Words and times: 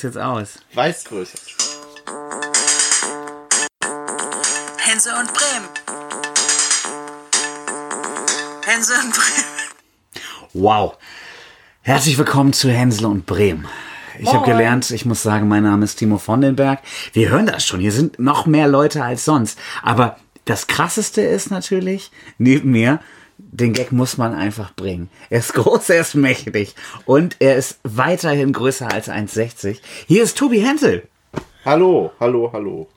das 0.00 0.14
jetzt 0.14 0.22
aus? 0.22 0.58
Weißgröße. 0.74 1.36
Hense 4.78 5.10
und 5.10 5.32
Bremen. 5.34 5.68
Hense 8.66 8.94
und 8.94 9.12
Bremen. 9.12 10.24
Wow. 10.54 10.96
Herzlich 11.82 12.16
willkommen 12.16 12.52
zu 12.52 12.70
Hänsel 12.70 13.06
und 13.06 13.26
Bremen. 13.26 13.66
Ich 14.18 14.32
habe 14.32 14.44
gelernt, 14.44 14.90
ich 14.90 15.04
muss 15.04 15.22
sagen, 15.22 15.48
mein 15.48 15.62
Name 15.62 15.84
ist 15.84 15.96
Timo 15.96 16.18
von 16.18 16.40
den 16.40 16.56
Berg. 16.56 16.80
Wir 17.12 17.30
hören 17.30 17.46
das 17.46 17.66
schon, 17.66 17.80
hier 17.80 17.92
sind 17.92 18.18
noch 18.18 18.46
mehr 18.46 18.68
Leute 18.68 19.02
als 19.02 19.24
sonst. 19.24 19.58
Aber 19.82 20.16
das 20.44 20.66
Krasseste 20.66 21.22
ist 21.22 21.50
natürlich, 21.50 22.10
neben 22.38 22.70
mir, 22.70 23.00
den 23.50 23.72
Gag 23.72 23.92
muss 23.92 24.18
man 24.18 24.34
einfach 24.34 24.74
bringen. 24.74 25.08
Er 25.28 25.40
ist 25.40 25.54
groß, 25.54 25.90
er 25.90 26.00
ist 26.00 26.14
mächtig 26.14 26.74
und 27.04 27.36
er 27.38 27.56
ist 27.56 27.78
weiterhin 27.82 28.52
größer 28.52 28.92
als 28.92 29.08
1,60. 29.08 29.78
Hier 30.06 30.22
ist 30.22 30.36
Tobi 30.36 30.60
Hensel. 30.60 31.08
Hallo, 31.64 32.12
hallo, 32.20 32.50
hallo. 32.52 32.88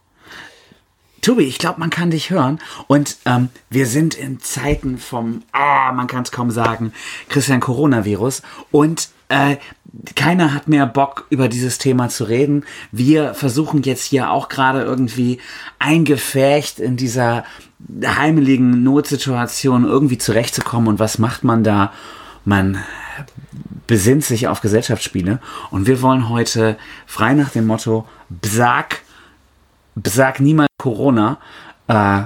Tobi, 1.24 1.44
ich 1.44 1.58
glaube, 1.58 1.80
man 1.80 1.90
kann 1.90 2.12
dich 2.12 2.30
hören. 2.30 2.60
Und 2.88 3.18
ähm, 3.26 3.50
wir 3.70 3.88
sind 3.88 4.14
in 4.14 4.40
Zeiten 4.40 4.98
vom, 4.98 5.42
ah, 5.54 5.92
man 5.94 6.08
kann 6.08 6.24
es 6.24 6.32
kaum 6.32 6.52
sagen, 6.52 6.94
Christian 7.30 7.62
Coronavirus. 7.62 8.44
Und 8.72 9.10
äh, 9.30 9.56
keiner 10.16 10.54
hat 10.54 10.68
mehr 10.68 10.86
Bock, 10.86 11.26
über 11.30 11.48
dieses 11.48 11.78
Thema 11.78 12.10
zu 12.10 12.26
reden. 12.26 12.66
Wir 12.92 13.34
versuchen 13.34 13.84
jetzt 13.84 14.04
hier 14.04 14.32
auch 14.32 14.50
gerade 14.50 14.82
irgendwie 14.82 15.40
eingefärcht 15.80 16.80
in 16.80 16.98
dieser 16.98 17.46
heimeligen 18.06 18.84
Notsituation 18.84 19.86
irgendwie 19.86 20.18
zurechtzukommen. 20.18 20.90
Und 20.90 21.00
was 21.00 21.20
macht 21.20 21.44
man 21.44 21.64
da? 21.64 21.94
Man 22.44 22.84
besinnt 23.88 24.26
sich 24.26 24.48
auf 24.48 24.62
Gesellschaftsspiele. 24.62 25.40
Und 25.72 25.88
wir 25.88 26.02
wollen 26.02 26.28
heute 26.30 26.78
frei 27.06 27.34
nach 27.34 27.50
dem 27.50 27.68
Motto 27.68 28.08
Bsag 28.30 29.02
Besag 29.96 30.40
niemals 30.40 30.70
Corona, 30.78 31.38
äh, 31.88 32.24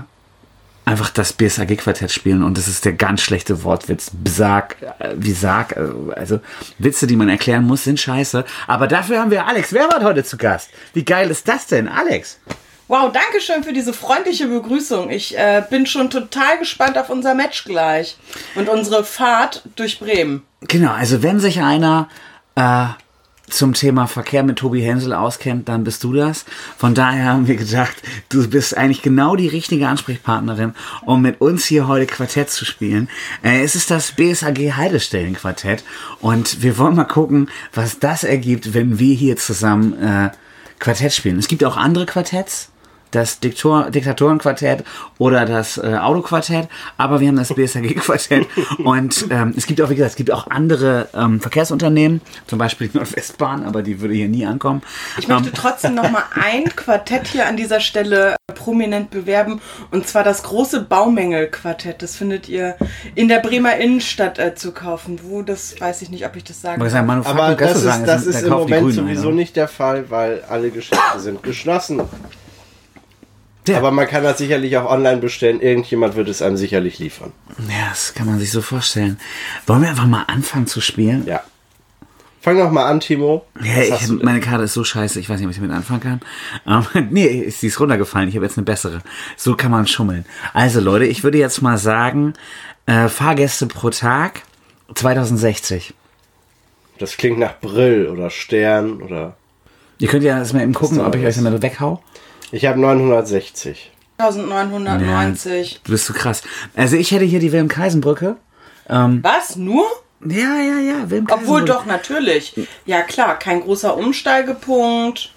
einfach 0.86 1.10
das 1.10 1.34
BSAG-Quartett 1.34 2.12
spielen 2.12 2.44
und 2.44 2.58
das 2.58 2.70
ist 2.70 2.86
der 2.86 2.94
ganz 2.94 3.22
schlechte 3.22 3.64
Wortwitz. 3.64 4.10
Besag, 4.14 4.78
äh, 5.00 5.16
wie 5.18 5.34
sag, 5.34 5.76
äh, 5.76 5.90
also 6.16 6.40
Witze, 6.80 7.08
die 7.08 7.18
man 7.18 7.28
erklären 7.28 7.66
muss, 7.66 7.84
sind 7.84 8.00
scheiße. 8.00 8.46
Aber 8.68 8.88
dafür 8.88 9.20
haben 9.20 9.32
wir 9.32 9.46
Alex 9.46 9.74
Werbert 9.74 10.04
heute 10.04 10.24
zu 10.24 10.38
Gast. 10.38 10.70
Wie 10.94 11.04
geil 11.04 11.30
ist 11.30 11.48
das 11.48 11.68
denn, 11.68 11.90
Alex? 11.90 12.40
Wow, 12.88 13.12
danke 13.12 13.42
schön 13.42 13.66
für 13.66 13.74
diese 13.74 13.92
freundliche 13.92 14.48
Begrüßung. 14.48 15.10
Ich 15.10 15.38
äh, 15.38 15.62
bin 15.70 15.86
schon 15.86 16.10
total 16.10 16.58
gespannt 16.58 16.98
auf 16.98 17.10
unser 17.10 17.34
Match 17.36 17.66
gleich 17.66 18.18
und 18.56 18.70
unsere 18.70 19.04
Fahrt 19.04 19.64
durch 19.76 20.00
Bremen. 20.00 20.44
Genau, 20.62 20.94
also 20.94 21.22
wenn 21.22 21.42
sich 21.42 21.62
einer 21.62 22.08
äh, 22.56 22.86
zum 23.50 23.74
Thema 23.74 24.08
Verkehr 24.08 24.44
mit 24.44 24.58
Tobi 24.58 24.82
Hensel 24.82 25.14
auskennt, 25.14 25.70
dann 25.70 25.84
bist 25.84 26.04
du 26.04 26.14
das. 26.14 26.46
Von 26.78 26.94
daher 26.94 27.26
haben 27.26 27.48
wir 27.48 27.56
gedacht, 27.56 27.96
du 28.30 28.48
bist 28.48 28.76
eigentlich 28.76 29.02
genau 29.02 29.36
die 29.36 29.48
richtige 29.48 29.88
Ansprechpartnerin, 29.88 30.74
um 31.06 31.22
mit 31.22 31.40
uns 31.40 31.66
hier 31.66 31.88
heute 31.88 32.06
Quartett 32.06 32.50
zu 32.50 32.66
spielen. 32.66 33.10
Äh, 33.44 33.64
es 33.64 33.76
ist 33.76 33.90
das 33.90 34.12
BSAG 34.12 34.76
Heidestellen 34.76 35.36
Quartett 35.36 35.84
und 36.20 36.62
wir 36.62 36.78
wollen 36.78 36.96
mal 36.96 37.06
gucken, 37.06 37.50
was 37.74 38.00
das 38.00 38.24
ergibt, 38.24 38.74
wenn 38.74 39.00
wir 39.00 39.16
hier 39.16 39.38
zusammen 39.38 39.94
äh, 40.02 40.30
Quartett 40.80 41.14
spielen. 41.14 41.40
Es 41.40 41.48
gibt 41.48 41.64
auch 41.64 41.78
andere 41.78 42.06
Quartetts 42.06 42.70
das 43.18 43.40
Diktor 43.40 43.90
Diktatorenquartett 43.90 44.84
oder 45.18 45.46
das 45.46 45.78
äh, 45.78 45.98
Autoquartett, 46.00 46.68
aber 46.98 47.20
wir 47.20 47.28
haben 47.30 47.38
das 47.38 47.54
BSAG-Quartett 47.54 48.48
und 48.84 49.26
ähm, 49.30 49.54
es 49.58 49.66
gibt 49.66 49.82
auch, 49.82 49.90
wie 49.90 49.96
gesagt, 49.96 50.12
es 50.12 50.16
gibt 50.16 50.32
auch 50.32 50.48
andere 50.48 51.10
ähm, 51.16 51.42
Verkehrsunternehmen, 51.42 52.22
zum 52.46 52.60
Beispiel 52.60 52.88
die 52.90 52.98
Nordwestbahn, 52.98 53.66
aber 53.66 53.82
die 53.82 54.00
würde 54.00 54.14
hier 54.14 54.28
nie 54.28 54.46
ankommen. 54.46 54.82
Ich 55.18 55.28
möchte 55.28 55.52
trotzdem 55.52 55.96
noch 55.96 56.10
mal 56.10 56.24
ein 56.36 56.66
Quartett 56.76 57.28
hier 57.28 57.48
an 57.48 57.58
dieser 57.58 57.80
Stelle 57.80 58.36
prominent 58.54 59.10
bewerben 59.10 59.62
und 59.92 60.08
zwar 60.08 60.24
das 60.24 60.44
große 60.44 60.82
Baumengel-Quartett. 60.82 62.02
Das 62.02 62.16
findet 62.16 62.48
ihr 62.48 62.76
in 63.16 63.28
der 63.28 63.40
Bremer 63.40 63.78
Innenstadt 63.78 64.40
äh, 64.40 64.56
zu 64.56 64.72
kaufen. 64.72 65.20
Wo, 65.24 65.42
das 65.42 65.80
weiß 65.80 66.02
ich 66.02 66.10
nicht, 66.10 66.26
ob 66.26 66.36
ich 66.36 66.44
das 66.44 66.62
sagen 66.62 66.82
Aber, 66.82 66.90
kann. 66.90 67.26
Aber 67.26 67.56
kannst 67.56 67.62
das 67.62 67.78
ist, 67.78 67.84
sagen, 67.84 68.06
das 68.06 68.24
da 68.24 68.30
ist 68.30 68.44
im 68.44 68.50
kaufen 68.50 68.68
die 68.68 68.74
Moment 68.74 68.96
Grünen 68.96 69.08
sowieso 69.08 69.30
ein, 69.30 69.36
nicht 69.36 69.56
der 69.56 69.68
Fall, 69.68 70.10
weil 70.10 70.44
alle 70.48 70.70
Geschäfte 70.70 71.20
sind 71.20 71.44
geschlossen. 71.44 72.02
Ja. 73.68 73.78
Aber 73.78 73.92
man 73.92 74.08
kann 74.08 74.24
das 74.24 74.38
sicherlich 74.38 74.78
auch 74.78 74.90
online 74.90 75.18
bestellen. 75.18 75.62
Irgendjemand 75.62 76.16
wird 76.16 76.30
es 76.30 76.42
einem 76.42 76.58
sicherlich 76.58 77.00
liefern. 77.00 77.32
Ja, 77.70 77.90
das 77.90 78.14
kann 78.14 78.26
man 78.26 78.40
sich 78.40 78.52
so 78.52 78.62
vorstellen. 78.62 79.20
Wollen 79.66 79.82
wir 79.82 79.90
einfach 79.90 80.08
mal 80.08 80.24
anfangen 80.28 80.68
zu 80.68 80.82
spielen? 80.82 81.26
Ja. 81.26 81.42
Fang 82.42 82.58
doch 82.58 82.72
mal 82.72 82.86
an, 82.86 83.02
Timo. 83.02 83.46
Ja, 83.62 83.82
ich, 83.82 84.08
meine 84.08 84.40
Karte 84.40 84.64
ist 84.64 84.74
so 84.74 84.84
scheiße, 84.84 85.20
ich 85.20 85.28
weiß 85.28 85.38
nicht, 85.38 85.48
ob 85.48 85.52
ich 85.52 85.58
damit 85.58 85.76
anfangen 85.76 86.00
kann. 86.00 86.22
Ähm, 86.96 87.08
nee, 87.12 87.50
sie 87.50 87.68
ist 87.68 87.80
runtergefallen, 87.80 88.30
ich 88.30 88.36
habe 88.36 88.46
jetzt 88.46 88.58
eine 88.58 88.64
bessere. 88.64 89.02
So 89.36 89.56
kann 89.56 89.72
man 89.72 89.86
schummeln. 89.86 90.26
Also 90.54 90.80
Leute, 90.80 91.06
ich 91.06 91.26
würde 91.26 91.38
jetzt 91.38 91.62
mal 91.62 91.78
sagen, 91.78 92.36
äh, 92.86 93.10
Fahrgäste 93.10 93.68
pro 93.68 93.90
Tag 93.90 94.44
2060. 94.96 95.94
Das 97.00 97.18
klingt 97.18 97.40
nach 97.40 97.60
Brill 97.60 98.08
oder 98.08 98.30
Stern 98.30 99.02
oder. 99.02 99.36
Ihr 100.00 100.08
könnt 100.08 100.24
ja 100.24 100.38
erstmal 100.38 100.64
eben 100.64 100.74
gucken, 100.74 101.02
ob 101.02 101.16
ich 101.16 101.26
euch 101.26 101.36
damit 101.36 101.62
weghau. 101.62 102.02
Ich 102.52 102.66
habe 102.66 102.80
960. 102.80 103.92
1990. 104.20 105.82
Du 105.84 105.92
bist 105.92 106.06
so 106.06 106.14
krass. 106.14 106.42
Also 106.76 106.96
ich 106.96 107.12
hätte 107.12 107.26
hier 107.26 107.40
die 107.40 107.52
Wilhelm-Kaisen-Brücke. 107.52 108.38
Was? 108.88 109.56
Nur? 109.58 109.86
Ja, 110.26 110.56
ja, 110.60 110.80
ja, 110.80 111.10
wilhelm 111.10 111.28
Obwohl 111.30 111.64
doch, 111.66 111.86
natürlich. 111.86 112.54
Ja 112.86 113.02
klar, 113.02 113.38
kein 113.38 113.62
großer 113.62 113.96
Umsteigepunkt. 113.96 115.32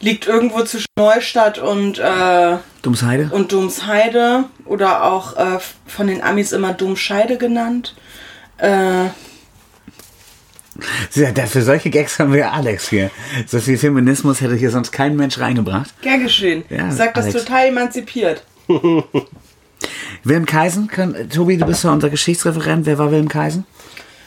Liegt 0.00 0.26
irgendwo 0.28 0.62
zwischen 0.62 0.86
Neustadt 0.96 1.58
und, 1.58 1.98
äh, 1.98 2.56
Dummsheide. 2.82 3.30
und 3.32 3.52
Domsheide. 3.52 4.44
Oder 4.64 5.02
auch 5.04 5.36
äh, 5.36 5.58
von 5.86 6.06
den 6.06 6.22
Amis 6.22 6.52
immer 6.52 6.72
Domscheide 6.72 7.36
genannt. 7.36 7.94
Äh, 8.58 9.06
Ja, 9.06 9.10
für 11.10 11.62
solche 11.62 11.90
Gags 11.90 12.18
haben 12.18 12.32
wir 12.32 12.52
Alex 12.52 12.88
hier. 12.88 13.10
So 13.46 13.58
viel 13.58 13.78
Feminismus 13.78 14.40
hätte 14.40 14.54
hier 14.54 14.70
sonst 14.70 14.92
kein 14.92 15.16
Mensch 15.16 15.38
reingebracht. 15.38 16.00
gern 16.02 16.22
geschehen. 16.22 16.64
Ja, 16.70 16.88
ich 16.88 16.94
sag 16.94 17.14
das 17.14 17.30
total 17.30 17.66
emanzipiert. 17.66 18.44
Wilhelm 20.24 20.46
Kaisen, 20.46 20.88
kann, 20.88 21.28
Tobi, 21.30 21.56
du 21.56 21.66
bist 21.66 21.84
ja 21.84 21.90
unser 21.90 22.10
Geschichtsreferent. 22.10 22.86
Wer 22.86 22.98
war 22.98 23.10
Wilhelm 23.10 23.28
Kaisen? 23.28 23.64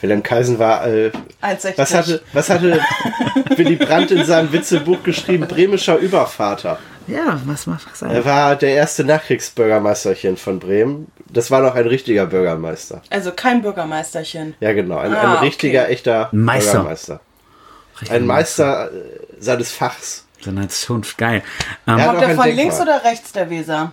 Wilhelm 0.01 0.23
Kaisen 0.23 0.59
war. 0.59 0.85
Äh, 0.87 1.11
1,60. 1.41 1.73
was 1.77 1.93
hatte, 1.93 2.21
was 2.33 2.49
hatte 2.49 2.79
Willy 3.55 3.75
Brandt 3.75 4.11
in 4.11 4.25
seinem 4.25 4.51
Witzebuch 4.51 5.03
geschrieben? 5.03 5.47
Bremischer 5.47 5.97
Übervater. 5.97 6.79
Ja, 7.11 7.39
was 7.45 7.67
macht 7.67 7.87
was 7.91 8.01
Er 8.01 8.25
war 8.25 8.55
der 8.55 8.71
erste 8.75 9.03
Nachkriegsbürgermeisterchen 9.03 10.37
von 10.37 10.59
Bremen. 10.59 11.11
Das 11.29 11.51
war 11.51 11.61
noch 11.61 11.75
ein 11.75 11.87
richtiger 11.87 12.25
Bürgermeister. 12.25 13.01
Also 13.09 13.31
kein 13.31 13.61
Bürgermeisterchen. 13.61 14.55
Ja, 14.59 14.73
genau. 14.73 14.97
Ein, 14.97 15.13
Ah, 15.13 15.33
ein 15.35 15.37
richtiger, 15.43 15.83
okay. 15.83 15.93
echter 15.93 16.29
Meister. 16.31 16.71
Bürgermeister. 16.73 17.19
Ein 18.09 18.25
Meister 18.25 18.89
äh, 18.91 18.97
seines 19.39 19.71
Fachs. 19.71 20.25
So 20.39 20.49
eine 20.49 20.67
Zunft, 20.69 21.17
geil. 21.17 21.43
Ähm, 21.87 21.97
Ja. 21.99 22.05
Kommt 22.07 22.21
er 22.21 22.27
von 22.29 22.45
Denkmal. 22.45 22.51
links 22.51 22.79
oder 22.81 23.03
rechts 23.03 23.31
der 23.31 23.49
Weser? 23.49 23.91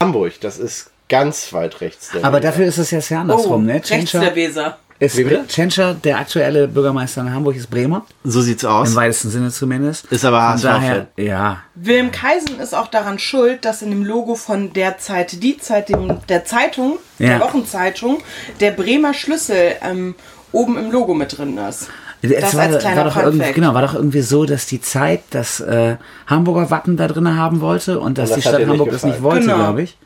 Hamburg, 0.00 0.40
das 0.40 0.58
ist 0.58 0.90
ganz 1.08 1.52
weit 1.52 1.80
rechts. 1.82 2.10
der 2.10 2.24
aber 2.24 2.38
Weser. 2.38 2.48
dafür 2.50 2.66
ist 2.66 2.78
es 2.78 2.90
jetzt 2.90 3.10
ja 3.10 3.20
andersrum, 3.20 3.66
ne? 3.66 3.82
Oh, 3.84 3.88
rechts 3.94 4.12
der 4.12 4.34
Weser. 4.34 4.78
Ist, 5.04 5.16
Wie 5.18 5.24
bitte? 5.24 5.44
Tschentscher, 5.48 5.94
der 5.94 6.18
aktuelle 6.18 6.68
Bürgermeister 6.68 7.20
in 7.22 7.32
Hamburg, 7.32 7.56
ist 7.56 7.68
Bremer. 7.70 8.04
So 8.24 8.40
sieht's 8.40 8.62
Im 8.62 8.70
aus. 8.70 8.94
weitesten 8.94 9.30
Sinne 9.30 9.50
zumindest. 9.50 10.06
Ist 10.06 10.24
aber 10.24 10.40
HSV-Fan. 10.42 10.72
daher, 10.80 11.06
ja. 11.16 11.62
Wilhelm 11.74 12.10
Kaisen 12.12 12.60
ist 12.60 12.74
auch 12.74 12.88
daran 12.88 13.18
schuld, 13.18 13.64
dass 13.64 13.82
in 13.82 13.90
dem 13.90 14.04
Logo 14.04 14.34
von 14.34 14.72
der 14.72 14.98
Zeit, 14.98 15.42
die 15.42 15.58
Zeit, 15.58 15.88
dem, 15.88 16.18
der 16.28 16.44
Zeitung, 16.44 16.98
Ja. 17.18 17.28
der 17.38 17.40
Wochenzeitung, 17.40 18.18
der 18.60 18.70
Bremer 18.72 19.14
Schlüssel 19.14 19.72
ähm, 19.82 20.14
oben 20.52 20.76
im 20.78 20.90
Logo 20.90 21.14
mit 21.14 21.36
drin 21.36 21.58
ist. 21.58 21.88
Es 22.24 22.30
Das 22.40 22.56
war, 22.56 22.70
war 22.70 23.04
doch 23.04 23.16
irgendwie, 23.16 23.52
genau, 23.52 23.74
war 23.74 23.82
doch 23.82 23.94
irgendwie 23.94 24.20
so, 24.20 24.44
dass 24.44 24.66
die 24.66 24.80
Zeit 24.80 25.22
das 25.30 25.58
äh, 25.58 25.96
Hamburger 26.28 26.70
Wappen 26.70 26.96
da 26.96 27.08
drin 27.08 27.36
haben 27.36 27.60
wollte 27.60 27.98
und 27.98 28.16
dass 28.16 28.30
Und 28.30 28.36
das 28.36 28.42
die 28.44 28.48
hat 28.48 28.54
Stadt 28.60 28.68
Hamburg 28.68 28.90
das 28.92 29.02
nicht 29.04 29.22
wollte, 29.22 29.40
Genau. 29.46 29.56
glaube 29.56 29.82
ich. 29.82 29.96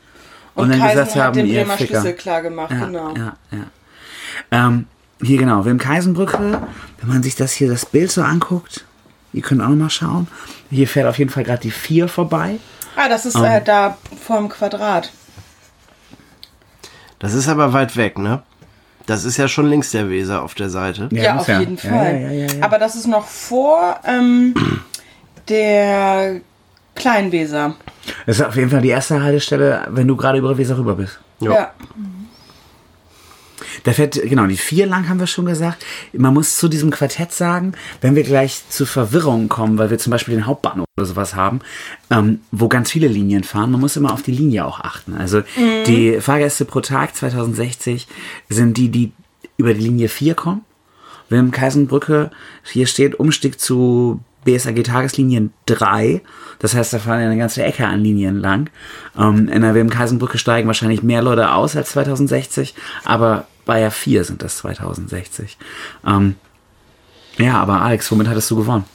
Und, 0.55 0.69
dann 0.71 0.79
Kaisen 0.79 0.97
gesagt 0.97 1.15
hat 1.15 1.23
haben, 1.23 1.33
den 1.37 1.45
ihr 1.45 1.61
Bremer. 1.65 1.77
Schlüssel 1.77 2.13
klar 2.13 2.41
gemacht, 2.41 2.71
Ja, 2.71 2.85
genau. 2.85 3.13
ja, 3.15 3.33
ja. 3.51 3.57
Ähm, 4.51 4.85
hier 5.21 5.37
genau, 5.37 5.59
Wilhelm 5.65 5.79
Kaisenbrücke, 5.79 6.61
wenn 7.01 7.09
man 7.09 7.23
sich 7.23 7.35
das 7.35 7.51
hier, 7.53 7.69
das 7.69 7.85
Bild 7.85 8.11
so 8.11 8.21
anguckt, 8.21 8.85
ihr 9.33 9.41
könnt 9.41 9.61
auch 9.61 9.69
noch 9.69 9.75
mal 9.75 9.89
schauen. 9.89 10.27
Hier 10.69 10.87
fährt 10.87 11.07
auf 11.07 11.17
jeden 11.17 11.31
Fall 11.31 11.43
gerade 11.43 11.61
die 11.61 11.71
4 11.71 12.07
vorbei. 12.07 12.59
Ah, 12.95 13.09
das 13.09 13.25
ist 13.25 13.35
Ähm. 13.35 13.43
äh, 13.43 13.61
da 13.63 13.97
vorm 14.25 14.49
Quadrat. 14.49 15.11
Das 17.19 17.33
ist 17.33 17.47
aber 17.47 17.73
weit 17.73 17.95
weg, 17.97 18.17
ne? 18.19 18.43
Das 19.07 19.23
ist 19.23 19.37
ja 19.37 19.47
schon 19.47 19.67
links 19.69 19.91
der 19.91 20.09
Weser 20.09 20.43
auf 20.43 20.53
der 20.53 20.69
Seite. 20.69 21.07
Ja, 21.11 21.33
muss 21.35 21.49
auf 21.49 21.59
jeden 21.59 21.77
Ja, 21.77 21.81
Fall. 21.89 22.13
Ja, 22.21 22.29
ja, 22.29 22.31
ja, 22.31 22.53
ja. 22.53 22.63
Aber 22.63 22.77
das 22.77 22.95
ist 22.95 23.07
noch 23.07 23.25
vor 23.25 23.99
ähm, 24.03 24.53
der 25.47 26.41
Kleinweser. 26.95 27.75
Das 28.25 28.39
ist 28.39 28.45
auf 28.45 28.55
jeden 28.55 28.69
Fall 28.69 28.81
die 28.81 28.89
erste 28.89 29.21
Haltestelle, 29.21 29.87
wenn 29.89 30.07
du 30.07 30.15
gerade 30.15 30.37
über 30.39 30.57
Weser 30.57 30.77
rüber 30.77 30.95
bist. 30.95 31.19
Ja. 31.39 31.71
Da 33.83 33.93
fährt, 33.93 34.21
genau, 34.21 34.45
die 34.47 34.57
vier 34.57 34.85
lang 34.85 35.07
haben 35.09 35.19
wir 35.19 35.27
schon 35.27 35.45
gesagt. 35.45 35.85
Man 36.13 36.33
muss 36.33 36.57
zu 36.57 36.67
diesem 36.67 36.89
Quartett 36.89 37.31
sagen, 37.31 37.73
wenn 38.01 38.15
wir 38.15 38.23
gleich 38.23 38.63
zu 38.69 38.85
Verwirrung 38.85 39.49
kommen, 39.49 39.77
weil 39.77 39.89
wir 39.89 39.97
zum 39.97 40.11
Beispiel 40.11 40.35
den 40.35 40.45
Hauptbahnhof 40.45 40.87
oder 40.97 41.05
sowas 41.05 41.35
haben, 41.35 41.59
ähm, 42.09 42.41
wo 42.51 42.67
ganz 42.67 42.91
viele 42.91 43.07
Linien 43.07 43.43
fahren, 43.43 43.71
man 43.71 43.81
muss 43.81 43.95
immer 43.95 44.13
auf 44.13 44.23
die 44.23 44.31
Linie 44.31 44.65
auch 44.65 44.79
achten. 44.79 45.15
Also 45.15 45.41
die 45.57 46.19
Fahrgäste 46.21 46.65
pro 46.65 46.81
Tag 46.81 47.15
2060 47.15 48.07
sind 48.49 48.77
die, 48.77 48.89
die 48.89 49.11
über 49.57 49.73
die 49.73 49.81
Linie 49.81 50.09
4 50.09 50.35
kommen. 50.35 50.61
Wilhelm 51.29 51.51
Kaisenbrücke, 51.51 52.31
hier 52.63 52.87
steht 52.87 53.19
Umstieg 53.19 53.59
zu 53.59 54.21
BSAG 54.45 54.81
Tageslinien 54.83 55.51
3. 55.65 56.21
Das 56.59 56.73
heißt, 56.73 56.93
da 56.93 56.99
fahren 56.99 57.19
ja 57.19 57.25
eine 57.25 57.37
ganze 57.37 57.63
Ecke 57.63 57.85
an 57.85 58.01
Linien 58.01 58.39
lang. 58.39 58.69
Ähm, 59.17 59.49
in 59.49 59.61
der 59.61 59.73
Wilhelm 59.73 59.89
Kaisenbrücke 59.89 60.37
steigen 60.37 60.67
wahrscheinlich 60.67 61.03
mehr 61.03 61.21
Leute 61.21 61.51
aus 61.51 61.75
als 61.75 61.89
2060, 61.91 62.73
aber 63.03 63.45
bei 63.67 63.79
ja 63.79 63.91
4 63.91 64.23
sind 64.23 64.41
das 64.41 64.57
2060. 64.57 65.57
Ähm, 66.05 66.35
ja, 67.37 67.61
aber 67.61 67.81
Alex, 67.81 68.11
womit 68.11 68.27
hattest 68.27 68.49
du 68.49 68.55
gewonnen? 68.55 68.85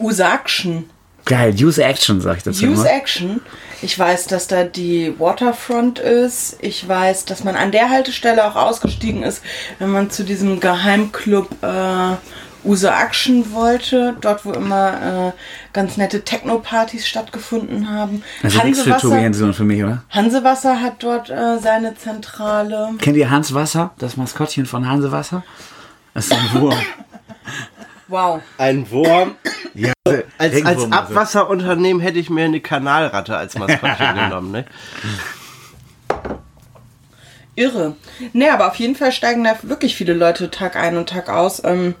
Usaction. 0.00 0.90
Geil, 1.24 1.54
Use 1.54 1.82
Action, 1.82 2.20
sag 2.20 2.38
ich 2.38 2.42
dazu. 2.42 2.64
Use 2.64 2.82
immer. 2.82 2.90
Action. 2.90 3.40
Ich 3.82 3.98
weiß, 3.98 4.26
dass 4.26 4.48
da 4.48 4.64
die 4.64 5.14
Waterfront 5.18 5.98
ist. 5.98 6.56
Ich 6.60 6.86
weiß, 6.86 7.24
dass 7.26 7.44
man 7.44 7.56
an 7.56 7.70
der 7.70 7.90
Haltestelle 7.90 8.44
auch 8.44 8.56
ausgestiegen 8.56 9.22
ist, 9.22 9.42
wenn 9.78 9.90
man 9.90 10.10
zu 10.10 10.24
diesem 10.24 10.60
Geheimclub 10.60 11.62
äh, 11.62 12.16
Use 12.64 12.88
Action 12.88 13.52
wollte. 13.52 14.16
Dort, 14.20 14.44
wo 14.44 14.52
immer 14.52 15.28
äh, 15.28 15.32
ganz 15.72 15.96
nette 15.96 16.22
Techno-Partys 16.24 17.06
stattgefunden 17.06 17.90
haben. 17.90 18.22
Also 18.42 18.62
nichts 18.62 18.82
für 18.82 18.96
Tobi 18.96 19.16
Jensen 19.16 19.46
und 19.46 19.54
für 19.54 19.64
mich, 19.64 19.82
oder? 19.82 20.02
Hansewasser 20.10 20.80
hat 20.80 21.02
dort 21.02 21.30
äh, 21.30 21.58
seine 21.58 21.94
Zentrale. 21.96 22.90
Kennt 22.98 23.16
ihr 23.16 23.30
Hans 23.30 23.54
Wasser, 23.54 23.92
das 23.98 24.16
Maskottchen 24.16 24.66
von 24.66 24.88
Hansewasser? 24.88 25.42
Das 26.14 26.26
ist 26.26 26.32
ein 26.32 26.60
Wurm. 26.60 26.78
Wow. 28.10 28.40
Ein 28.58 28.90
Wurm. 28.90 29.36
ja, 29.72 29.92
Als, 30.04 30.54
als 30.56 30.66
also. 30.66 30.90
Abwasserunternehmen 30.90 32.02
hätte 32.02 32.18
ich 32.18 32.28
mir 32.28 32.44
eine 32.44 32.60
Kanalratte 32.60 33.36
als 33.36 33.56
Maskottchen 33.56 34.14
genommen. 34.16 34.50
Ne? 34.50 34.64
Irre. 37.54 37.94
Nee, 38.32 38.48
aber 38.48 38.66
auf 38.68 38.74
jeden 38.76 38.96
Fall 38.96 39.12
steigen 39.12 39.44
da 39.44 39.56
wirklich 39.62 39.94
viele 39.94 40.14
Leute 40.14 40.50
Tag 40.50 40.74
ein 40.74 40.96
und 40.96 41.08
Tag 41.08 41.28
aus. 41.28 41.62
Ähm, 41.64 41.94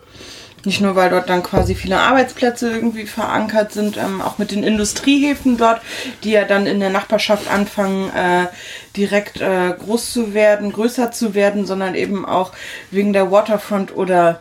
nicht 0.64 0.80
nur, 0.80 0.94
weil 0.96 1.10
dort 1.10 1.28
dann 1.28 1.42
quasi 1.42 1.74
viele 1.74 1.98
Arbeitsplätze 1.98 2.70
irgendwie 2.70 3.06
verankert 3.06 3.72
sind, 3.72 3.96
ähm, 3.96 4.20
auch 4.20 4.38
mit 4.38 4.50
den 4.50 4.62
Industriehäfen 4.62 5.56
dort, 5.56 5.80
die 6.24 6.30
ja 6.32 6.44
dann 6.44 6.66
in 6.66 6.80
der 6.80 6.90
Nachbarschaft 6.90 7.50
anfangen, 7.50 8.10
äh, 8.10 8.46
direkt 8.96 9.40
äh, 9.40 9.72
groß 9.78 10.12
zu 10.12 10.34
werden, 10.34 10.72
größer 10.72 11.12
zu 11.12 11.34
werden, 11.34 11.66
sondern 11.66 11.94
eben 11.94 12.24
auch 12.26 12.52
wegen 12.90 13.12
der 13.12 13.30
Waterfront 13.30 13.96
oder 13.96 14.40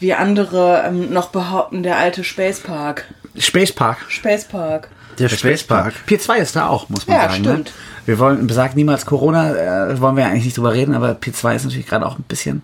wie 0.00 0.14
andere 0.14 0.84
ähm, 0.86 1.12
noch 1.12 1.28
behaupten, 1.30 1.82
der 1.82 1.98
alte 1.98 2.24
Space 2.24 2.60
Park. 2.60 3.04
Space 3.36 3.72
Park. 3.72 3.98
Space 4.08 4.44
Park. 4.44 4.88
Der 5.18 5.28
Spacepark. 5.28 5.94
Pier 6.06 6.20
2 6.20 6.38
ist 6.38 6.54
da 6.54 6.68
auch, 6.68 6.88
muss 6.88 7.06
man 7.08 7.16
Ja, 7.16 7.22
sagen. 7.28 7.34
stimmt. 7.44 7.66
Ne? 7.66 7.72
Wir 8.06 8.18
wollen, 8.20 8.46
besagt 8.46 8.76
niemals 8.76 9.04
Corona, 9.04 9.90
äh, 9.90 10.00
wollen 10.00 10.16
wir 10.16 10.26
eigentlich 10.26 10.44
nicht 10.44 10.56
drüber 10.56 10.72
reden, 10.72 10.94
aber 10.94 11.14
Pier 11.14 11.32
2 11.32 11.56
ist 11.56 11.64
natürlich 11.64 11.86
gerade 11.88 12.06
auch 12.06 12.18
ein 12.18 12.22
bisschen 12.22 12.62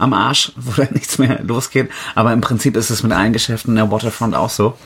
am 0.00 0.12
Arsch, 0.12 0.52
wo 0.56 0.72
da 0.80 0.88
nichts 0.90 1.18
mehr 1.18 1.40
losgeht. 1.42 1.90
Aber 2.14 2.32
im 2.32 2.40
Prinzip 2.40 2.76
ist 2.76 2.90
es 2.90 3.02
mit 3.02 3.12
allen 3.12 3.32
Geschäften 3.32 3.72
in 3.72 3.76
der 3.76 3.90
Waterfront 3.90 4.34
auch 4.34 4.50
so. 4.50 4.76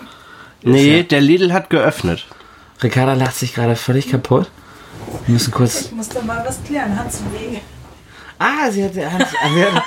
Nee, 0.62 1.02
der 1.02 1.20
Lidl 1.20 1.52
hat 1.52 1.70
geöffnet. 1.70 2.26
Ricarda 2.82 3.14
lacht 3.14 3.36
sich 3.36 3.54
gerade 3.54 3.76
völlig 3.76 4.10
kaputt. 4.10 4.50
Wir 5.26 5.34
müssen 5.34 5.52
kurz. 5.52 5.82
Ich 5.82 5.92
muss 5.92 6.08
da 6.08 6.22
mal 6.22 6.42
was 6.44 6.62
klären. 6.64 6.98
Hans 6.98 7.20
Wege. 7.32 7.60
Ah, 8.38 8.70
sie 8.70 8.84
hat. 8.84 8.92
Hans, 8.96 9.30
sie 9.30 9.64
hat 9.64 9.82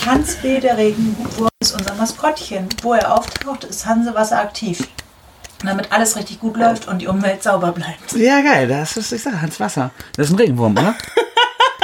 Hans 0.06 0.42
W., 0.42 0.60
der 0.60 0.76
Regenwurm, 0.76 1.48
ist 1.60 1.72
unser 1.78 1.94
Maskottchen. 1.94 2.68
Wo 2.82 2.94
er 2.94 3.14
auftaucht, 3.14 3.64
ist 3.64 3.86
Hansewasser 3.86 4.40
aktiv. 4.40 4.88
Damit 5.62 5.92
alles 5.92 6.16
richtig 6.16 6.40
gut 6.40 6.56
läuft 6.56 6.88
und 6.88 7.00
die 7.00 7.06
Umwelt 7.06 7.42
sauber 7.42 7.72
bleibt. 7.72 8.12
ja, 8.12 8.40
geil, 8.40 8.66
das 8.66 8.96
ist, 8.96 9.12
ich 9.12 9.22
sag, 9.22 9.40
Hans 9.40 9.60
Wasser. 9.60 9.90
Das 10.16 10.26
ist 10.28 10.32
ein 10.32 10.38
Regenwurm, 10.38 10.72
oder? 10.72 10.94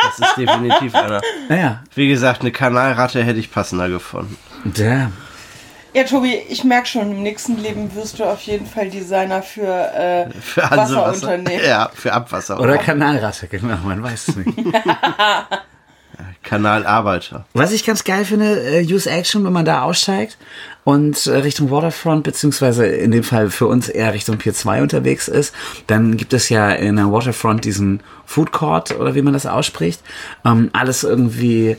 Das 0.03 0.19
ist 0.29 0.37
definitiv 0.37 0.95
einer. 0.95 1.21
Naja. 1.49 1.83
Wie 1.95 2.09
gesagt, 2.09 2.43
eine 2.43 2.53
Kanalratte 2.53 3.23
hätte 3.23 3.39
ich 3.39 3.51
passender 3.51 3.89
gefunden. 3.89 4.37
Der. 4.65 5.11
Ja, 5.95 6.05
Tobi, 6.05 6.35
ich 6.49 6.63
merke 6.63 6.87
schon, 6.87 7.11
im 7.11 7.23
nächsten 7.23 7.57
Leben 7.57 7.95
wirst 7.95 8.19
du 8.19 8.25
auf 8.25 8.43
jeden 8.43 8.67
Fall 8.67 8.91
Designer 8.91 9.43
für, 9.43 9.67
äh, 9.95 10.31
Für. 10.41 10.71
Wasserunternehmen. 10.71 11.65
Ja, 11.67 11.91
für 11.95 12.13
Abwasser. 12.13 12.61
Oder 12.61 12.77
Kanalratte, 12.77 13.49
genau, 13.49 13.79
man 13.83 14.03
weiß 14.03 14.29
es 14.29 14.37
nicht. 14.37 14.59
Kanalarbeiter. 16.47 17.45
Was 17.53 17.73
ich 17.73 17.85
ganz 17.85 18.05
geil 18.05 18.25
finde, 18.25 18.61
äh, 18.63 18.83
Use 18.83 19.11
Action, 19.11 19.45
wenn 19.45 19.53
man 19.53 19.65
da 19.65 19.83
aussteigt 19.83 20.39
und 20.85 21.27
äh, 21.27 21.39
Richtung 21.39 21.71
Waterfront, 21.71 22.23
beziehungsweise 22.23 22.87
in 22.87 23.11
dem 23.11 23.25
Fall 23.25 23.51
für 23.51 23.67
uns 23.67 23.89
eher 23.89 24.15
Richtung 24.15 24.39
Pier 24.39 24.55
2 24.55 24.81
unterwegs 24.81 25.29
ist, 25.29 25.53
dann 25.89 26.17
gibt 26.17 26.33
es 26.33 26.49
ja 26.49 26.71
in 26.71 26.97
der 26.97 27.11
Waterfront 27.13 27.65
diesen 27.65 28.01
Food 28.25 28.53
Court 28.53 28.99
oder 28.99 29.15
wie 29.15 29.23
man 29.23 29.35
das 29.35 29.45
ausspricht. 29.45 30.01
Ähm, 30.45 30.71
alles 30.73 31.03
irgendwie 31.03 31.71
äh, 31.71 31.77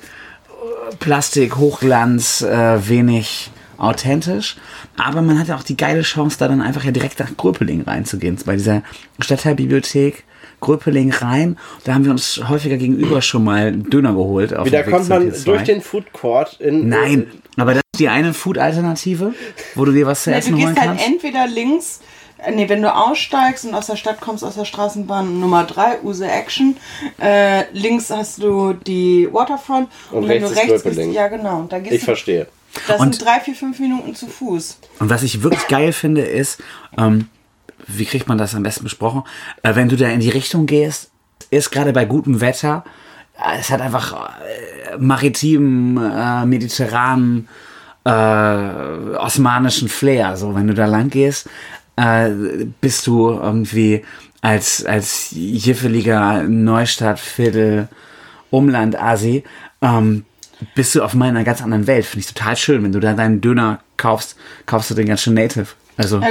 Plastik, 0.99 1.55
Hochglanz, 1.55 2.41
äh, 2.41 2.87
wenig 2.87 3.49
authentisch. 3.77 4.57
Aber 4.97 5.21
man 5.21 5.39
hat 5.39 5.47
ja 5.47 5.55
auch 5.55 5.63
die 5.63 5.77
geile 5.77 6.01
Chance, 6.01 6.37
da 6.39 6.47
dann 6.49 6.61
einfach 6.61 6.83
ja 6.83 6.91
direkt 6.91 7.19
nach 7.19 7.35
Gröpeling 7.37 7.83
reinzugehen. 7.83 8.37
Bei 8.45 8.55
dieser 8.55 8.83
Stadtteilbibliothek 9.19 10.25
Gröpeling 10.59 11.11
rein. 11.13 11.57
Da 11.83 11.93
haben 11.93 12.03
wir 12.05 12.11
uns 12.11 12.41
häufiger 12.49 12.77
gegenüber 12.77 13.21
schon 13.21 13.43
mal 13.43 13.67
einen 13.67 13.89
Döner 13.89 14.13
geholt. 14.13 14.55
Auf 14.55 14.65
Wie, 14.65 14.71
da 14.71 14.79
dem 14.81 14.87
Weg 14.87 14.93
kommt 14.95 15.09
man 15.09 15.31
P2. 15.31 15.43
durch 15.45 15.63
den 15.63 15.81
Food 15.81 16.11
Court 16.13 16.59
in. 16.59 16.89
Nein, 16.89 17.27
aber 17.57 17.73
das 17.73 17.83
ist 17.93 17.99
die 17.99 18.09
eine 18.09 18.33
Food-Alternative, 18.33 19.33
wo 19.75 19.85
du 19.85 19.91
dir 19.91 20.05
was 20.07 20.23
zu 20.23 20.29
Nee, 20.31 20.37
essen 20.37 20.53
du 20.55 20.57
holen 20.63 20.73
gehst 20.75 20.79
halt 20.87 20.97
kannst. 20.99 21.05
entweder 21.07 21.47
links, 21.47 22.01
äh, 22.39 22.51
nee, 22.51 22.67
wenn 22.69 22.81
du 22.81 22.93
aussteigst 22.93 23.65
und 23.65 23.73
aus 23.75 23.87
der 23.87 23.95
Stadt 23.95 24.19
kommst, 24.19 24.43
aus 24.43 24.55
der 24.55 24.65
Straßenbahn 24.65 25.39
Nummer 25.39 25.63
3, 25.63 26.01
Use 26.03 26.25
Action, 26.27 26.75
äh, 27.19 27.63
links 27.73 28.09
hast 28.09 28.41
du 28.41 28.73
die 28.73 29.27
Waterfront 29.31 29.89
und, 30.11 30.23
Und 30.23 30.29
wenn 30.29 30.41
du 30.41 30.47
rechts 30.47 30.61
ist 30.61 30.69
rechts 30.71 30.83
Gröpeling. 30.83 31.05
gehst, 31.09 31.15
ja 31.17 31.27
genau, 31.27 31.65
da 31.69 31.79
gehst 31.79 31.93
Ich 31.93 31.99
du, 32.01 32.05
verstehe. 32.05 32.47
das 32.87 32.99
Und- 32.99 33.13
sind 33.15 33.25
drei, 33.25 33.39
vier, 33.39 33.55
fünf 33.55 33.79
Minuten 33.79 34.13
zu 34.15 34.27
Fuß. 34.27 34.79
Und 34.99 35.09
was 35.09 35.23
ich 35.23 35.41
wirklich 35.43 35.67
geil 35.67 35.93
finde, 35.93 36.21
ist, 36.21 36.59
ähm, 36.97 37.27
wie 37.87 38.05
kriegt 38.05 38.27
man 38.27 38.37
das 38.37 38.55
am 38.55 38.63
besten 38.63 38.83
besprochen? 38.83 39.23
Äh, 39.63 39.75
wenn 39.75 39.89
du 39.89 39.95
da 39.95 40.07
in 40.09 40.19
die 40.19 40.29
Richtung 40.29 40.65
gehst, 40.65 41.11
ist 41.49 41.71
gerade 41.71 41.93
bei 41.93 42.05
gutem 42.05 42.41
Wetter, 42.41 42.83
äh, 43.37 43.59
es 43.59 43.69
hat 43.69 43.81
einfach 43.81 44.29
äh, 44.41 44.97
maritimen, 44.97 45.97
äh, 45.97 46.45
mediterranen, 46.45 47.47
äh, 48.03 49.17
osmanischen 49.17 49.89
Flair. 49.89 50.37
So, 50.37 50.55
wenn 50.55 50.67
du 50.67 50.73
da 50.73 50.85
lang 50.85 51.09
gehst, 51.09 51.49
äh, 51.95 52.29
bist 52.81 53.07
du 53.07 53.29
irgendwie 53.29 54.03
als, 54.41 54.85
als 54.85 55.29
jiffeliger 55.31 56.43
Neustadtviertel 56.43 57.87
Umland-Asi, 58.49 59.43
ähm, 59.81 60.25
bist 60.73 60.95
du 60.95 61.03
auf 61.03 61.13
mal 61.13 61.29
in 61.29 61.35
einer 61.35 61.43
ganz 61.43 61.61
anderen 61.61 61.85
Welt. 61.87 62.05
Finde 62.05 62.25
ich 62.25 62.33
total 62.33 62.55
schön. 62.55 62.83
Wenn 62.83 62.91
du 62.91 62.99
da 62.99 63.13
deinen 63.13 63.41
Döner 63.41 63.79
kaufst, 63.97 64.37
kaufst 64.65 64.89
du 64.89 64.95
den 64.95 65.07
ganz 65.07 65.21
schön 65.21 65.33
native. 65.33 65.67
Also 65.97 66.19
Ja. 66.19 66.27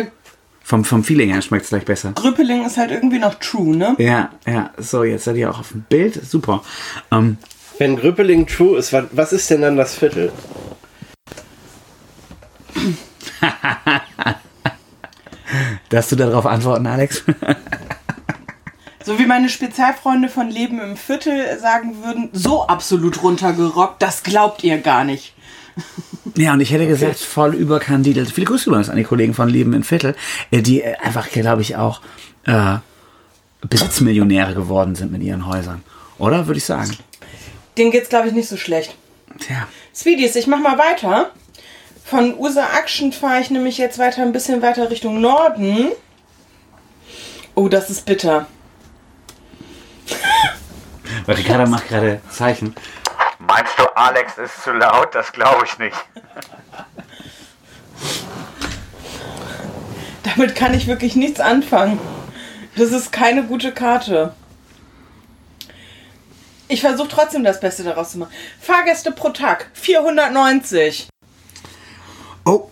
Vom, 0.67 0.85
vom 0.85 1.05
Feeling 1.05 1.31
her 1.33 1.41
schmeckt 1.43 1.63
es 1.63 1.69
gleich 1.69 1.85
besser. 1.85 2.11
Gröpeling 2.17 2.67
ist 2.67 2.77
halt 2.77 2.91
irgendwie 2.91 3.21
noch 3.21 3.37
true, 3.37 3.77
ne? 3.77 3.95
Ja, 3.99 4.31
ja. 4.49 4.73
So, 4.77 5.05
jetzt 5.05 5.23
seid 5.23 5.37
ihr 5.37 5.49
auch 5.49 5.61
auf 5.61 5.69
dem 5.69 5.83
Bild. 5.83 6.29
Super. 6.29 6.65
Ähm, 7.13 7.37
Wenn 7.79 7.95
Gröpeling 7.95 8.49
true 8.49 8.77
ist, 8.77 8.93
was, 8.93 9.05
was 9.13 9.33
ist 9.33 9.49
denn 9.49 9.61
dann 9.61 9.77
das 9.77 9.95
Viertel? 9.95 10.33
darfst 15.89 16.11
du 16.11 16.17
darauf 16.17 16.47
antworten, 16.47 16.89
Alex? 16.89 17.23
So 19.05 19.21
wie 19.21 19.27
meine 19.27 19.49
Spezialfreunde 19.49 20.29
von 20.29 20.51
Leben 20.51 20.81
im 20.81 20.97
Viertel 20.97 21.61
sagen 21.61 22.03
würden, 22.03 22.29
so 22.33 22.67
absolut 22.67 23.23
runtergerockt, 23.23 24.03
das 24.03 24.25
glaubt 24.25 24.65
ihr 24.65 24.79
gar 24.79 25.05
nicht. 25.05 25.33
Ja, 26.37 26.53
und 26.53 26.61
ich 26.61 26.71
hätte 26.71 26.87
gesagt, 26.87 27.19
voll 27.19 27.55
überkandidelt. 27.55 28.31
Viele 28.31 28.47
Grüße 28.47 28.69
übrigens 28.69 28.91
an 28.91 28.97
die 28.97 29.05
Kollegen 29.05 29.33
von 29.33 29.49
Leben 29.49 29.73
in 29.73 29.85
Viertel, 29.85 30.15
äh, 30.51 30.61
die 30.61 30.83
äh, 30.83 30.97
einfach, 30.97 31.31
glaube 31.31 31.63
ich, 31.63 31.77
auch 31.77 32.03
äh, 32.45 32.77
Besitzmillionäre 33.67 34.55
geworden 34.55 34.95
sind 34.95 35.13
mit 35.13 35.23
ihren 35.23 35.47
Häusern. 35.47 35.83
Oder, 36.19 36.47
würde 36.47 36.59
ich 36.59 36.65
sagen. 36.65 36.97
Denen 37.79 37.91
geht's, 37.91 38.11
glaube 38.11 38.29
ich, 38.29 38.35
nicht 38.35 38.49
so 38.49 38.57
schlecht. 38.57 38.95
Tja. 39.39 39.67
Sweeties, 39.95 40.37
ich 40.37 40.47
mach 40.47 40.61
mal 40.61 40.79
weiter. 40.79 41.31
Von 42.05 42.39
Usa 42.39 42.67
Action 42.79 43.13
fahre 43.13 43.41
ich 43.41 43.51
nämlich 43.51 43.79
jetzt 43.79 43.99
weiter 43.99 44.23
ein 44.23 44.33
bisschen 44.33 44.63
weiter 44.63 44.91
Richtung 44.91 45.21
Norden. 45.21 45.89
Oh, 47.55 47.69
das 47.69 47.91
ist 47.91 48.05
bitter. 48.05 48.47
Ricarda 51.29 51.67
macht 51.67 51.89
gerade 51.89 52.21
Zeichen. 52.31 52.75
Meinst 53.47 53.79
du, 53.79 53.85
Alex 53.97 54.39
ist 54.39 54.63
zu 54.63 54.73
laut? 54.73 55.15
Das 55.15 55.33
glaube 55.33 55.65
ich 55.65 55.79
nicht. 55.79 55.97
Damit 60.25 60.57
kann 60.57 60.75
ich 60.75 60.87
wirklich 60.87 61.15
nichts 61.15 61.39
anfangen. 61.39 62.01
Das 62.77 62.91
ist 62.91 63.13
keine 63.13 63.45
gute 63.45 63.73
Karte. 63.73 64.35
Ich 66.69 66.81
versuche 66.81 67.09
trotzdem 67.09 67.45
das 67.45 67.61
Beste 67.61 67.85
daraus 67.85 68.11
zu 68.13 68.19
machen. 68.19 68.33
Fahrgäste 68.61 69.13
pro 69.13 69.29
Tag 69.29 69.71
490. 69.75 71.09
Oh, 72.45 72.69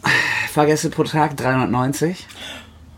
Fahrgäste 0.53 0.91
pro 0.91 1.05
Tag 1.05 1.37
390. 1.37 2.27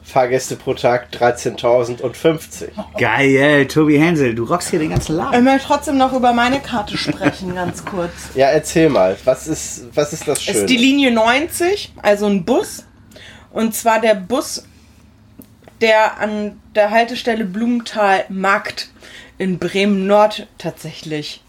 Fahrgäste 0.07 0.55
pro 0.57 0.73
Tag 0.75 1.09
13.050. 1.13 2.69
Geil, 2.99 3.67
Tobi 3.67 3.99
Hensel, 3.99 4.35
du 4.35 4.45
rockst 4.45 4.71
hier 4.71 4.79
den 4.79 4.91
ganzen 4.91 5.13
Ich 5.13 5.19
Laden. 5.19 5.45
möchte 5.45 5.67
trotzdem 5.67 5.99
noch 5.99 6.13
über 6.13 6.33
meine 6.33 6.61
Karte 6.61 6.97
sprechen, 6.97 7.55
ganz 7.55 7.85
kurz. 7.85 8.13
Ja, 8.37 8.49
erzähl 8.49 8.89
mal, 8.89 9.17
was 9.25 9.49
ist, 9.49 9.85
was 9.95 10.13
ist 10.13 10.29
das 10.29 10.39
Es 10.39 10.45
Schöne? 10.45 10.59
ist 10.61 10.71
die 10.71 10.77
Linie 10.77 11.11
90, 11.11 11.93
also 12.03 12.27
ein 12.27 12.45
Bus. 12.45 12.85
Und 13.51 13.75
zwar 13.75 14.01
der 14.01 14.15
Bus, 14.15 14.65
der 15.81 16.19
an 16.21 16.61
der 16.75 16.91
Haltestelle 16.91 17.45
Blumenthal 17.45 18.25
Markt 18.29 18.91
in 19.39 19.59
Bremen 19.59 20.07
Nord 20.07 20.47
tatsächlich 20.59 21.43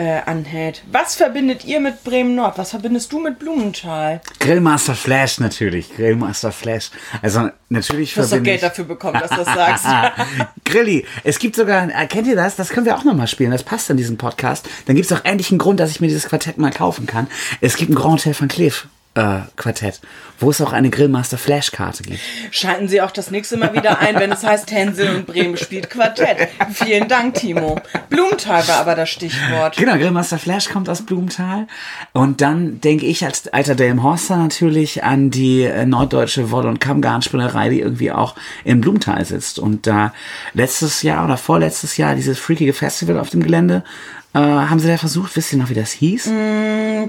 äh, 0.00 0.22
anhält. 0.24 0.82
Was 0.90 1.14
verbindet 1.14 1.66
ihr 1.66 1.78
mit 1.78 2.02
Bremen 2.04 2.34
Nord? 2.34 2.56
Was 2.56 2.70
verbindest 2.70 3.12
du 3.12 3.20
mit 3.20 3.38
Blumenthal? 3.38 4.22
Grillmaster 4.38 4.94
Flash 4.94 5.40
natürlich, 5.40 5.94
Grillmaster 5.94 6.52
Flash. 6.52 6.90
Also 7.20 7.50
natürlich 7.68 8.14
Du 8.14 8.22
hast 8.22 8.32
doch 8.32 8.42
Geld 8.42 8.62
dafür 8.62 8.86
bekommen, 8.86 9.20
dass 9.20 9.28
du 9.28 9.36
das 9.36 9.46
sagst. 9.46 9.84
Grilli, 10.64 11.04
es 11.22 11.38
gibt 11.38 11.54
sogar, 11.54 11.90
äh, 11.90 12.06
kennt 12.06 12.26
ihr 12.26 12.36
das? 12.36 12.56
Das 12.56 12.70
können 12.70 12.86
wir 12.86 12.96
auch 12.96 13.04
nochmal 13.04 13.28
spielen, 13.28 13.50
das 13.50 13.62
passt 13.62 13.90
in 13.90 13.98
diesem 13.98 14.16
Podcast. 14.16 14.66
Dann 14.86 14.96
gibt 14.96 15.10
es 15.10 15.12
auch 15.12 15.22
endlich 15.26 15.50
einen 15.50 15.58
Grund, 15.58 15.78
dass 15.80 15.90
ich 15.90 16.00
mir 16.00 16.06
dieses 16.06 16.28
Quartett 16.28 16.56
mal 16.56 16.70
kaufen 16.70 17.06
kann. 17.06 17.26
Es 17.60 17.76
gibt 17.76 17.90
ein 17.90 17.94
Grand 17.94 18.20
Hotel 18.20 18.34
van 18.38 18.48
Cleef 18.48 18.88
äh, 19.14 19.40
Quartett, 19.56 20.00
wo 20.38 20.50
es 20.50 20.60
auch 20.60 20.72
eine 20.72 20.88
Grillmaster 20.88 21.36
Flash 21.36 21.72
Karte 21.72 22.02
gibt. 22.04 22.20
Schalten 22.50 22.86
Sie 22.88 23.00
auch 23.02 23.10
das 23.10 23.30
nächste 23.30 23.56
Mal 23.56 23.74
wieder 23.74 23.98
ein, 23.98 24.14
wenn 24.20 24.30
es 24.30 24.44
heißt 24.44 24.70
Hänsel 24.70 25.16
und 25.16 25.26
Bremen 25.26 25.56
spielt 25.56 25.90
Quartett. 25.90 26.48
Vielen 26.72 27.08
Dank, 27.08 27.34
Timo. 27.34 27.80
Blumenthal 28.08 28.66
war 28.68 28.76
aber 28.76 28.94
das 28.94 29.10
Stichwort. 29.10 29.76
Genau, 29.76 29.96
Grillmaster 29.96 30.38
Flash 30.38 30.68
kommt 30.68 30.88
aus 30.88 31.02
Blumenthal. 31.02 31.66
Und 32.12 32.40
dann 32.40 32.80
denke 32.80 33.06
ich 33.06 33.24
als 33.24 33.48
alter 33.48 33.74
Delmhorster 33.74 34.36
natürlich 34.36 35.02
an 35.02 35.30
die 35.30 35.62
äh, 35.64 35.86
norddeutsche 35.86 36.50
Wolle- 36.50 36.68
und 36.68 36.80
Kammgarnspinnerei, 36.80 37.68
die 37.68 37.80
irgendwie 37.80 38.12
auch 38.12 38.36
in 38.64 38.80
Blumenthal 38.80 39.24
sitzt. 39.24 39.58
Und 39.58 39.86
da 39.86 40.14
letztes 40.54 41.02
Jahr 41.02 41.24
oder 41.24 41.36
vorletztes 41.36 41.96
Jahr 41.96 42.14
dieses 42.14 42.38
freakige 42.38 42.72
Festival 42.72 43.18
auf 43.18 43.30
dem 43.30 43.42
Gelände, 43.42 43.82
äh, 44.34 44.38
haben 44.38 44.78
sie 44.78 44.86
da 44.86 44.96
versucht, 44.96 45.34
wisst 45.34 45.52
ihr 45.52 45.58
noch, 45.58 45.70
wie 45.70 45.74
das 45.74 45.90
hieß? 45.90 46.24
D- 46.26 47.08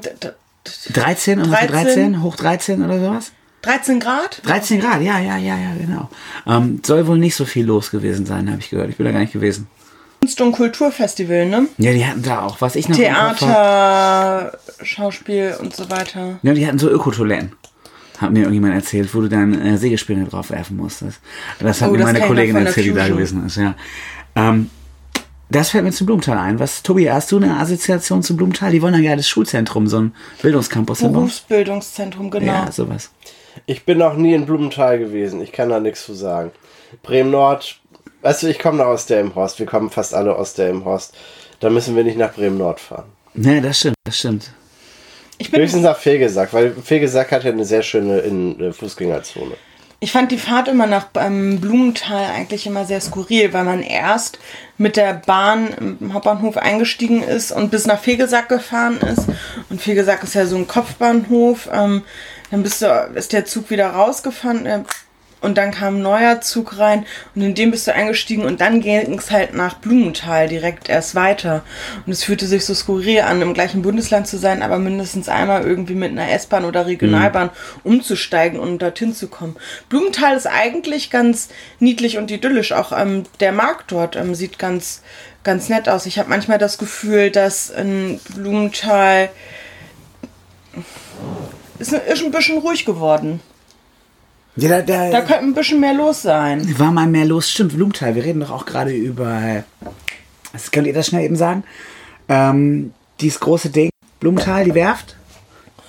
13, 0.94 1.40
ungefähr 1.40 1.68
13? 1.68 1.84
13, 1.86 2.24
hoch 2.24 2.36
13 2.36 2.84
oder 2.84 3.00
sowas? 3.00 3.32
13 3.64 4.00
Grad? 4.00 4.42
13 4.44 4.80
Grad, 4.80 5.02
ja, 5.02 5.20
ja, 5.20 5.38
ja, 5.38 5.56
ja, 5.56 5.74
genau. 5.80 6.10
Ähm, 6.48 6.82
soll 6.86 7.06
wohl 7.08 7.18
nicht 7.18 7.36
so 7.36 7.46
viel 7.46 7.66
los 7.66 7.92
gewesen 7.92 8.26
sein, 8.26 8.50
habe 8.50 8.60
ich 8.60 8.70
gehört. 8.70 8.90
Ich 8.90 8.98
bin 8.98 9.06
da 9.06 9.12
gar 9.12 9.20
nicht 9.20 9.34
gewesen. 9.34 9.68
Kunst- 10.20 10.42
und 10.42 10.52
Kulturfestival, 10.52 11.48
ne? 11.48 11.68
Ja, 11.78 11.94
die 11.94 12.06
hatten 12.06 12.22
da 12.24 12.42
auch, 12.44 12.62
was 12.62 12.76
ich 12.76 12.88
noch 12.88 12.96
Theater, 12.96 14.58
Schauspiel 14.84 15.56
und 15.60 15.76
so 15.76 15.90
weiter. 15.90 16.40
Ja, 16.44 16.54
die 16.54 16.66
hatten 16.66 16.80
so 16.80 16.90
Ökotoiletten. 16.90 17.54
Hat 18.20 18.32
mir 18.32 18.42
irgendjemand 18.42 18.76
erzählt, 18.76 19.14
wo 19.16 19.22
du 19.22 19.28
dann 19.30 19.60
äh, 19.60 19.78
Sägespäne 19.80 20.26
drauf 20.26 20.52
werfen 20.52 20.78
musstest. 20.78 21.20
Das 21.60 21.82
hat 21.82 21.90
Oh, 21.90 21.94
mir 21.94 22.00
das 22.00 22.14
meine 22.14 22.28
Kollegin 22.28 22.56
erzählt, 22.56 22.86
die 22.88 22.94
da 22.94 23.08
gewesen 23.08 23.46
ist, 23.48 23.58
ja. 23.58 23.74
Ähm, 24.36 24.70
das 25.52 25.70
fällt 25.70 25.84
mir 25.84 25.92
zum 25.92 26.08
Blumenthal 26.08 26.38
ein. 26.38 26.60
Was, 26.60 26.82
Tobi, 26.82 27.12
hast 27.12 27.32
du 27.32 27.38
eine 27.38 27.58
Assoziation 27.58 28.24
zum 28.24 28.38
Blumenthal? 28.38 28.72
Die 28.72 28.82
wollen 28.82 29.02
ja 29.04 29.16
das 29.16 29.28
Schulzentrum, 29.28 29.88
so 29.88 30.00
ein 30.00 30.16
Bildungscampus. 30.42 31.00
Berufsbildungszentrum, 31.00 32.32
genau. 32.32 32.46
Ja, 32.46 32.72
sowas. 32.72 33.12
Ich 33.66 33.86
bin 33.86 33.98
noch 33.98 34.16
nie 34.16 34.34
in 34.34 34.46
Blumenthal 34.46 34.98
gewesen. 34.98 35.42
Ich 35.42 35.52
kann 35.52 35.70
da 35.70 35.80
nichts 35.80 36.06
zu 36.06 36.14
sagen. 36.14 36.52
Bremen 37.04 37.32
Nord, 37.32 37.80
weißt 38.22 38.44
du, 38.44 38.48
ich 38.48 38.60
komme 38.60 38.78
noch 38.78 38.86
aus 38.86 39.06
der 39.06 39.22
Imhorst. 39.22 39.60
Wir 39.60 39.66
kommen 39.66 39.90
fast 39.90 40.14
alle 40.14 40.36
aus 40.36 40.54
der 40.54 40.70
Imhorst. 40.70 41.16
Da 41.60 41.70
müssen 41.70 41.96
wir 41.96 42.04
nicht 42.04 42.18
nach 42.18 42.34
Bremen 42.34 42.58
Nord 42.58 42.80
fahren. 42.80 43.06
Ne, 43.34 43.62
das 43.62 43.80
stimmt, 43.80 43.96
das 44.06 44.18
stimmt. 44.18 44.52
Ich, 45.38 45.52
bin, 45.52 45.62
Höchstens 45.62 45.84
nach 45.84 45.98
Fegesack, 45.98 46.54
weil 46.54 46.72
Fegesack 46.72 47.32
hat 47.32 47.44
ja 47.44 47.52
eine 47.52 47.66
sehr 47.66 47.82
schöne 47.82 48.20
in, 48.20 48.60
äh, 48.60 48.72
Fußgängerzone. 48.72 49.56
Ich 50.04 50.12
fand 50.12 50.32
die 50.32 50.40
Fahrt 50.40 50.68
immer 50.68 50.88
nach 50.88 51.10
ähm, 51.16 51.62
Blumenthal 51.62 52.26
eigentlich 52.26 52.66
immer 52.66 52.86
sehr 52.86 53.00
skurril, 53.00 53.54
weil 53.54 53.64
man 53.64 53.84
erst 53.84 54.40
mit 54.80 54.98
der 54.98 55.14
Bahn 55.14 56.00
im 56.00 56.14
Hauptbahnhof 56.14 56.58
eingestiegen 56.58 57.22
ist 57.22 57.52
und 57.52 57.70
bis 57.70 57.86
nach 57.86 58.00
Fegesack 58.00 58.50
gefahren 58.50 58.98
ist. 58.98 59.28
Und 59.70 59.80
Fegesack 59.80 60.24
ist 60.24 60.34
ja 60.34 60.48
so 60.48 60.56
ein 60.58 60.68
Kopfbahnhof. 60.68 61.70
Ähm, 61.72 62.02
dann 62.50 62.64
bist 62.64 62.82
du, 62.82 63.12
ist 63.14 63.32
der 63.32 63.46
Zug 63.46 63.70
wieder 63.70 63.92
rausgefahren. 63.92 64.66
Äh, 64.66 64.84
und 65.42 65.58
dann 65.58 65.72
kam 65.72 65.98
ein 65.98 66.02
neuer 66.04 66.40
Zug 66.42 66.78
rein 66.78 67.06
und 67.36 67.42
in 67.42 67.56
dem 67.56 67.72
bist 67.72 67.88
du 67.88 67.94
eingestiegen 67.94 68.46
und 68.46 68.62
dann 68.62 68.80
ging 68.80 69.18
es 69.18 69.32
halt 69.32 69.54
nach 69.54 69.76
Blumenthal 69.76 70.48
direkt 70.48 70.88
erst 70.88 71.16
weiter. 71.16 71.64
Und 72.06 72.14
es 72.14 72.24
fühlte 72.24 72.46
sich 72.46 72.64
so 72.64 72.76
skurril 72.76 73.22
an, 73.22 73.42
im 73.42 73.54
gleichen 73.54 73.82
Bundesland 73.82 74.28
zu 74.28 74.38
sein, 74.38 74.62
aber 74.62 74.78
mindestens 74.78 75.30
einmal 75.30 75.64
irgendwie 75.64 75.96
mit 75.96 76.12
einer 76.12 76.32
S-Bahn 76.32 76.64
oder 76.64 76.86
Regionalbahn 76.86 77.50
umzusteigen 77.84 78.60
und 78.60 78.82
dorthin 78.82 79.16
zu 79.16 79.28
kommen. 79.28 79.56
Blumenthal 79.90 80.38
ist 80.38 80.48
eigentlich 80.48 81.10
ganz 81.10 81.50
niedlich 81.80 82.18
und 82.18 82.30
idyllisch. 82.30 82.72
Auch 82.72 82.92
ähm, 82.98 83.24
der 83.40 83.52
Markt 83.52 83.92
dort 83.92 84.16
ähm, 84.16 84.36
sieht 84.36 84.60
ganz, 84.60 85.02
ganz 85.44 85.70
nett 85.70 85.90
aus. 85.90 86.06
Ich 86.06 86.20
habe 86.20 86.30
manchmal 86.30 86.60
das 86.60 86.78
Gefühl, 86.78 87.32
dass 87.32 87.72
in 87.72 88.20
Blumenthal 88.36 89.30
ist, 91.80 91.94
ist 91.94 92.24
ein 92.24 92.32
bisschen 92.32 92.60
ruhig 92.60 92.86
geworden. 92.86 93.42
Ja, 94.58 94.70
da, 94.70 94.82
da, 94.82 95.10
Da 95.12 95.22
könnte 95.22 95.44
ein 95.46 95.54
bisschen 95.54 95.80
mehr 95.80 95.94
los 95.94 96.22
sein. 96.24 96.62
war 96.78 96.92
mal 96.92 97.08
mehr 97.08 97.26
los. 97.26 97.50
Stimmt, 97.50 97.74
Blumenthal. 97.76 98.16
Wir 98.16 98.24
reden 98.24 98.42
doch 98.42 98.52
auch 98.52 98.66
gerade 98.66 98.92
über. 98.92 99.64
Was 100.52 100.72
könnt 100.72 100.88
ihr 100.88 100.94
das 100.94 101.08
schnell 101.08 101.24
eben 101.24 101.36
sagen? 101.38 101.64
Ähm, 102.28 102.94
dieses 103.22 103.40
große 103.40 103.70
Ding. 103.70 103.90
Blumenthal, 104.20 104.66
die 104.66 104.76
Werft. 104.76 105.16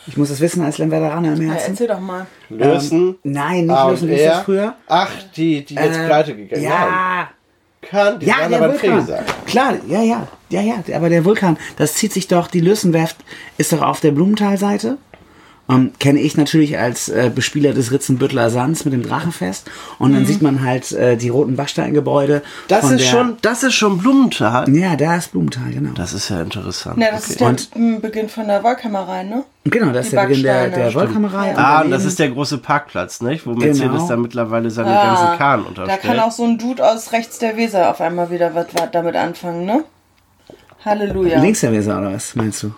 Ich 0.06 0.16
muss 0.16 0.28
das 0.30 0.40
wissen 0.40 0.62
als 0.64 0.78
Lemwerderaner 0.78 1.34
im 1.34 1.42
Ja, 1.46 1.52
Herzen. 1.54 1.70
erzähl 1.72 1.86
doch 1.88 2.00
mal. 2.00 2.26
Lösen. 2.48 3.08
Ähm, 3.10 3.18
nein, 3.24 3.66
nicht 3.66 3.76
A 3.76 3.90
Lösen, 3.90 4.08
wie 4.08 4.14
ist 4.14 4.24
das 4.26 4.38
R. 4.38 4.44
früher? 4.44 4.74
Ach, 4.88 5.10
die, 5.36 5.64
die 5.64 5.74
jetzt 5.74 5.96
Äh, 5.98 6.06
pleite 6.06 6.34
gegangen 6.36 6.62
Nein, 6.62 6.72
Ja, 6.72 7.28
kann, 7.82 8.18
die 8.18 8.26
ja, 8.26 8.48
der 8.48 8.58
aber 8.62 8.72
Vulkan. 8.72 9.08
Klar, 9.46 9.74
ja, 9.86 10.02
ja, 10.02 10.26
ja, 10.50 10.60
ja, 10.60 10.74
aber 10.96 11.08
der 11.08 11.24
Vulkan, 11.24 11.56
das 11.76 11.94
zieht 11.94 12.12
sich 12.12 12.26
doch, 12.26 12.48
die 12.48 12.60
Lösenwerft 12.60 13.16
ist 13.58 13.72
doch 13.72 13.82
auf 13.82 14.00
der 14.00 14.10
Blumenthal-Seite. 14.12 14.98
Ähm, 15.70 15.92
kenne 16.00 16.18
ich 16.20 16.36
natürlich 16.36 16.76
als 16.76 17.08
äh, 17.08 17.30
Bespieler 17.32 17.72
des 17.72 17.92
Ritzenbüttler 17.92 18.50
Sands 18.50 18.84
mit 18.84 18.92
dem 18.92 19.02
Drachenfest. 19.04 19.70
Und 20.00 20.12
dann 20.12 20.26
sieht 20.26 20.42
man 20.42 20.64
halt 20.64 20.90
äh, 20.90 21.16
die 21.16 21.28
roten 21.28 21.54
Backsteingebäude. 21.54 22.42
Das 22.66 22.90
ist 22.90 23.00
der- 23.00 23.06
schon, 23.06 23.36
das 23.42 23.62
ist 23.62 23.74
schon 23.74 23.98
Blumenthal. 23.98 24.68
Ja, 24.74 24.96
da 24.96 25.16
ist 25.16 25.30
Blumenthal, 25.30 25.70
genau. 25.72 25.92
Das 25.94 26.14
ist 26.14 26.28
ja 26.30 26.42
interessant. 26.42 26.98
Ja, 26.98 27.12
das 27.12 27.22
okay. 27.24 27.30
ist 27.32 27.40
der 27.40 27.48
Und- 27.80 28.02
Beginn 28.02 28.28
von 28.28 28.48
der 28.48 28.62
Wollkammerei, 28.64 29.22
ne? 29.22 29.44
genau, 29.64 29.92
das 29.92 30.06
ist 30.06 30.12
die 30.12 30.16
der 30.16 30.26
Beginn 30.26 30.42
der, 30.42 30.68
der. 30.68 30.94
Wollkammerei. 30.94 31.56
Ah, 31.56 31.82
und 31.82 31.92
das 31.92 32.04
ist 32.04 32.18
der 32.18 32.30
große 32.30 32.58
Parkplatz, 32.58 33.20
nicht? 33.20 33.46
Wo 33.46 33.52
Mercedes 33.52 33.80
Genau. 33.92 34.08
da 34.08 34.16
mittlerweile 34.16 34.68
seine 34.70 34.90
ganzen 34.92 35.38
Kahn 35.38 35.62
Da 35.62 35.68
unterstellt. 35.68 36.02
kann 36.02 36.18
auch 36.18 36.32
so 36.32 36.44
ein 36.44 36.58
Dude 36.58 36.84
aus 36.84 37.12
rechts 37.12 37.38
der 37.38 37.56
Weser 37.56 37.88
auf 37.90 38.00
einmal 38.00 38.30
wieder 38.32 38.52
was, 38.56 38.66
was 38.74 38.90
damit 38.90 39.14
anfangen, 39.14 39.64
ne? 39.64 39.84
Halleluja. 40.84 41.40
Links 41.40 41.60
der 41.60 41.70
Weser, 41.72 41.98
oder 41.98 42.12
was 42.12 42.34
meinst 42.34 42.64
du? 42.64 42.72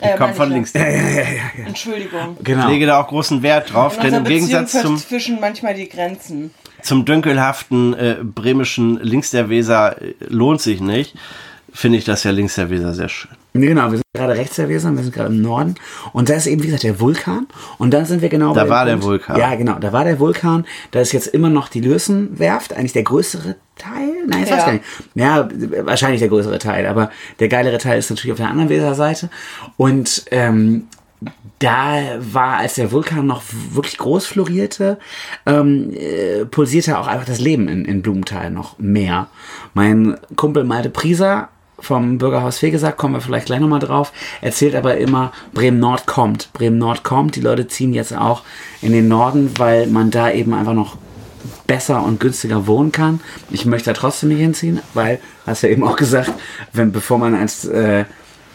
Äh, 0.00 0.16
Kommt 0.16 0.20
meine 0.20 0.34
von 0.34 0.48
ich 0.48 0.54
links. 0.54 0.72
ja. 0.72 0.82
Entschuldigung. 1.66 2.36
Genau. 2.42 2.64
Ich 2.64 2.68
lege 2.70 2.86
da 2.86 3.00
auch 3.00 3.08
großen 3.08 3.42
Wert 3.42 3.72
drauf, 3.72 3.98
denn 3.98 4.14
im 4.14 4.24
Gegensatz 4.24 4.72
zum, 4.72 4.98
verzwischen 4.98 5.40
manchmal 5.40 5.74
die 5.74 5.88
Grenzen. 5.88 6.52
zum 6.82 7.04
dünkelhaften 7.04 7.94
äh, 7.94 8.16
bremischen 8.22 8.98
links 9.02 9.30
der 9.30 9.48
Weser 9.48 10.00
äh, 10.00 10.14
lohnt 10.28 10.60
sich 10.60 10.80
nicht, 10.80 11.16
finde 11.72 11.98
ich 11.98 12.04
das 12.04 12.24
ja 12.24 12.30
links 12.30 12.54
der 12.56 12.70
Weser 12.70 12.94
sehr 12.94 13.08
schön. 13.08 13.30
Genau, 13.52 13.84
wir 13.90 13.98
sind 13.98 14.02
gerade 14.14 14.34
rechts 14.36 14.56
der 14.56 14.68
Weser, 14.68 14.94
wir 14.94 15.02
sind 15.02 15.12
gerade 15.14 15.34
im 15.34 15.42
Norden. 15.42 15.74
Und 16.12 16.28
da 16.28 16.34
ist 16.34 16.46
eben, 16.46 16.62
wie 16.62 16.66
gesagt, 16.66 16.84
der 16.84 17.00
Vulkan. 17.00 17.46
Und 17.78 17.92
dann 17.92 18.04
sind 18.04 18.22
wir 18.22 18.28
genau 18.28 18.54
Da 18.54 18.60
bei 18.60 18.64
dem 18.64 18.70
war 18.70 18.84
der 18.84 18.92
Punkt- 18.92 19.06
Vulkan. 19.06 19.36
Ja, 19.38 19.54
genau, 19.56 19.78
da 19.78 19.92
war 19.92 20.04
der 20.04 20.18
Vulkan. 20.20 20.64
Da 20.92 21.00
ist 21.00 21.12
jetzt 21.12 21.26
immer 21.28 21.50
noch 21.50 21.68
die 21.68 21.80
Lösenwerft, 21.80 22.72
eigentlich 22.72 22.92
der 22.92 23.02
größere 23.02 23.56
Teil. 23.76 24.08
Nein, 24.28 24.44
ich 24.44 24.50
weiß 24.50 24.58
Ja. 24.58 24.64
gar 24.66 24.72
nicht. 24.72 24.84
Ja, 25.14 25.48
wahrscheinlich 25.86 26.20
der 26.20 26.28
größere 26.28 26.58
Teil, 26.58 26.86
aber 26.86 27.10
der 27.40 27.48
geilere 27.48 27.78
Teil 27.78 27.98
ist 27.98 28.10
natürlich 28.10 28.32
auf 28.32 28.38
der 28.38 28.48
anderen 28.50 28.68
Weserseite. 28.68 29.30
Und 29.76 30.24
ähm, 30.30 30.84
da 31.58 31.98
war, 32.18 32.56
als 32.58 32.74
der 32.76 32.92
Vulkan 32.92 33.26
noch 33.26 33.42
wirklich 33.72 33.98
groß 33.98 34.26
florierte, 34.26 34.98
ähm, 35.44 35.90
äh, 35.94 36.46
pulsierte 36.46 36.98
auch 36.98 37.06
einfach 37.06 37.26
das 37.26 37.40
Leben 37.40 37.68
in, 37.68 37.84
in 37.84 38.00
Blumenthal 38.00 38.50
noch 38.50 38.78
mehr. 38.78 39.26
Mein 39.74 40.16
Kumpel 40.36 40.64
Malte 40.64 40.88
Prieser 40.88 41.48
vom 41.80 42.18
Bürgerhaus 42.18 42.58
Fegesack, 42.58 42.96
kommen 42.96 43.14
wir 43.14 43.20
vielleicht 43.20 43.46
gleich 43.46 43.60
nochmal 43.60 43.80
drauf, 43.80 44.12
erzählt 44.40 44.74
aber 44.74 44.96
immer, 44.98 45.32
Bremen 45.52 45.78
Nord 45.78 46.06
kommt. 46.06 46.52
Bremen 46.52 46.78
Nord 46.78 47.04
kommt, 47.04 47.36
die 47.36 47.40
Leute 47.40 47.68
ziehen 47.68 47.92
jetzt 47.92 48.16
auch 48.16 48.42
in 48.82 48.92
den 48.92 49.08
Norden, 49.08 49.52
weil 49.58 49.86
man 49.86 50.10
da 50.10 50.30
eben 50.30 50.54
einfach 50.54 50.74
noch 50.74 50.96
besser 51.66 52.04
und 52.04 52.20
günstiger 52.20 52.66
wohnen 52.66 52.92
kann. 52.92 53.20
Ich 53.50 53.64
möchte 53.64 53.90
da 53.90 53.94
trotzdem 53.94 54.30
nicht 54.30 54.40
hinziehen, 54.40 54.80
weil, 54.94 55.20
hast 55.46 55.62
du 55.62 55.68
ja 55.68 55.72
eben 55.72 55.84
auch 55.84 55.96
gesagt, 55.96 56.32
wenn, 56.72 56.92
bevor 56.92 57.18
man 57.18 57.34
als 57.34 57.64
äh, 57.64 58.04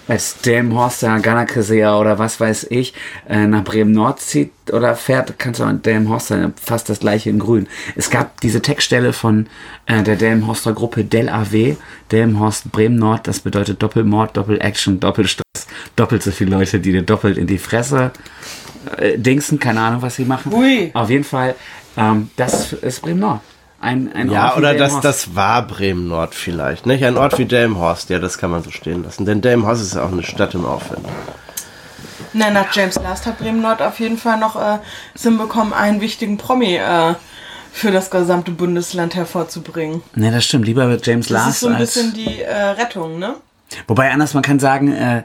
als 0.07 0.37
Delmenhorster, 0.39 1.19
Gannakesea 1.19 1.97
oder 1.99 2.19
was 2.19 2.39
weiß 2.39 2.67
ich, 2.69 2.93
äh, 3.27 3.47
nach 3.47 3.63
Bremen-Nord 3.63 4.19
zieht 4.19 4.51
oder 4.71 4.95
fährt, 4.95 5.37
kannst 5.39 5.59
du 5.59 5.63
an 5.63 5.81
Delmenhorster 5.81 6.51
fast 6.61 6.89
das 6.89 6.99
gleiche 6.99 7.29
in 7.29 7.39
grün. 7.39 7.67
Es 7.95 8.09
gab 8.09 8.39
diese 8.41 8.61
Textstelle 8.61 9.13
von 9.13 9.47
äh, 9.85 10.03
der 10.03 10.15
Delmenhorster 10.15 10.73
Gruppe 10.73 11.03
Del 11.03 11.29
AW, 11.29 11.75
Delmenhorst 12.11 12.71
Bremen-Nord, 12.71 13.27
das 13.27 13.39
bedeutet 13.39 13.81
Doppelmord, 13.81 14.37
Doppel-Action, 14.37 14.99
Doppelstress, 14.99 15.67
doppelt 15.95 16.23
so 16.23 16.31
viele 16.31 16.51
Leute, 16.51 16.79
die 16.79 16.91
dir 16.91 17.03
doppelt 17.03 17.37
in 17.37 17.47
die 17.47 17.57
Fresse 17.57 18.11
äh, 18.97 19.17
dingsen, 19.17 19.59
keine 19.59 19.81
Ahnung, 19.81 20.01
was 20.01 20.15
sie 20.15 20.25
machen. 20.25 20.53
Ui. 20.53 20.91
Auf 20.93 21.09
jeden 21.09 21.23
Fall, 21.23 21.55
ähm, 21.97 22.29
das 22.35 22.73
ist 22.73 23.01
Bremen-Nord. 23.01 23.41
Ein, 23.85 24.11
ein 24.13 24.31
Ja, 24.31 24.45
Ort 24.45 24.55
wie 24.55 24.59
oder 24.59 24.73
das, 24.73 24.99
das 25.01 25.35
war 25.35 25.61
Bremen-Nord 25.67 26.33
vielleicht. 26.33 26.87
Nicht? 26.87 27.05
Ein 27.05 27.17
Ort 27.17 27.37
wie 27.37 27.45
Delmenhorst, 27.45 28.09
ja, 28.09 28.17
das 28.17 28.39
kann 28.39 28.49
man 28.49 28.63
so 28.63 28.71
stehen 28.71 29.03
lassen. 29.03 29.25
Denn 29.25 29.41
Delmenhorst 29.41 29.81
ist 29.83 29.93
ja 29.93 30.03
auch 30.03 30.11
eine 30.11 30.23
Stadt 30.23 30.55
im 30.55 30.65
Aufwind. 30.65 31.05
Na, 32.33 32.49
nach 32.49 32.73
James 32.73 32.95
Last 32.95 33.27
hat 33.27 33.37
Bremen 33.37 33.61
Nord 33.61 33.83
auf 33.83 33.99
jeden 33.99 34.17
Fall 34.17 34.39
noch 34.39 34.55
äh, 34.55 34.79
es 35.13 35.21
hinbekommen, 35.21 35.71
einen 35.71 36.01
wichtigen 36.01 36.37
Promi 36.37 36.75
äh, 36.77 37.13
für 37.71 37.91
das 37.91 38.09
gesamte 38.09 38.51
Bundesland 38.51 39.13
hervorzubringen. 39.15 40.01
Ne, 40.15 40.31
das 40.31 40.45
stimmt. 40.45 40.65
Lieber 40.65 40.87
mit 40.87 41.05
James 41.05 41.27
Das 41.27 41.33
Last 41.35 41.49
ist 41.49 41.59
so 41.59 41.67
ein 41.67 41.77
bisschen 41.77 42.13
die 42.13 42.41
äh, 42.41 42.53
Rettung, 42.53 43.19
ne? 43.19 43.35
Wobei 43.87 44.11
anders, 44.11 44.33
man 44.33 44.43
kann 44.43 44.59
sagen, 44.59 44.91
äh, 44.91 45.23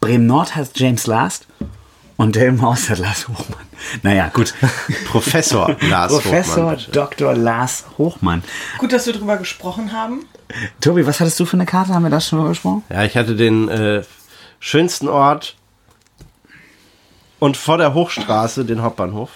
Bremen 0.00 0.26
Nord 0.26 0.56
hat 0.56 0.70
James 0.74 1.06
Last 1.06 1.46
und 2.20 2.36
Delmenhorst 2.36 2.90
hat 2.90 2.98
Lars 2.98 3.28
Hochmann. 3.28 3.66
Naja, 4.02 4.28
gut. 4.28 4.52
Professor 5.06 5.74
Lars 5.88 6.12
Professor 6.12 6.64
Hochmann. 6.64 6.76
bitte. 6.76 6.90
Dr. 6.90 7.34
Lars 7.34 7.84
Hochmann. 7.96 8.42
Gut, 8.76 8.92
dass 8.92 9.06
wir 9.06 9.14
drüber 9.14 9.38
gesprochen 9.38 9.92
haben. 9.92 10.26
Tobi, 10.82 11.06
was 11.06 11.18
hattest 11.20 11.40
du 11.40 11.46
für 11.46 11.56
eine 11.56 11.64
Karte? 11.64 11.94
Haben 11.94 12.02
wir 12.02 12.10
das 12.10 12.28
schon 12.28 12.38
mal 12.38 12.48
besprochen? 12.48 12.82
Ja, 12.90 13.04
ich 13.04 13.16
hatte 13.16 13.36
den 13.36 13.68
äh, 13.68 14.02
schönsten 14.58 15.08
Ort 15.08 15.56
und 17.38 17.56
vor 17.56 17.78
der 17.78 17.94
Hochstraße 17.94 18.66
den 18.66 18.82
Hauptbahnhof. 18.82 19.30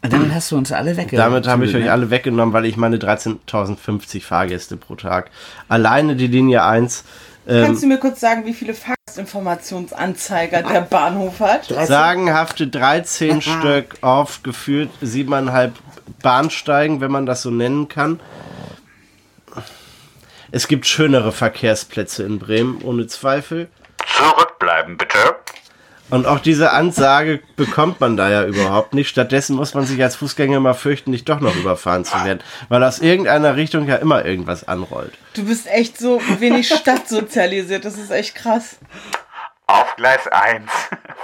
Und 0.00 0.10
damit 0.12 0.32
hast 0.34 0.50
du 0.50 0.56
uns 0.56 0.72
alle 0.72 0.96
weg. 0.96 1.10
Damit 1.12 1.46
habe 1.46 1.66
ich 1.66 1.76
euch 1.76 1.90
alle 1.90 2.08
weggenommen, 2.08 2.54
weil 2.54 2.64
ich 2.64 2.78
meine 2.78 2.96
13.050 2.96 4.22
Fahrgäste 4.22 4.78
pro 4.78 4.96
Tag. 4.96 5.30
Alleine 5.68 6.16
die 6.16 6.26
Linie 6.28 6.64
1 6.64 7.04
ähm, 7.46 7.66
Kannst 7.66 7.82
du 7.82 7.86
mir 7.86 7.98
kurz 7.98 8.20
sagen, 8.20 8.44
wie 8.46 8.54
viele 8.54 8.74
Fahrgastinformationsanzeiger 8.74 10.62
der 10.62 10.82
Bahnhof 10.82 11.40
hat? 11.40 11.64
sagenhafte 11.64 12.68
13 12.68 13.40
Stück 13.42 13.96
auf 14.00 14.42
gefühlt 14.42 14.90
siebeneinhalb 15.00 15.74
Bahnsteigen, 16.22 17.00
wenn 17.00 17.10
man 17.10 17.26
das 17.26 17.42
so 17.42 17.50
nennen 17.50 17.88
kann. 17.88 18.20
Es 20.50 20.68
gibt 20.68 20.86
schönere 20.86 21.32
Verkehrsplätze 21.32 22.24
in 22.24 22.38
Bremen, 22.38 22.82
ohne 22.82 23.06
Zweifel. 23.06 23.68
Zurückbleiben, 24.16 24.98
bitte. 24.98 25.18
Und 26.12 26.26
auch 26.26 26.40
diese 26.40 26.72
Ansage 26.72 27.40
bekommt 27.56 27.98
man 28.00 28.18
da 28.18 28.28
ja 28.28 28.44
überhaupt 28.44 28.92
nicht. 28.92 29.08
Stattdessen 29.08 29.56
muss 29.56 29.72
man 29.72 29.86
sich 29.86 30.02
als 30.02 30.14
Fußgänger 30.14 30.60
mal 30.60 30.74
fürchten, 30.74 31.10
nicht 31.10 31.26
doch 31.26 31.40
noch 31.40 31.56
überfahren 31.56 32.04
zu 32.04 32.22
werden, 32.22 32.40
weil 32.68 32.84
aus 32.84 32.98
irgendeiner 32.98 33.56
Richtung 33.56 33.88
ja 33.88 33.96
immer 33.96 34.22
irgendwas 34.26 34.68
anrollt. 34.68 35.14
Du 35.32 35.46
bist 35.46 35.66
echt 35.68 35.96
so 35.96 36.20
wenig 36.38 36.68
stadtsozialisiert. 36.68 37.86
Das 37.86 37.96
ist 37.96 38.10
echt 38.10 38.34
krass. 38.34 38.76
Auf 39.66 39.96
Gleis 39.96 40.28
1 40.28 40.70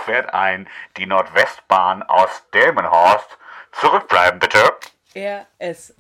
fährt 0.07 0.33
ein 0.33 0.67
die 0.97 1.05
Nordwestbahn 1.05 2.03
aus 2.05 2.31
Delmenhorst. 2.55 3.37
Zurückbleiben, 3.73 4.41
bitte. 4.41 4.59
RS1. 5.15 5.93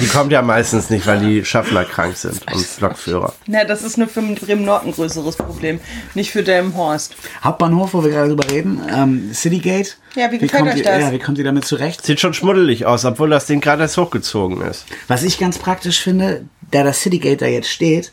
Die 0.00 0.06
kommt 0.06 0.32
ja 0.32 0.42
meistens 0.42 0.90
nicht, 0.90 1.06
weil 1.06 1.20
die 1.20 1.44
Schaffner 1.44 1.84
krank 1.84 2.16
sind 2.16 2.40
und 2.52 2.80
Lokführer. 2.80 3.34
Na, 3.46 3.64
das 3.64 3.82
ist 3.82 3.98
nur 3.98 4.08
für 4.08 4.22
Bremen 4.22 4.64
Nord 4.64 4.86
ein 4.86 4.92
größeres 4.92 5.36
Problem. 5.36 5.78
Nicht 6.14 6.30
für 6.30 6.42
Delmenhorst. 6.42 7.14
Hauptbahnhof, 7.44 7.94
wo 7.94 8.02
wir 8.02 8.10
gerade 8.10 8.28
drüber 8.28 8.50
reden. 8.50 8.80
Ähm, 8.92 9.30
Citygate. 9.34 9.90
Ja, 10.14 10.32
wie 10.32 10.38
gefällt 10.38 10.52
kommt 10.52 10.72
euch 10.72 10.78
ihr, 10.78 10.84
das? 10.84 11.00
Ja, 11.00 11.12
wie 11.12 11.18
kommt 11.18 11.38
ihr 11.38 11.44
damit 11.44 11.64
zurecht? 11.64 12.04
Sieht 12.04 12.20
schon 12.20 12.34
schmuddelig 12.34 12.86
aus, 12.86 13.04
obwohl 13.04 13.30
das 13.30 13.46
Ding 13.46 13.60
gerade 13.60 13.82
erst 13.82 13.96
hochgezogen 13.96 14.62
ist. 14.62 14.86
Was 15.08 15.22
ich 15.22 15.38
ganz 15.38 15.58
praktisch 15.58 16.00
finde, 16.00 16.44
da 16.70 16.82
das 16.82 17.00
Citygate 17.00 17.36
da 17.36 17.46
jetzt 17.46 17.68
steht, 17.68 18.12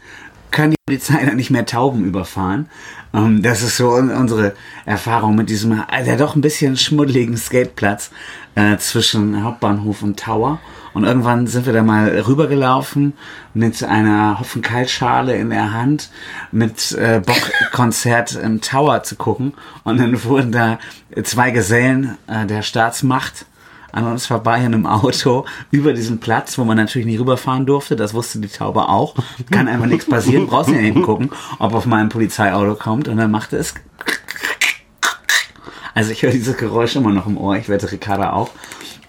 kann 0.51 0.72
die 0.72 0.77
Polizei 0.86 1.25
dann 1.25 1.36
nicht 1.36 1.51
mehr 1.51 1.65
Tauben 1.65 2.06
überfahren. 2.06 2.70
Ähm, 3.13 3.41
das 3.41 3.62
ist 3.62 3.77
so 3.77 3.91
un 3.91 4.10
unsere 4.10 4.53
Erfahrung 4.86 5.36
mit 5.36 5.50
diesem, 5.50 5.84
der 6.06 6.17
doch 6.17 6.36
ein 6.36 6.41
bisschen 6.41 6.78
schmuddeligen 6.78 7.38
Skateplatz 7.38 8.12
äh, 8.56 8.78
zwischen 8.78 9.43
Hauptbahnhof 9.43 10.04
und 10.04 10.19
Tower. 10.19 10.60
Und 10.98 11.04
irgendwann 11.04 11.46
sind 11.46 11.68
wir 11.68 11.74
da 11.74 11.84
mal 11.84 12.08
rübergelaufen 12.08 13.14
mit 13.54 13.84
einer 13.84 14.40
Hopfenkaltschale 14.40 15.38
in 15.38 15.52
der 15.52 15.72
Hand, 15.72 16.10
mit 16.52 16.92
äh, 16.94 17.22
Bock 17.24 17.52
Konzert 17.72 18.34
im 18.34 18.62
Tower 18.62 19.04
zu 19.04 19.16
gucken. 19.16 19.54
Und 19.84 20.00
dann 20.00 20.24
wurden 20.24 20.52
da 20.52 20.80
zwei 21.22 21.52
Gesellen 21.52 22.18
äh, 22.26 22.48
der 22.48 22.64
Staatsmacht 22.64 23.46
an 23.92 24.08
uns 24.08 24.26
vorbei 24.26 24.58
in 24.58 24.74
einem 24.74 24.88
Auto 24.88 25.46
über 25.70 25.94
diesen 25.94 26.20
Platz, 26.20 26.58
wo 26.58 26.64
man 26.64 26.78
natürlich 26.78 27.06
nicht 27.06 27.20
rüberfahren 27.20 27.68
durfte. 27.68 27.96
Das 27.96 28.16
wusste 28.16 28.40
die 28.40 28.48
Taube 28.48 28.90
auch. 28.90 29.14
Kann 29.52 29.68
einfach 29.68 29.86
nichts 29.86 30.10
passieren. 30.10 30.48
Brauchst 30.48 30.72
nicht 30.72 30.80
hingucken, 30.80 31.30
ob 31.60 31.76
auf 31.76 31.86
mein 31.86 32.10
Polizeiauto 32.10 32.74
kommt. 32.74 33.08
Und 33.08 33.18
dann 33.18 33.30
machte 33.30 33.58
es. 33.58 33.76
Also 35.94 36.12
ich 36.12 36.22
höre 36.22 36.30
dieses 36.30 36.58
Geräusch 36.58 36.96
immer 36.96 37.10
noch 37.10 37.26
im 37.26 37.38
Ohr. 37.38 37.58
Ich 37.58 37.70
wette 37.70 37.92
Ricarda 37.92 38.32
auch. 38.32 38.52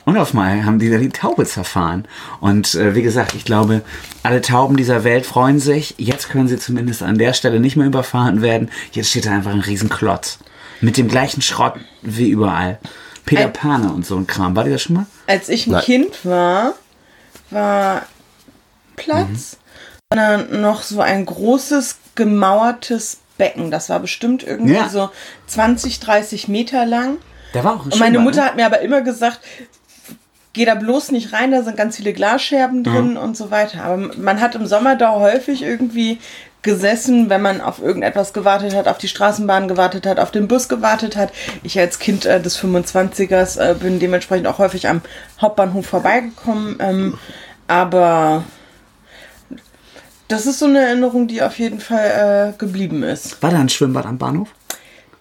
Und 0.09 0.17
auf 0.17 0.33
mal 0.33 0.65
haben 0.65 0.79
die 0.79 0.89
da 0.91 0.97
die 0.97 1.11
Taube 1.11 1.45
zerfahren. 1.45 2.09
Und 2.41 2.75
äh, 2.75 2.95
wie 2.95 3.03
gesagt, 3.03 3.35
ich 3.35 3.45
glaube, 3.45 3.83
alle 4.23 4.41
Tauben 4.41 4.79
dieser 4.79 5.05
Welt 5.05 5.27
freuen 5.27 5.61
sich. 5.61 5.97
Jetzt 5.99 6.31
können 6.31 6.49
sie 6.49 6.57
zumindest 6.57 7.03
an 7.03 7.19
der 7.19 7.35
Stelle 7.35 7.61
nicht 7.61 7.77
mehr 7.77 7.87
überfahren 7.87 8.41
werden. 8.41 8.71
Jetzt 8.93 9.11
steht 9.11 9.27
da 9.27 9.33
einfach 9.33 9.51
ein 9.53 9.61
Riesenklotz. 9.61 10.39
Mit 10.81 10.97
dem 10.97 11.09
gleichen 11.09 11.43
Schrott 11.43 11.75
wie 12.01 12.31
überall. 12.31 12.79
Peter 13.27 13.49
Pane 13.49 13.93
und 13.93 14.07
so 14.07 14.17
ein 14.17 14.27
Kram. 14.27 14.57
War 14.57 14.65
die 14.65 14.71
das 14.71 14.81
schon 14.81 14.97
mal? 14.97 15.07
Als 15.27 15.51
ich 15.51 15.67
ein 15.67 15.73
Nein. 15.73 15.83
Kind 15.85 16.25
war, 16.25 16.73
war 17.51 18.07
Platz, 18.97 19.59
sondern 20.11 20.63
noch 20.63 20.81
so 20.81 21.03
ein 21.03 21.27
großes 21.27 21.99
gemauertes 22.15 23.19
Becken. 23.37 23.71
Das 23.71 23.91
war 23.91 24.01
bestimmt 24.01 24.43
irgendwie 24.43 24.73
Ja. 24.73 24.89
so 24.89 25.11
20, 25.49 26.01
30 26.01 26.49
Meter 26.49 26.87
lang. 26.87 27.19
Da 27.53 27.63
war 27.63 27.75
auch 27.75 27.85
ein 27.85 27.93
Und 27.93 27.99
meine 27.99 28.21
Mutter 28.21 28.41
ne? 28.41 28.47
hat 28.47 28.57
mir 28.57 28.65
aber 28.65 28.81
immer 28.81 29.03
gesagt, 29.03 29.41
geh 30.59 30.65
da 30.65 30.75
bloß 30.75 31.13
nicht 31.13 31.33
rein, 31.33 31.53
da 31.53 31.63
sind 31.63 31.77
ganz 31.77 31.97
viele 31.97 32.13
Glasscherben 32.13 32.83
drin 32.83 33.17
und 33.17 33.37
so 33.37 33.53
weiter. 33.53 33.85
Aber 33.85 33.97
man 33.97 34.41
hat 34.41 34.57
im 34.57 34.67
Sommer 34.67 34.97
da 34.97 35.13
häufig 35.13 35.63
irgendwie 35.63 36.19
gesessen, 36.63 37.31
wenn 37.31 37.41
man 37.41 37.61
auf 37.61 37.81
irgendetwas 37.81 38.33
gewartet 38.33 38.75
hat, 38.75 38.89
auf 38.89 38.99
die 38.99 39.07
Straßenbahn 39.07 39.69
gewartet 39.69 40.05
hat, 40.05 40.19
auf 40.19 40.33
den 40.33 40.49
Bus 40.49 40.69
gewartet 40.69 41.17
hat. 41.17 41.31
Ich 41.63 41.79
als 41.79 42.01
Kind 42.01 42.27
äh, 42.27 42.43
des 42.43 42.59
25ers 42.59 43.61
äh, 43.61 43.75
bin 43.75 44.01
dementsprechend 44.01 44.49
auch 44.49 44.59
häufig 44.59 44.89
am 44.89 45.01
Hauptbahnhof 45.41 45.87
vorbeigekommen. 45.87 46.77
Ähm, 46.81 47.19
aber 47.69 48.43
das 50.27 50.47
ist 50.47 50.59
so 50.59 50.67
eine 50.67 50.81
Erinnerung, 50.81 51.29
die 51.29 51.41
auf 51.41 51.57
jeden 51.61 51.79
Fall 51.79 52.55
äh, 52.55 52.59
geblieben 52.59 53.05
ist. 53.05 53.41
War 53.45 53.53
da 53.53 53.61
ein 53.61 53.69
Schwimmbad 53.69 54.07
am 54.07 54.19
Bahnhof? 54.19 54.49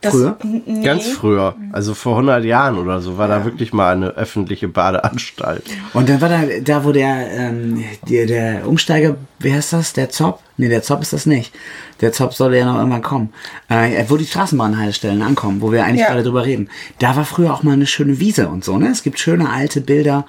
Das, 0.07 0.13
Früher? 0.13 0.37
Nee. 0.65 0.83
Ganz 0.83 1.07
früher, 1.07 1.55
also 1.71 1.93
vor 1.93 2.13
100 2.13 2.43
Jahren 2.45 2.77
oder 2.77 2.99
so, 3.01 3.17
war 3.17 3.27
da 3.27 3.45
wirklich 3.45 3.73
mal 3.73 3.93
eine 3.95 4.07
öffentliche 4.09 4.67
Badeanstalt. 4.67 5.63
Und 5.93 6.09
dann 6.09 6.19
war 6.21 6.29
da, 6.29 6.41
da 6.63 6.83
wo 6.83 6.91
der, 6.91 7.29
ähm, 7.31 7.83
der, 8.09 8.25
der 8.25 8.67
Umsteiger, 8.67 9.15
wie 9.39 9.53
heißt 9.53 9.73
das? 9.73 9.93
Der 9.93 10.09
Zop? 10.09 10.41
Nee, 10.57 10.69
der 10.69 10.81
Zop 10.83 11.01
ist 11.01 11.13
das 11.13 11.25
nicht. 11.25 11.53
Der 12.01 12.11
Zop 12.13 12.33
sollte 12.33 12.57
ja 12.57 12.65
noch 12.65 12.77
irgendwann 12.77 13.01
kommen. 13.03 13.33
Äh, 13.69 14.03
wo 14.07 14.17
die 14.17 14.25
Straßenbahnhaltestellen 14.25 15.21
ankommen, 15.21 15.61
wo 15.61 15.71
wir 15.71 15.83
eigentlich 15.85 16.01
Ja. 16.01 16.07
gerade 16.09 16.23
drüber 16.23 16.45
reden. 16.45 16.69
Da 16.99 17.15
war 17.15 17.25
früher 17.25 17.53
auch 17.53 17.63
mal 17.63 17.73
eine 17.73 17.85
schöne 17.87 18.19
Wiese 18.19 18.47
und 18.49 18.63
so, 18.63 18.77
ne? 18.77 18.87
Es 18.89 19.03
gibt 19.03 19.19
schöne 19.19 19.49
alte 19.49 19.81
Bilder. 19.81 20.25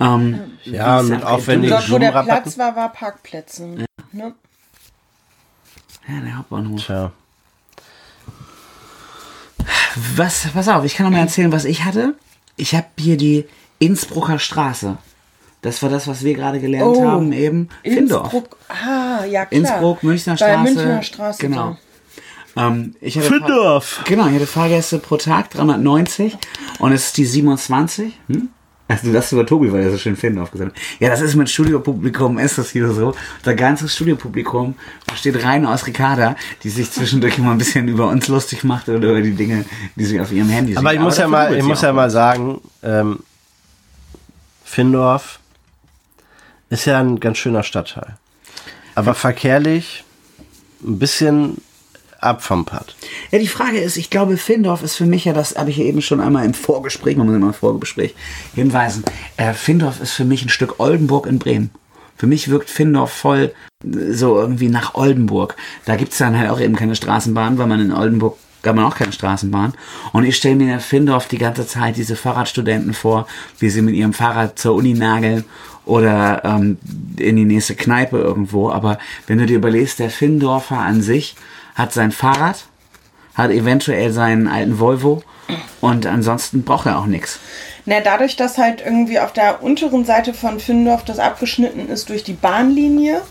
Ähm, 0.00 0.38
Ja, 0.64 1.00
es 1.00 1.08
mit 1.08 1.22
da- 1.22 1.26
aufwendigen 1.28 1.72
Dort, 1.72 1.90
wo 1.90 1.98
der. 1.98 2.10
Platz 2.10 2.56
war, 2.58 2.74
war 2.76 2.92
Parkplätze. 2.92 3.66
Ne? 4.12 4.34
Ja, 6.08 6.20
der 6.24 6.36
Hauptbahnhof. 6.38 6.84
Tja. 6.84 7.12
Was, 10.16 10.46
pass 10.52 10.68
auf, 10.68 10.84
ich 10.84 10.94
kann 10.94 11.04
noch 11.06 11.12
mal 11.12 11.18
erzählen, 11.20 11.52
was 11.52 11.64
ich 11.64 11.84
hatte. 11.84 12.14
Ich 12.56 12.74
habe 12.74 12.86
hier 12.98 13.16
die 13.16 13.44
Innsbrucker 13.78 14.38
Straße. 14.38 14.96
Das 15.62 15.82
war 15.82 15.90
das, 15.90 16.08
was 16.08 16.24
wir 16.24 16.34
gerade 16.34 16.60
gelernt 16.60 16.96
Oh, 16.96 17.04
haben, 17.04 17.32
eben. 17.32 17.68
Findorf. 17.84 18.32
Innsbruck. 18.32 18.56
Ah, 18.68 19.24
ja 19.24 19.46
klar. 19.46 19.52
Innsbruck, 19.52 20.02
Münchner 20.02 20.32
Bei 20.34 20.36
Straße. 20.52 20.62
Münchner 20.62 21.02
Straße. 21.02 21.40
Genau. 21.40 21.76
Ähm, 22.56 22.94
ich 23.00 23.16
hatte 23.16 23.28
Findorf. 23.28 23.84
Fahr- 23.86 24.04
Genau, 24.04 24.26
ich 24.28 24.34
hatte 24.34 24.46
Fahrgäste 24.46 24.98
pro 24.98 25.16
Tag, 25.16 25.50
390. 25.50 26.36
Und 26.80 26.92
es 26.92 27.06
ist 27.06 27.16
die 27.16 27.24
27. 27.24 28.12
Hm? 28.28 28.48
Also 28.92 29.06
du 29.06 29.12
das 29.14 29.32
über 29.32 29.46
Tobi, 29.46 29.72
weil 29.72 29.84
er 29.84 29.90
so 29.90 29.96
schön 29.96 30.16
Findorf 30.16 30.50
gesagt 30.50 30.72
hat. 30.76 30.82
Ja, 31.00 31.08
das 31.08 31.22
ist 31.22 31.34
mit 31.34 31.48
Studiopublikum, 31.48 32.38
ist 32.38 32.58
das 32.58 32.70
hier 32.70 32.92
so. 32.92 33.14
Unser 33.38 33.54
ganzes 33.54 33.94
Studiopublikum 33.94 34.74
besteht 35.06 35.42
rein 35.42 35.64
aus 35.64 35.86
Ricarda, 35.86 36.36
die 36.62 36.68
sich 36.68 36.90
zwischendurch 36.90 37.38
immer 37.38 37.52
ein 37.52 37.58
bisschen 37.58 37.88
über 37.88 38.08
uns 38.08 38.28
lustig 38.28 38.64
macht 38.64 38.90
oder 38.90 39.08
über 39.08 39.22
die 39.22 39.32
Dinge, 39.32 39.64
die 39.96 40.04
sie 40.04 40.20
auf 40.20 40.30
ihrem 40.30 40.50
Handy 40.50 40.76
Aber 40.76 40.90
sieht. 40.90 40.98
ich 40.98 41.02
muss 41.02 41.16
ja 41.16 41.22
dafür 41.22 41.38
mal, 41.38 41.56
ich 41.56 41.64
muss 41.64 41.80
ja 41.80 41.92
mal 41.94 42.10
sagen, 42.10 42.60
ähm, 42.82 43.20
Findorf 44.62 45.38
ist 46.68 46.84
ja 46.84 47.00
ein 47.00 47.18
ganz 47.18 47.38
schöner 47.38 47.62
Stadtteil. 47.62 48.18
Aber 48.94 49.14
verkehrlich 49.14 50.04
ein 50.84 50.98
bisschen 50.98 51.62
ab 52.22 52.42
vom 52.42 52.64
Pad. 52.64 52.94
Ja, 53.30 53.38
die 53.38 53.48
Frage 53.48 53.78
ist, 53.78 53.96
ich 53.96 54.10
glaube, 54.10 54.36
Findorf 54.36 54.82
ist 54.82 54.96
für 54.96 55.06
mich 55.06 55.24
ja, 55.24 55.32
das 55.32 55.56
habe 55.56 55.70
ich 55.70 55.78
eben 55.78 56.02
schon 56.02 56.20
einmal 56.20 56.44
im 56.44 56.54
Vorgespräch, 56.54 57.16
man 57.16 57.26
muss 57.26 57.36
immer 57.36 57.48
im 57.48 57.54
Vorgespräch 57.54 58.14
hinweisen, 58.54 59.04
äh, 59.36 59.52
Findorf 59.52 60.00
ist 60.00 60.12
für 60.12 60.24
mich 60.24 60.44
ein 60.44 60.48
Stück 60.48 60.78
Oldenburg 60.78 61.26
in 61.26 61.38
Bremen. 61.38 61.70
Für 62.16 62.26
mich 62.26 62.48
wirkt 62.48 62.70
Findorf 62.70 63.12
voll 63.12 63.52
äh, 63.84 64.12
so 64.12 64.38
irgendwie 64.38 64.68
nach 64.68 64.94
Oldenburg. 64.94 65.56
Da 65.84 65.96
gibt's 65.96 66.18
dann 66.18 66.38
halt 66.38 66.50
auch 66.50 66.60
eben 66.60 66.76
keine 66.76 66.94
Straßenbahn, 66.94 67.58
weil 67.58 67.66
man 67.66 67.80
in 67.80 67.92
Oldenburg 67.92 68.36
gab 68.62 68.76
man 68.76 68.84
auch 68.84 68.94
keine 68.94 69.12
Straßenbahn. 69.12 69.74
Und 70.12 70.24
ich 70.24 70.36
stelle 70.36 70.56
mir 70.56 70.74
in 70.74 70.80
Findorf 70.80 71.26
die 71.26 71.38
ganze 71.38 71.66
Zeit 71.66 71.96
diese 71.96 72.16
Fahrradstudenten 72.16 72.94
vor, 72.94 73.26
wie 73.58 73.70
sie 73.70 73.82
mit 73.82 73.94
ihrem 73.94 74.12
Fahrrad 74.12 74.58
zur 74.58 74.74
Uni 74.74 74.94
nageln 74.94 75.44
oder 75.84 76.44
ähm, 76.44 76.78
in 77.16 77.36
die 77.36 77.44
nächste 77.44 77.74
Kneipe 77.74 78.18
irgendwo. 78.18 78.70
Aber 78.70 78.98
wenn 79.26 79.38
du 79.38 79.46
dir 79.46 79.56
überlegst, 79.56 79.98
der 79.98 80.10
Findorfer 80.10 80.78
an 80.78 81.02
sich 81.02 81.34
hat 81.74 81.92
sein 81.92 82.12
Fahrrad, 82.12 82.64
hat 83.34 83.50
eventuell 83.50 84.12
seinen 84.12 84.48
alten 84.48 84.78
Volvo 84.78 85.22
und 85.80 86.06
ansonsten 86.06 86.64
braucht 86.64 86.86
er 86.86 86.98
auch 86.98 87.06
nichts. 87.06 87.38
Na, 87.84 88.00
dadurch, 88.00 88.36
dass 88.36 88.58
halt 88.58 88.80
irgendwie 88.84 89.18
auf 89.18 89.32
der 89.32 89.62
unteren 89.62 90.04
Seite 90.04 90.34
von 90.34 90.60
Findorf 90.60 91.04
das 91.04 91.18
abgeschnitten 91.18 91.88
ist 91.88 92.08
durch 92.08 92.22
die 92.22 92.34
Bahnlinie 92.34 93.22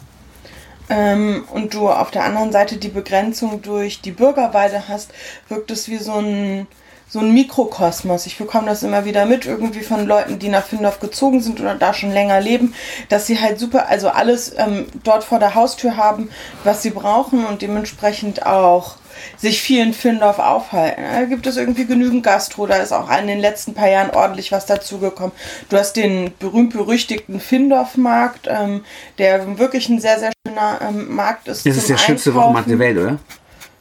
ähm, 0.89 1.45
und 1.51 1.73
du 1.73 1.89
auf 1.89 2.11
der 2.11 2.25
anderen 2.25 2.51
Seite 2.51 2.77
die 2.77 2.89
Begrenzung 2.89 3.61
durch 3.61 4.01
die 4.01 4.11
Bürgerweide 4.11 4.89
hast, 4.89 5.13
wirkt 5.47 5.71
es 5.71 5.87
wie 5.87 5.97
so 5.97 6.15
ein, 6.15 6.67
so 7.11 7.19
ein 7.19 7.33
Mikrokosmos. 7.33 8.25
Ich 8.25 8.37
bekomme 8.37 8.67
das 8.67 8.83
immer 8.83 9.03
wieder 9.03 9.25
mit, 9.25 9.45
irgendwie 9.45 9.81
von 9.81 10.07
Leuten, 10.07 10.39
die 10.39 10.47
nach 10.47 10.63
Findorf 10.63 11.01
gezogen 11.01 11.41
sind 11.41 11.59
oder 11.59 11.75
da 11.75 11.93
schon 11.93 12.11
länger 12.11 12.39
leben, 12.39 12.73
dass 13.09 13.27
sie 13.27 13.39
halt 13.39 13.59
super, 13.59 13.89
also 13.89 14.07
alles 14.07 14.53
ähm, 14.57 14.85
dort 15.03 15.25
vor 15.25 15.37
der 15.37 15.53
Haustür 15.53 15.97
haben, 15.97 16.29
was 16.63 16.81
sie 16.81 16.91
brauchen 16.91 17.45
und 17.45 17.61
dementsprechend 17.61 18.45
auch 18.45 18.95
sich 19.37 19.61
viel 19.61 19.83
in 19.83 19.93
Findorf 19.93 20.39
aufhalten. 20.39 21.01
Da 21.03 21.25
gibt 21.25 21.45
es 21.47 21.57
irgendwie 21.57 21.85
genügend 21.85 22.23
Gastro, 22.23 22.65
da 22.65 22.75
ist 22.77 22.93
auch 22.93 23.11
in 23.19 23.27
den 23.27 23.39
letzten 23.39 23.73
paar 23.73 23.89
Jahren 23.89 24.11
ordentlich 24.11 24.53
was 24.53 24.65
dazugekommen. 24.65 25.33
Du 25.67 25.77
hast 25.77 25.97
den 25.97 26.31
berühmt-berüchtigten 26.39 27.41
Findorf-Markt, 27.41 28.47
ähm, 28.49 28.85
der 29.17 29.59
wirklich 29.59 29.89
ein 29.89 29.99
sehr, 29.99 30.17
sehr 30.17 30.31
schöner 30.47 30.79
ähm, 30.81 31.13
Markt 31.13 31.49
ist. 31.49 31.65
Das 31.65 31.75
ist 31.75 31.89
der 31.89 31.97
schönste. 31.97 32.33
Wochenmarkt 32.33 32.69
der 32.69 32.79
Welt, 32.79 32.97
oder? 32.97 33.19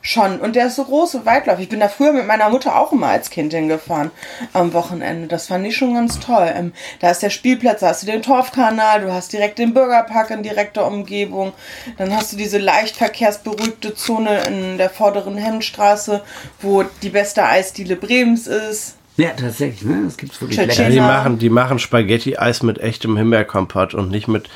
Schon. 0.02 0.40
Und 0.40 0.56
der 0.56 0.68
ist 0.68 0.76
so 0.76 0.84
groß 0.84 1.16
und 1.16 1.26
weitläufig. 1.26 1.64
Ich 1.64 1.68
bin 1.68 1.80
da 1.80 1.88
früher 1.88 2.12
mit 2.12 2.26
meiner 2.26 2.48
Mutter 2.48 2.76
auch 2.78 2.92
immer 2.92 3.08
als 3.08 3.28
Kind 3.28 3.52
hingefahren 3.52 4.10
am 4.54 4.72
Wochenende. 4.72 5.28
Das 5.28 5.48
fand 5.48 5.66
ich 5.66 5.76
schon 5.76 5.94
ganz 5.94 6.18
toll. 6.20 6.50
Ähm, 6.54 6.72
da 7.00 7.10
ist 7.10 7.22
der 7.22 7.28
Spielplatz, 7.28 7.80
da 7.80 7.88
hast 7.88 8.02
du 8.02 8.06
den 8.06 8.22
Torfkanal, 8.22 9.02
du 9.02 9.12
hast 9.12 9.32
direkt 9.32 9.58
den 9.58 9.74
Bürgerpark 9.74 10.30
in 10.30 10.42
direkter 10.42 10.86
Umgebung. 10.86 11.52
Dann 11.98 12.16
hast 12.16 12.32
du 12.32 12.38
diese 12.38 12.56
leicht 12.56 12.96
verkehrsberuhigte 12.96 13.94
Zone 13.94 14.42
in 14.44 14.78
der 14.78 14.88
vorderen 14.88 15.36
Hemmstraße, 15.36 16.22
wo 16.60 16.82
die 17.02 17.10
beste 17.10 17.44
Eisdiele 17.44 17.96
Bremens 17.96 18.46
ist. 18.46 18.96
Ja, 19.18 19.30
tatsächlich, 19.30 19.82
ne? 19.82 20.02
Das 20.04 20.16
gibt's 20.16 20.40
wirklich 20.40 20.58
lecker. 20.58 20.84
Ja, 20.84 20.88
die 20.88 21.00
machen, 21.00 21.38
die 21.38 21.50
machen 21.50 21.78
Spaghetti-Eis 21.78 22.62
mit 22.62 22.78
echtem 22.78 23.18
Himbeerkompott 23.18 23.92
und 23.92 24.10
nicht 24.10 24.28
mit 24.28 24.48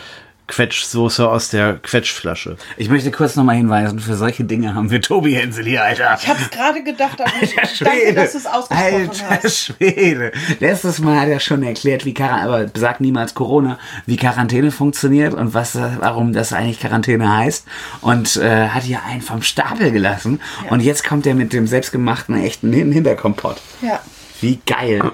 Quetschsoße 0.46 1.26
aus 1.28 1.48
der 1.48 1.74
Quetschflasche. 1.78 2.56
Ich 2.76 2.90
möchte 2.90 3.10
kurz 3.10 3.34
nochmal 3.34 3.56
hinweisen, 3.56 3.98
für 3.98 4.14
solche 4.14 4.44
Dinge 4.44 4.74
haben 4.74 4.90
wir 4.90 5.00
Tobi 5.00 5.34
Hensel 5.34 5.64
hier, 5.64 5.82
Alter. 5.82 6.18
Ich 6.20 6.28
hab's 6.28 6.50
gerade 6.50 6.82
gedacht, 6.84 7.18
aber 7.20 7.32
ich 7.40 7.58
Alter 7.58 7.84
danke, 7.86 8.12
dass 8.14 8.32
du 8.32 8.38
es 8.38 8.46
ausgesprochen 8.46 9.08
Alter 9.08 9.30
hast. 9.42 9.56
Schwede. 9.58 10.32
Letztes 10.60 10.98
Mal 10.98 11.18
hat 11.20 11.28
er 11.28 11.40
schon 11.40 11.62
erklärt, 11.62 12.04
wie 12.04 12.12
Quarantäne, 12.12 12.44
aber 12.44 12.70
sag 12.74 13.00
niemals 13.00 13.34
Corona, 13.34 13.78
wie 14.04 14.16
Quarantäne 14.16 14.70
funktioniert 14.70 15.32
und 15.32 15.54
was, 15.54 15.76
warum 15.76 16.34
das 16.34 16.52
eigentlich 16.52 16.78
Quarantäne 16.80 17.34
heißt. 17.36 17.64
Und 18.02 18.36
äh, 18.36 18.68
hat 18.68 18.82
hier 18.82 19.02
einen 19.04 19.22
vom 19.22 19.42
Stapel 19.42 19.90
gelassen. 19.92 20.40
Und 20.68 20.80
jetzt 20.80 21.04
kommt 21.04 21.26
er 21.26 21.34
mit 21.34 21.52
dem 21.54 21.66
selbstgemachten 21.66 22.36
echten 22.42 22.70
Hin- 22.72 22.92
Himbeerkompott. 22.92 23.56
Ja. 23.80 24.00
Wie 24.42 24.60
geil. 24.66 25.10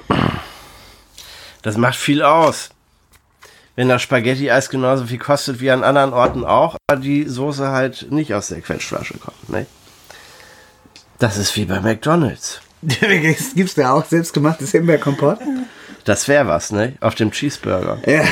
Das 1.63 1.77
macht 1.77 1.97
viel 1.97 2.23
aus. 2.23 2.71
Wenn 3.81 3.89
das 3.89 4.03
Spaghetti-Eis 4.03 4.69
genauso 4.69 5.07
viel 5.07 5.17
kostet 5.17 5.59
wie 5.63 5.71
an 5.71 5.85
anderen 5.85 6.13
Orten 6.13 6.45
auch, 6.45 6.77
aber 6.87 7.01
die 7.01 7.25
Soße 7.27 7.71
halt 7.71 8.13
nicht 8.13 8.35
aus 8.35 8.49
der 8.49 8.61
Quetschflasche 8.61 9.15
kommt. 9.17 9.49
Ne? 9.49 9.65
Das 11.19 11.39
ist 11.39 11.57
wie 11.57 11.65
bei 11.65 11.81
McDonalds. 11.81 12.61
Gibt's 13.55 13.77
da 13.77 13.95
auch 13.95 14.05
selbstgemachtes 14.05 14.73
Himbeerkompott? 14.73 15.39
Das 16.05 16.29
wäre 16.29 16.47
was, 16.47 16.73
ne? 16.73 16.93
Auf 17.01 17.15
dem 17.15 17.31
Cheeseburger. 17.31 18.03
Ja. 18.05 18.25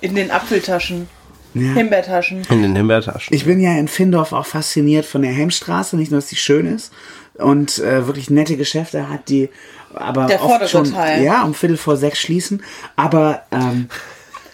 In 0.00 0.14
den 0.14 0.30
Apfeltaschen. 0.30 1.06
Ja. 1.52 1.74
Himbeertaschen. 1.74 2.46
In 2.48 2.62
den 2.62 2.74
Himbeertaschen. 2.74 3.36
Ich 3.36 3.44
bin 3.44 3.60
ja 3.60 3.72
in 3.72 3.88
Findorf 3.88 4.32
auch 4.32 4.46
fasziniert 4.46 5.04
von 5.04 5.20
der 5.20 5.32
Helmstraße, 5.32 5.98
nicht 5.98 6.10
nur, 6.10 6.22
dass 6.22 6.30
die 6.30 6.36
schön 6.36 6.64
ist 6.74 6.94
und 7.34 7.78
äh, 7.78 8.06
wirklich 8.06 8.30
nette 8.30 8.56
Geschäfte 8.56 9.10
hat, 9.10 9.28
die 9.28 9.50
aber 9.94 10.26
Der 10.26 10.40
oft 10.40 10.48
vordere 10.50 10.68
schon 10.68 10.92
Teil. 10.92 11.22
ja 11.22 11.42
um 11.42 11.52
Viertel 11.54 11.76
vor 11.76 11.96
sechs 11.96 12.18
schließen. 12.20 12.62
Aber 12.96 13.42
ähm, 13.52 13.88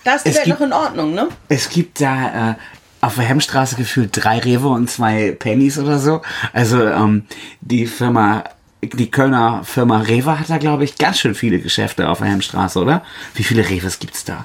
Da 0.04 0.14
ist 0.14 0.24
die 0.24 0.30
Es 0.30 0.36
Welt 0.36 0.44
gibt- 0.46 0.60
noch 0.60 0.66
in 0.66 0.72
Ordnung, 0.72 1.14
ne? 1.14 1.28
es 1.48 1.68
gibt 1.68 2.00
da 2.00 2.50
äh, 2.52 2.54
auf 3.02 3.14
der 3.16 3.24
Hemmstraße 3.24 3.76
gefühlt 3.76 4.10
drei 4.12 4.38
Rewe 4.38 4.68
und 4.68 4.90
zwei 4.90 5.32
Pennies 5.32 5.78
oder 5.78 5.98
so. 5.98 6.22
Also 6.52 6.84
ähm, 6.86 7.26
die 7.60 7.86
Firma, 7.86 8.44
die 8.82 9.10
Kölner 9.10 9.62
Firma 9.64 9.98
Rewe 10.00 10.38
hat 10.38 10.48
da, 10.50 10.58
glaube 10.58 10.84
ich, 10.84 10.96
ganz 10.98 11.18
schön 11.18 11.34
viele 11.34 11.58
Geschäfte 11.60 12.08
auf 12.08 12.18
der 12.18 12.28
Hemmstraße, 12.28 12.78
oder? 12.80 13.02
Wie 13.34 13.42
viele 13.44 13.68
Rewes 13.68 13.98
gibt's 13.98 14.24
da? 14.24 14.44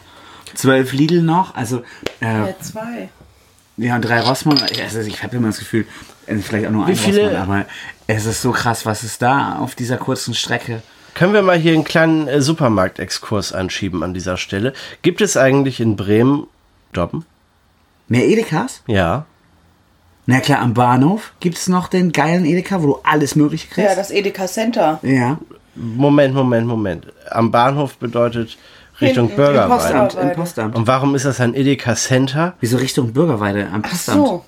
Zwölf 0.54 0.94
Lidl 0.94 1.22
noch, 1.22 1.56
also 1.56 1.84
äh, 2.22 2.26
Ja, 2.48 2.60
zwei. 2.62 3.10
ja, 3.78 3.96
und 3.96 4.02
drei 4.04 4.22
Rossmann. 4.22 4.60
Also 4.82 5.00
ich 5.02 5.22
habe 5.24 5.36
immer 5.38 5.48
das 5.48 5.60
Gefühl, 5.60 5.86
äh, 6.28 6.36
vielleicht 6.38 6.68
auch 6.68 6.72
nur 6.72 6.86
ein 6.86 6.96
viele- 6.96 7.24
Rossmann, 7.30 7.42
aber 7.42 7.66
es 8.08 8.26
ist 8.26 8.42
so 8.42 8.52
krass, 8.52 8.86
was 8.86 9.04
ist 9.04 9.22
da 9.22 9.58
auf 9.58 9.76
dieser 9.76 9.98
kurzen 9.98 10.34
Strecke. 10.34 10.82
Können 11.16 11.34
wir 11.34 11.42
mal 11.42 11.58
hier 11.58 11.74
einen 11.74 11.86
kleinen 11.86 12.28
äh, 12.28 12.42
Supermarktexkurs 12.42 13.54
anschieben 13.54 14.04
an 14.04 14.14
dieser 14.14 14.38
Stelle? 14.38 14.74
Gibt 15.02 15.22
es 15.22 15.38
eigentlich 15.38 15.80
in 15.80 15.96
Bremen 15.96 16.46
Doppen? 16.94 17.26
Mehr 18.08 18.28
Edekas? 18.28 18.84
Ja. 18.86 19.26
Na 20.28 20.40
klar, 20.42 20.60
am 20.60 20.74
Bahnhof 20.74 21.34
gibt 21.40 21.58
es 21.58 21.68
noch 21.70 21.88
den 21.88 22.12
geilen 22.12 22.46
Edeka, 22.46 22.82
wo 22.84 22.88
du 22.88 23.00
alles 23.04 23.36
Mögliche 23.36 23.68
kriegst. 23.68 23.90
Ja, 23.90 23.96
das 23.96 24.12
Edeka 24.12 24.46
Center. 24.48 25.00
ja. 25.02 25.38
Moment, 25.78 26.34
Moment, 26.34 26.66
Moment. 26.68 27.06
Am 27.30 27.52
Bahnhof 27.52 27.98
bedeutet 27.98 28.58
Richtung 29.02 29.30
im 29.30 29.36
Bürgerweide. 29.36 29.68
Postamt. 29.74 30.14
Postamt, 30.14 30.32
im 30.32 30.36
Postamt. 30.38 30.76
Und 30.78 30.88
warum 30.88 31.16
ist 31.16 31.26
das 31.26 31.42
ein 31.42 31.54
Edeka 31.54 31.96
Center? 31.96 32.54
Wieso 32.62 32.78
Richtung 32.78 33.12
Bürgerweide? 33.12 33.68
Am 33.74 33.82
Ach 33.86 33.90
Postamt. 33.90 34.26
so. 34.26 34.46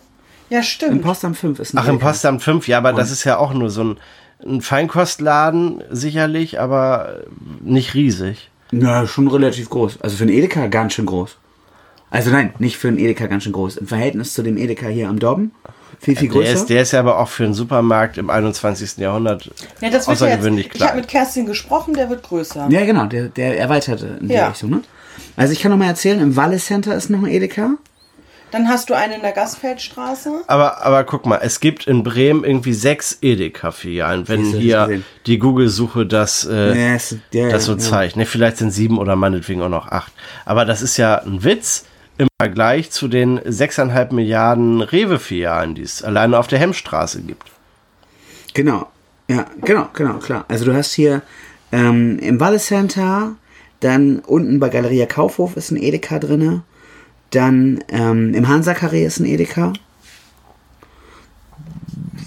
Ja, 0.49 0.59
Im 0.59 0.63
stimmt. 0.63 1.01
Postamt 1.01 1.37
5 1.37 1.59
ist 1.59 1.73
ein 1.73 1.77
Ach, 1.79 1.87
im 1.87 1.95
Edeka. 1.95 2.07
Postamt 2.11 2.43
5, 2.43 2.67
ja, 2.69 2.77
aber 2.77 2.93
das 2.93 3.11
ist 3.11 3.25
ja 3.25 3.37
auch 3.37 3.53
nur 3.53 3.69
so 3.69 3.83
ein, 3.83 3.97
ein 4.45 4.61
Feinkostladen, 4.61 5.83
sicherlich, 5.89 6.59
aber 6.59 7.21
nicht 7.61 7.93
riesig. 7.93 8.49
Ja, 8.71 9.07
schon 9.07 9.27
relativ 9.27 9.69
groß. 9.69 10.01
Also 10.01 10.17
für 10.17 10.23
einen 10.23 10.33
Edeka 10.33 10.67
ganz 10.67 10.93
schön 10.93 11.05
groß. 11.05 11.37
Also 12.09 12.31
nein, 12.31 12.53
nicht 12.59 12.77
für 12.77 12.87
einen 12.87 12.97
Edeka 12.99 13.27
ganz 13.27 13.43
schön 13.43 13.53
groß. 13.53 13.77
Im 13.77 13.87
Verhältnis 13.87 14.33
zu 14.33 14.43
dem 14.43 14.57
Edeka 14.57 14.87
hier 14.87 15.09
am 15.09 15.19
Dobben 15.19 15.51
viel, 15.99 16.15
viel 16.15 16.29
Der 16.29 16.41
größer. 16.41 16.53
ist, 16.53 16.65
der 16.69 16.81
ist 16.83 16.91
ja 16.91 16.99
aber 16.99 17.17
auch 17.17 17.27
für 17.27 17.43
einen 17.45 17.53
Supermarkt 17.55 18.17
im 18.17 18.29
21. 18.29 18.97
Jahrhundert 18.97 19.49
Ja, 19.81 19.89
das 19.89 20.07
außergewöhnlich 20.07 20.65
jetzt, 20.67 20.75
ich 20.75 20.81
habe 20.81 20.91
klein. 20.91 21.01
mit 21.01 21.09
Kerstin 21.09 21.45
gesprochen, 21.47 21.95
der 21.95 22.09
wird 22.09 22.23
größer. 22.23 22.67
ja, 22.69 22.85
genau, 22.85 23.05
der, 23.07 23.29
der 23.29 23.57
erweiterte 23.59 24.17
in 24.21 24.27
die 24.27 24.35
Ja. 24.35 24.49
Richtung. 24.49 24.69
Ne? 24.69 24.81
Also 25.35 25.53
ich 25.53 25.59
kann 25.61 25.71
noch 25.71 25.77
mal 25.77 25.87
erzählen, 25.87 26.19
im 26.19 26.35
Walle 26.35 26.57
Center 26.57 26.95
ist 26.95 27.09
noch 27.09 27.19
ein 27.23 27.27
Edeka. 27.27 27.71
Dann 28.51 28.69
hast 28.69 28.89
du 28.89 28.93
einen 28.93 29.13
in 29.13 29.21
der 29.21 29.33
Gasfeldstraße. 29.33 30.43
Aber, 30.47 30.81
aber 30.85 31.03
guck 31.03 31.25
mal, 31.25 31.39
es 31.43 31.59
gibt 31.59 31.85
in 31.85 32.03
Bremen 32.03 32.45
irgendwie 32.45 32.73
sechs 32.73 33.17
Edeka-Filialen, 33.21 34.27
wenn 34.29 34.41
hier 34.45 35.01
die 35.25 35.37
Google-Suche 35.37 36.05
das, 36.05 36.45
äh, 36.49 36.73
Ja, 36.89 36.95
ist- 36.95 37.17
ja, 37.33 37.49
das 37.49 37.65
so 37.65 37.73
ja. 37.73 37.77
zeigt. 37.77 38.15
Ne, 38.15 38.25
vielleicht 38.25 38.57
sind 38.57 38.71
sieben 38.71 38.97
oder 38.99 39.15
meinetwegen 39.17 39.61
auch 39.61 39.69
noch 39.69 39.89
acht. 39.91 40.13
Aber 40.45 40.63
das 40.63 40.81
ist 40.81 40.95
ja 40.97 41.15
ein 41.23 41.43
Witz 41.43 41.83
im 42.17 42.27
Vergleich 42.41 42.89
zu 42.89 43.07
den 43.09 43.39
sechseinhalb 43.45 44.11
Milliarden 44.13 44.81
Rewe-Filialen, 44.81 45.75
die 45.75 45.81
es 45.83 46.01
alleine 46.03 46.39
auf 46.39 46.47
der 46.47 46.59
Hemmstraße 46.59 47.21
gibt. 47.21 47.51
Genau, 48.53 48.87
ja, 49.27 49.45
genau, 49.61 49.89
genau, 49.93 50.13
klar. 50.19 50.45
Also 50.47 50.65
du 50.65 50.73
hast 50.73 50.93
hier 50.93 51.21
ähm, 51.71 52.17
im 52.19 52.39
Walle 52.39 52.59
Center, 52.59 53.35
dann 53.81 54.19
unten 54.19 54.59
bei 54.59 54.69
Galeria 54.69 55.05
Kaufhof 55.05 55.57
ist 55.57 55.69
ein 55.71 55.77
Edeka 55.77 56.17
drinne, 56.17 56.63
dann 57.31 57.83
ähm, 57.89 58.33
im 58.33 58.47
Hansa 58.47 58.71
Carré 58.73 59.05
ist 59.05 59.19
ein 59.19 59.25
Edeka. 59.25 59.73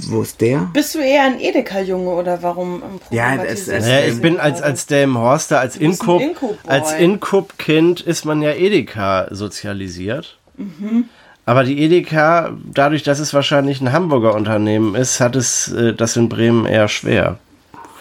Wo 0.08 0.22
ist 0.22 0.40
der? 0.40 0.68
Bist 0.72 0.94
du 0.94 0.98
eher 0.98 1.24
ein 1.24 1.38
Edeka-Junge 1.38 2.10
oder 2.10 2.42
warum? 2.42 2.82
Ja, 3.10 3.36
es- 3.44 3.68
es- 3.68 3.86
Ja, 3.86 4.00
ich 4.00 4.20
bin 4.20 4.40
als, 4.40 4.60
als 4.60 4.86
Delmenhorster, 4.86 5.60
als 5.60 5.78
bist 5.78 5.82
ein 6.02 6.06
Inkub, 6.06 6.20
Inkub-Boy. 6.20 6.56
als 6.70 6.92
Inkub-Kind 6.94 8.00
ist 8.00 8.24
man 8.24 8.42
ja 8.42 8.52
Edeka 8.52 9.28
sozialisiert. 9.30 10.38
Mhm. 10.56 11.04
Aber 11.46 11.64
die 11.64 11.80
Edeka, 11.82 12.56
dadurch, 12.72 13.02
dass 13.02 13.18
es 13.20 13.32
wahrscheinlich 13.34 13.80
ein 13.80 13.92
Hamburger 13.92 14.34
Unternehmen 14.34 14.94
ist, 14.94 15.20
hat 15.20 15.36
es 15.36 15.70
äh, 15.72 15.94
das 15.94 16.16
in 16.16 16.28
Bremen 16.28 16.66
eher 16.66 16.88
schwer, 16.88 17.38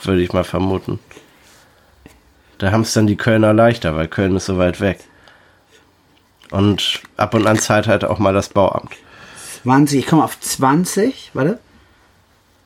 würde 0.04 0.22
ich 0.22 0.34
mal 0.34 0.44
vermuten. 0.44 1.00
Da 2.58 2.72
haben 2.72 2.82
es 2.82 2.94
dann 2.94 3.08
die 3.08 3.16
Kölner 3.18 3.54
leichter, 3.54 3.96
weil 3.96 4.08
Köln 4.08 4.36
ist 4.36 4.46
so 4.48 4.58
weit 4.58 4.82
weg. 4.82 5.00
Und 6.52 7.02
ab 7.18 7.34
und 7.34 7.48
an 7.48 7.60
zahlt 7.60 7.88
halt 7.88 8.06
auch 8.06 8.20
mal 8.20 8.34
das 8.34 8.50
Bauamt. 8.50 8.92
20, 9.64 10.00
ich 10.00 10.08
komme 10.08 10.24
auf 10.24 10.40
20, 10.40 11.32
warte. 11.34 11.60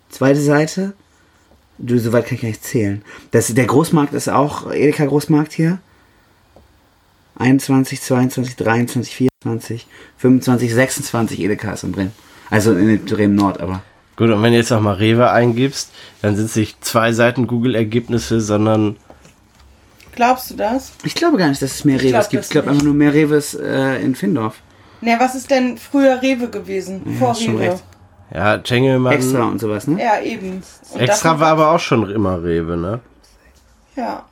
Zweite 0.09 0.39
Seite. 0.39 0.93
Du, 1.79 1.97
so 1.97 2.13
weit 2.13 2.25
kann 2.25 2.35
ich 2.35 2.41
gar 2.41 2.49
nicht 2.49 2.63
zählen. 2.63 3.03
Das, 3.31 3.47
der 3.47 3.65
Großmarkt 3.65 4.13
ist 4.13 4.29
auch 4.29 4.71
Edeka 4.71 5.05
Großmarkt 5.05 5.53
hier. 5.53 5.79
21, 7.37 7.99
22, 7.99 8.55
23, 8.55 9.15
24, 9.15 9.87
25, 10.17 10.73
26 10.73 11.39
Edeka 11.39 11.73
ist 11.73 11.83
in 11.83 11.91
Bremen. 11.91 12.11
Also 12.49 12.73
in 12.73 13.03
Bremen 13.05 13.35
Nord, 13.35 13.59
aber. 13.59 13.81
Gut, 14.15 14.29
und 14.29 14.43
wenn 14.43 14.51
du 14.51 14.59
jetzt 14.59 14.69
noch 14.69 14.81
mal 14.81 14.93
Rewe 14.93 15.31
eingibst, 15.31 15.91
dann 16.21 16.35
sind 16.35 16.45
es 16.45 16.55
nicht 16.55 16.85
zwei 16.85 17.11
Seiten 17.13 17.47
Google-Ergebnisse, 17.47 18.41
sondern 18.41 18.97
Glaubst 20.15 20.52
du 20.52 20.56
das? 20.56 20.93
Ich 21.04 21.15
glaube 21.15 21.38
gar 21.38 21.49
nicht, 21.49 21.62
dass 21.62 21.71
es 21.71 21.86
mehr 21.86 21.99
Reves 21.99 22.12
glaub 22.12 22.30
gibt. 22.30 22.43
Ich 22.45 22.49
glaube 22.49 22.69
einfach 22.69 22.84
nur 22.84 22.93
mehr 22.93 23.13
Reves 23.13 23.56
äh, 23.56 24.02
in 24.02 24.15
Findorf. 24.15 24.56
Ne, 25.02 25.15
was 25.19 25.36
ist 25.36 25.49
denn 25.49 25.78
früher 25.78 26.21
Rewe 26.21 26.49
gewesen? 26.49 27.17
Vor 27.19 27.30
hast 27.30 27.43
schon 27.43 27.58
Rewe. 27.58 27.71
recht. 27.71 27.84
ja, 28.34 28.58
Tengelmann. 28.60 29.13
Extra 29.13 29.43
und 29.43 29.60
sowas, 29.60 29.88
ne? 29.88 30.02
Ja, 30.02 30.21
eben. 30.21 30.63
Und 30.93 30.99
Extra 30.99 31.39
war 31.39 31.49
aber 31.49 31.71
auch 31.71 31.80
schon 31.80 32.10
immer 32.10 32.43
Rewe, 32.43 32.78
ne? 32.78 32.99
Ja. 33.95 34.23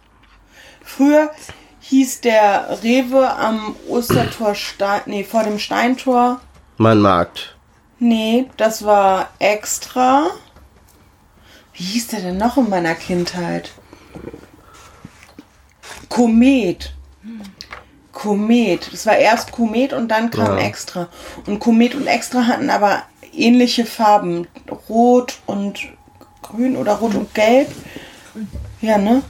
Früher 0.84 1.32
hieß 1.82 2.22
der 2.22 2.80
Rewe 2.84 3.36
am 3.36 3.76
Ostertor 3.90 4.56
Stein, 4.56 5.02
nee, 5.08 5.24
vor 5.24 5.44
dem 5.44 5.60
Steintor. 5.60 6.40
Mein 6.78 7.00
Markt. 7.00 7.56
Nee, 8.00 8.50
das 8.58 8.86
war 8.86 9.30
extra. 9.40 10.28
Wie 11.74 11.84
hieß 11.84 12.08
der 12.08 12.22
denn 12.22 12.38
noch 12.38 12.58
in 12.58 12.70
meiner 12.70 12.96
Kindheit? 12.96 13.72
Komet. 16.10 16.94
Komet. 18.12 18.90
Das 18.92 19.06
war 19.06 19.18
erst 19.18 19.52
Komet 19.52 19.94
und 19.94 20.10
dann 20.10 20.30
kam 20.32 20.58
Ja. 20.58 20.64
extra. 20.66 21.08
Und 21.48 21.60
Komet 21.60 21.96
und 21.96 22.08
extra 22.08 22.46
hatten 22.48 22.70
aber 22.70 23.04
ähnliche 23.34 23.86
Farben. 23.86 24.48
Rot 24.90 25.40
und 25.46 25.80
grün 26.42 26.76
oder 26.76 26.94
rot 26.94 27.16
und 27.16 27.34
gelb. 27.34 27.68
Ja, 28.82 28.98
ne? 28.98 29.22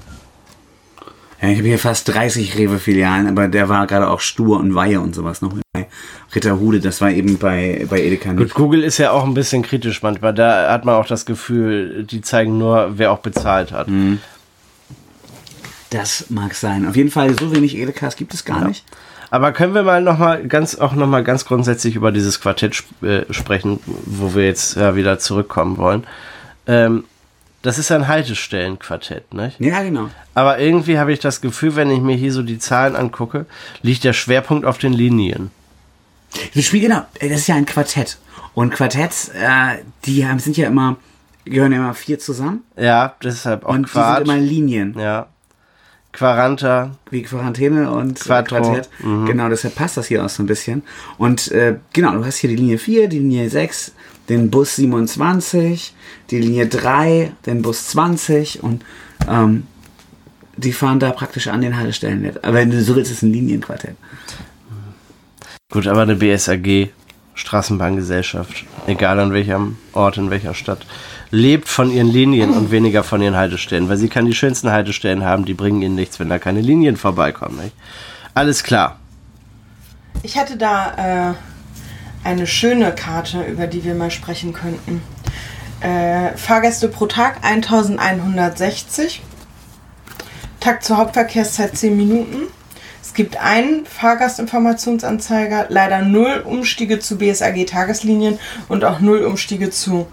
Ja, 1.41 1.49
ich 1.49 1.57
habe 1.57 1.67
hier 1.67 1.79
fast 1.79 2.07
30 2.07 2.55
Rewe-Filialen, 2.57 3.27
aber 3.27 3.47
der 3.47 3.67
war 3.67 3.87
gerade 3.87 4.09
auch 4.09 4.19
Stur 4.19 4.59
und 4.59 4.75
Weihe 4.75 4.99
und 5.01 5.15
sowas 5.15 5.41
noch 5.41 5.53
bei 5.73 5.87
Ritterhude. 6.35 6.79
Das 6.79 7.01
war 7.01 7.09
eben 7.09 7.39
bei, 7.39 7.85
bei 7.89 7.99
Edeka 8.01 8.29
Gut, 8.31 8.39
nicht. 8.39 8.53
Google 8.55 8.83
ist 8.83 8.99
ja 8.99 9.11
auch 9.11 9.23
ein 9.25 9.33
bisschen 9.33 9.63
kritisch 9.63 10.03
manchmal. 10.03 10.33
Da 10.35 10.71
hat 10.71 10.85
man 10.85 10.95
auch 10.95 11.07
das 11.07 11.25
Gefühl, 11.25 12.03
die 12.03 12.21
zeigen 12.21 12.57
nur, 12.59 12.91
wer 12.97 13.11
auch 13.11 13.19
bezahlt 13.19 13.71
hat. 13.71 13.87
Das 15.91 16.29
mag 16.29 16.55
sein. 16.55 16.87
Auf 16.87 16.95
jeden 16.95 17.11
Fall, 17.11 17.37
so 17.37 17.53
wenig 17.55 17.77
Edekas 17.77 18.15
gibt 18.15 18.33
es 18.33 18.43
gar 18.45 18.67
nicht. 18.67 18.83
Aber 19.29 19.51
können 19.53 19.73
wir 19.73 19.83
mal 19.83 20.01
noch 20.01 20.17
mal 20.17 20.45
ganz 20.47 20.75
auch 20.75 20.93
noch 20.93 21.07
mal 21.07 21.23
ganz 21.23 21.45
grundsätzlich 21.45 21.95
über 21.95 22.11
dieses 22.11 22.41
Quartett 22.41 22.73
sp 22.75 22.89
äh, 23.05 23.31
sprechen, 23.33 23.79
wo 23.85 24.33
wir 24.35 24.45
jetzt 24.45 24.75
ja 24.75 24.95
wieder 24.95 25.19
zurückkommen 25.19 25.77
wollen. 25.77 26.05
Ähm, 26.67 27.05
das 27.61 27.77
ist 27.77 27.91
ein 27.91 28.07
Haltestellenquartett, 28.07 29.33
nicht? 29.33 29.59
Ja, 29.59 29.83
genau. 29.83 30.09
Aber 30.33 30.59
irgendwie 30.59 30.97
habe 30.97 31.13
ich 31.13 31.19
das 31.19 31.41
Gefühl, 31.41 31.75
wenn 31.75 31.91
ich 31.91 32.01
mir 32.01 32.15
hier 32.15 32.33
so 32.33 32.41
die 32.41 32.57
Zahlen 32.57 32.95
angucke, 32.95 33.45
liegt 33.83 34.03
der 34.03 34.13
Schwerpunkt 34.13 34.65
auf 34.65 34.77
den 34.79 34.93
Linien. 34.93 35.51
Das 36.55 36.65
Spiel, 36.65 36.81
genau, 36.81 37.05
das 37.19 37.31
ist 37.31 37.47
ja 37.47 37.55
ein 37.55 37.65
Quartett. 37.65 38.17
Und 38.53 38.71
Quartetts, 38.73 39.29
äh, 39.29 39.77
die 40.05 40.25
haben, 40.27 40.39
sind 40.39 40.57
ja 40.57 40.67
immer, 40.67 40.97
gehören 41.45 41.71
ja 41.71 41.77
immer 41.79 41.93
vier 41.93 42.19
zusammen. 42.19 42.63
Ja, 42.77 43.15
deshalb 43.23 43.65
auch 43.65 43.69
Und 43.73 43.87
Quart. 43.87 44.21
die 44.21 44.25
sind 44.29 44.35
immer 44.37 44.45
Linien. 44.45 44.95
ja. 44.97 45.27
Quaranta. 46.11 46.91
wie 47.09 47.23
Quarantäne 47.23 47.91
und 47.91 48.19
Quattro. 48.19 48.61
Quartett. 48.61 48.89
Genau, 48.99 49.49
deshalb 49.49 49.75
passt 49.75 49.97
das 49.97 50.07
hier 50.07 50.23
auch 50.23 50.29
so 50.29 50.43
ein 50.43 50.47
bisschen. 50.47 50.83
Und 51.17 51.51
äh, 51.51 51.77
genau, 51.93 52.13
du 52.13 52.25
hast 52.25 52.37
hier 52.37 52.49
die 52.49 52.55
Linie 52.55 52.77
4, 52.77 53.07
die 53.07 53.19
Linie 53.19 53.49
6, 53.49 53.93
den 54.29 54.49
Bus 54.49 54.75
27, 54.75 55.93
die 56.29 56.39
Linie 56.39 56.67
3, 56.67 57.31
den 57.45 57.61
Bus 57.61 57.87
20 57.87 58.63
und 58.63 58.83
ähm, 59.27 59.63
die 60.57 60.73
fahren 60.73 60.99
da 60.99 61.11
praktisch 61.11 61.47
an 61.47 61.61
den 61.61 61.77
Haltestellen. 61.77 62.21
nicht. 62.21 62.43
Aber 62.43 62.55
wenn 62.55 62.71
du 62.71 62.81
so 62.81 62.95
willst, 62.95 63.11
ist 63.11 63.17
es 63.17 63.23
ein 63.23 63.33
Linienquartett. 63.33 63.95
Gut, 65.71 65.87
aber 65.87 66.01
eine 66.01 66.15
BSAG, 66.15 66.89
Straßenbahngesellschaft, 67.33 68.65
egal 68.87 69.19
an 69.19 69.31
welchem 69.33 69.77
Ort, 69.93 70.17
in 70.17 70.29
welcher 70.29 70.53
Stadt, 70.53 70.85
lebt 71.31 71.69
von 71.69 71.89
ihren 71.89 72.09
Linien 72.09 72.51
und 72.51 72.71
weniger 72.71 73.03
von 73.03 73.21
ihren 73.21 73.35
Haltestellen, 73.35 73.89
weil 73.89 73.97
sie 73.97 74.09
kann 74.09 74.25
die 74.25 74.35
schönsten 74.35 74.71
Haltestellen 74.71 75.23
haben, 75.23 75.45
die 75.45 75.53
bringen 75.53 75.81
ihnen 75.81 75.95
nichts, 75.95 76.19
wenn 76.19 76.29
da 76.29 76.37
keine 76.37 76.61
Linien 76.61 76.97
vorbeikommen. 76.97 77.57
Nicht? 77.63 77.75
Alles 78.33 78.63
klar. 78.63 78.99
Ich 80.23 80.37
hatte 80.37 80.57
da 80.57 81.31
äh, 81.31 81.33
eine 82.27 82.45
schöne 82.45 82.93
Karte, 82.93 83.43
über 83.43 83.67
die 83.67 83.83
wir 83.83 83.95
mal 83.95 84.11
sprechen 84.11 84.53
könnten. 84.53 85.01
Äh, 85.79 86.37
Fahrgäste 86.37 86.89
pro 86.89 87.07
Tag 87.07 87.39
1160. 87.43 89.21
Takt 90.59 90.83
zur 90.83 90.97
Hauptverkehrszeit 90.97 91.75
10 91.75 91.97
Minuten. 91.97 92.47
Es 93.01 93.15
gibt 93.15 93.37
einen 93.37 93.85
Fahrgastinformationsanzeiger, 93.85 95.65
leider 95.69 96.03
null 96.03 96.43
Umstiege 96.45 96.99
zu 96.99 97.17
BSAG-Tageslinien 97.17 98.37
und 98.69 98.85
auch 98.85 98.99
null 98.99 99.23
Umstiege 99.23 99.71
zu 99.71 100.07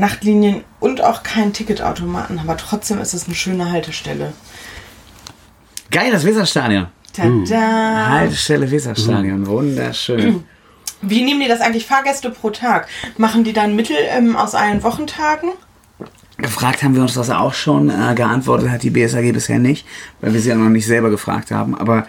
Nachtlinien 0.00 0.64
und 0.80 1.02
auch 1.02 1.22
kein 1.22 1.52
Ticketautomaten, 1.52 2.38
aber 2.38 2.56
trotzdem 2.56 2.98
ist 2.98 3.14
es 3.14 3.26
eine 3.26 3.34
schöne 3.34 3.70
Haltestelle. 3.70 4.32
Geil, 5.90 6.10
das 6.10 6.24
Weserstadion. 6.24 6.86
Tada! 7.12 8.08
Haltestelle 8.08 8.70
Weserstadion, 8.70 9.46
wunderschön. 9.46 10.44
Wie 11.02 11.22
nehmen 11.22 11.40
die 11.40 11.48
das 11.48 11.60
eigentlich 11.60 11.86
Fahrgäste 11.86 12.30
pro 12.30 12.50
Tag? 12.50 12.88
Machen 13.16 13.44
die 13.44 13.52
dann 13.52 13.74
Mittel 13.74 13.96
ähm, 14.10 14.36
aus 14.36 14.54
allen 14.54 14.82
Wochentagen? 14.82 15.50
Gefragt 16.36 16.82
haben 16.82 16.94
wir 16.94 17.02
uns 17.02 17.14
das 17.14 17.30
auch 17.30 17.54
schon, 17.54 17.90
äh, 17.90 18.14
geantwortet 18.14 18.70
hat 18.70 18.82
die 18.82 18.90
BSAG 18.90 19.32
bisher 19.32 19.58
nicht, 19.58 19.86
weil 20.20 20.32
wir 20.32 20.40
sie 20.40 20.50
ja 20.50 20.54
noch 20.54 20.68
nicht 20.68 20.86
selber 20.86 21.10
gefragt 21.10 21.50
haben. 21.50 21.74
Aber 21.74 22.06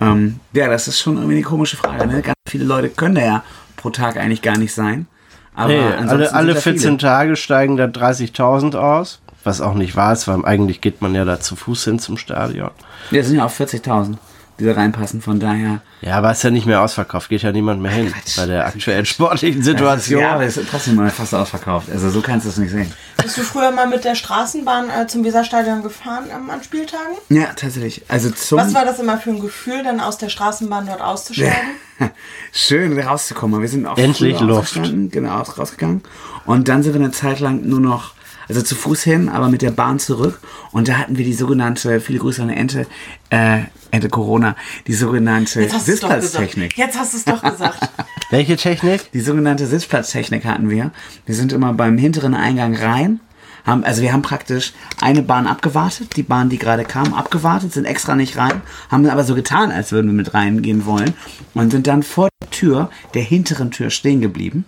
ähm, 0.00 0.40
ja, 0.52 0.68
das 0.68 0.88
ist 0.88 1.00
schon 1.00 1.16
irgendwie 1.16 1.36
eine 1.36 1.44
komische 1.44 1.76
Frage. 1.76 2.06
Ne? 2.06 2.22
Ganz 2.22 2.36
viele 2.48 2.64
Leute 2.64 2.90
können 2.90 3.14
da 3.14 3.24
ja 3.24 3.44
pro 3.76 3.90
Tag 3.90 4.16
eigentlich 4.16 4.42
gar 4.42 4.58
nicht 4.58 4.72
sein. 4.72 5.06
Aber 5.54 5.72
Hey, 5.72 5.92
alle, 6.08 6.32
alle 6.32 6.54
da 6.54 6.60
14 6.60 6.82
viele. 6.82 6.96
Tage 6.98 7.36
steigen 7.36 7.76
da 7.76 7.84
30.000 7.84 8.76
aus, 8.76 9.20
was 9.44 9.60
auch 9.60 9.74
nicht 9.74 9.96
wahr 9.96 10.12
ist, 10.12 10.28
weil 10.28 10.44
eigentlich 10.44 10.80
geht 10.80 11.02
man 11.02 11.14
ja 11.14 11.24
da 11.24 11.40
zu 11.40 11.56
Fuß 11.56 11.84
hin 11.84 11.98
zum 11.98 12.16
Stadion. 12.16 12.70
Ja, 13.10 13.20
es 13.20 13.26
sind 13.28 13.36
ja 13.36 13.44
auch 13.46 13.50
40.000, 13.50 14.16
die 14.58 14.64
da 14.64 14.72
reinpassen. 14.72 15.20
Von 15.22 15.40
daher. 15.40 15.80
Ja, 16.00 16.18
aber 16.18 16.30
ist 16.32 16.42
ja 16.42 16.50
nicht 16.50 16.66
mehr 16.66 16.80
ausverkauft, 16.82 17.28
geht 17.28 17.42
ja 17.42 17.52
niemand 17.52 17.80
mehr 17.80 17.90
hin 17.92 18.12
Quatsch. 18.12 18.36
bei 18.36 18.46
der 18.46 18.66
aktuellen 18.66 19.06
sportlichen 19.06 19.62
Situation. 19.62 20.20
Ja, 20.20 20.32
aber 20.34 20.44
es 20.44 20.56
ist 20.56 20.68
trotzdem 20.70 20.96
mal 20.96 21.10
fast 21.10 21.34
ausverkauft. 21.34 21.88
Also 21.90 22.10
so 22.10 22.20
kannst 22.20 22.46
du 22.46 22.50
es 22.50 22.56
nicht 22.58 22.70
sehen. 22.70 22.92
Bist 23.22 23.38
du 23.38 23.42
früher 23.42 23.70
mal 23.70 23.86
mit 23.88 24.04
der 24.04 24.14
Straßenbahn 24.14 24.90
äh, 24.90 25.06
zum 25.06 25.24
Weserstadion 25.24 25.82
gefahren 25.82 26.24
ähm, 26.34 26.50
an 26.50 26.62
Spieltagen? 26.62 27.14
Ja, 27.28 27.46
tatsächlich. 27.54 28.02
Also 28.08 28.30
zum. 28.30 28.58
Was 28.58 28.74
war 28.74 28.84
das 28.84 28.98
immer 28.98 29.18
für 29.18 29.30
ein 29.30 29.40
Gefühl, 29.40 29.82
dann 29.84 30.00
aus 30.00 30.18
der 30.18 30.28
Straßenbahn 30.28 30.86
dort 30.86 31.00
auszusteigen? 31.00 31.52
Schön 32.52 32.98
rauszukommen. 32.98 33.60
Wir 33.60 33.68
sind 33.68 33.86
auch 33.86 33.96
Endlich 33.96 34.40
Luft. 34.40 34.80
Genau, 35.10 35.38
aus- 35.40 35.58
rausgegangen. 35.58 36.02
Und 36.44 36.68
dann 36.68 36.82
sind 36.82 36.94
wir 36.94 37.00
eine 37.00 37.12
Zeit 37.12 37.40
lang 37.40 37.62
nur 37.68 37.80
noch, 37.80 38.14
also 38.48 38.62
zu 38.62 38.74
Fuß 38.74 39.02
hin, 39.02 39.28
aber 39.28 39.48
mit 39.48 39.62
der 39.62 39.70
Bahn 39.70 39.98
zurück. 39.98 40.40
Und 40.72 40.88
da 40.88 40.98
hatten 40.98 41.18
wir 41.18 41.24
die 41.24 41.34
sogenannte, 41.34 42.00
viele 42.00 42.18
Grüße 42.18 42.42
an 42.42 42.50
Ente, 42.50 42.86
äh, 43.30 43.62
Ente 43.90 44.08
Corona, 44.08 44.56
die 44.86 44.94
sogenannte 44.94 45.60
Jetzt 45.62 45.74
hast 45.74 45.88
du 45.88 45.92
es 45.92 46.00
doch 46.00 46.08
gesagt. 46.08 46.22
Sitzplatztechnik. 46.22 46.78
Jetzt 46.78 46.98
hast 46.98 47.12
du 47.12 47.16
es 47.18 47.24
doch 47.24 47.42
gesagt. 47.42 47.90
Welche 48.30 48.56
Technik? 48.56 49.12
Die 49.12 49.20
sogenannte 49.20 49.66
Sitzplatztechnik 49.66 50.44
hatten 50.44 50.70
wir. 50.70 50.90
Wir 51.26 51.34
sind 51.34 51.52
immer 51.52 51.72
beim 51.72 51.98
hinteren 51.98 52.34
Eingang 52.34 52.74
rein. 52.74 53.20
Haben, 53.64 53.84
also 53.84 54.02
wir 54.02 54.12
haben 54.12 54.22
praktisch 54.22 54.72
eine 55.00 55.22
Bahn 55.22 55.46
abgewartet, 55.46 56.16
die 56.16 56.24
Bahn, 56.24 56.48
die 56.48 56.58
gerade 56.58 56.84
kam, 56.84 57.14
abgewartet, 57.14 57.72
sind 57.72 57.84
extra 57.84 58.16
nicht 58.16 58.36
rein, 58.36 58.60
haben 58.90 59.08
aber 59.08 59.22
so 59.22 59.36
getan, 59.36 59.70
als 59.70 59.92
würden 59.92 60.08
wir 60.08 60.14
mit 60.14 60.34
reingehen 60.34 60.84
wollen 60.84 61.14
und 61.54 61.70
sind 61.70 61.86
dann 61.86 62.02
vor 62.02 62.28
der 62.40 62.50
Tür, 62.50 62.90
der 63.14 63.22
hinteren 63.22 63.70
Tür 63.70 63.90
stehen 63.90 64.20
geblieben. 64.20 64.64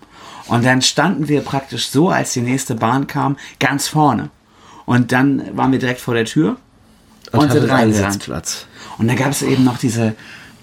Und 0.46 0.64
dann 0.64 0.82
standen 0.82 1.28
wir 1.28 1.40
praktisch 1.40 1.88
so, 1.88 2.10
als 2.10 2.32
die 2.34 2.42
nächste 2.42 2.74
Bahn 2.74 3.06
kam, 3.06 3.36
ganz 3.58 3.88
vorne. 3.88 4.30
Und 4.84 5.12
dann 5.12 5.56
waren 5.56 5.72
wir 5.72 5.78
direkt 5.78 6.00
vor 6.00 6.14
der 6.14 6.26
Tür 6.26 6.56
und, 7.32 7.40
sind 7.40 7.50
hattet 7.50 7.70
einen 7.70 7.92
reingerannt. 7.92 8.66
Und 8.98 9.08
da 9.08 9.14
gab 9.14 9.30
es 9.30 9.42
eben 9.42 9.64
noch 9.64 9.78
diese, 9.78 10.14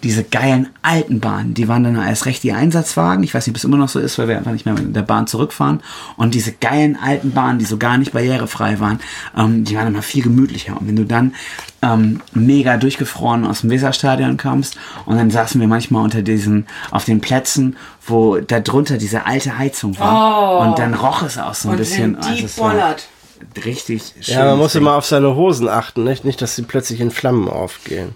diese 0.04 0.24
geilen 0.24 0.70
alten 0.82 1.20
Bahnen. 1.20 1.54
Die 1.54 1.68
waren 1.68 1.84
dann 1.84 1.96
erst 1.96 2.26
recht 2.26 2.44
die 2.44 2.52
Einsatzwagen. 2.54 3.24
Ich 3.24 3.34
weiß 3.34 3.46
nicht, 3.46 3.54
ob 3.54 3.58
es 3.58 3.64
immer 3.64 3.78
noch 3.78 3.90
so 3.90 4.00
ist, 4.00 4.18
weil 4.18 4.28
wir 4.28 4.38
einfach 4.38 4.52
nicht 4.52 4.66
mehr 4.66 4.74
mit 4.74 4.96
der 4.96 5.02
Bahn 5.04 5.28
zurückfahren. 5.28 5.82
Und 6.18 6.34
diese 6.34 6.52
geilen 6.52 6.98
alten 7.02 7.32
Bahnen, 7.32 7.60
die 7.60 7.66
so 7.66 7.78
gar 7.78 7.98
nicht 7.98 8.12
barrierefrei 8.14 8.80
waren, 8.80 9.00
ähm, 9.38 9.64
die 9.64 9.76
waren 9.76 9.88
immer 9.88 10.02
viel 10.02 10.24
gemütlicher. 10.24 10.80
Und 10.80 10.88
wenn 10.88 10.96
du 10.96 11.06
dann 11.06 11.34
ähm, 11.82 12.22
mega 12.34 12.78
durchgefroren 12.78 13.46
aus 13.46 13.62
dem 13.62 13.70
Weserstadion 13.70 14.38
kommst 14.38 14.76
und 15.06 15.18
dann 15.18 15.32
saßen 15.32 15.60
wir 15.60 15.68
manchmal 15.68 16.04
unter 16.04 16.22
diesen, 16.22 16.68
auf 16.92 17.06
den 17.06 17.22
Plätzen, 17.22 17.76
wo 18.06 18.38
da 18.38 18.60
drunter 18.60 18.98
diese 18.98 19.26
alte 19.26 19.58
Heizung 19.58 19.98
war. 20.00 20.60
und 20.68 20.80
dann 20.80 20.94
roch 20.94 21.24
es 21.24 21.38
auch 21.38 21.54
so 21.54 21.70
ein 21.70 21.74
Und 21.74 21.78
bisschen. 21.78 22.16
also 22.18 22.30
die 22.34 22.58
war 22.58 22.70
bollert. 22.72 23.08
Richtig 23.66 24.14
schön. 24.22 24.36
Ja, 24.36 24.46
man 24.46 24.60
muss 24.60 24.76
immer 24.76 24.94
auf 24.94 25.06
seine 25.06 25.36
Hosen 25.36 25.68
achten, 25.68 26.04
nicht? 26.04 26.26
Nicht, 26.26 26.42
dass 26.42 26.56
sie 26.56 26.62
plötzlich 26.62 27.02
in 27.02 27.10
Flammen 27.10 27.50
aufgehen. 27.50 28.14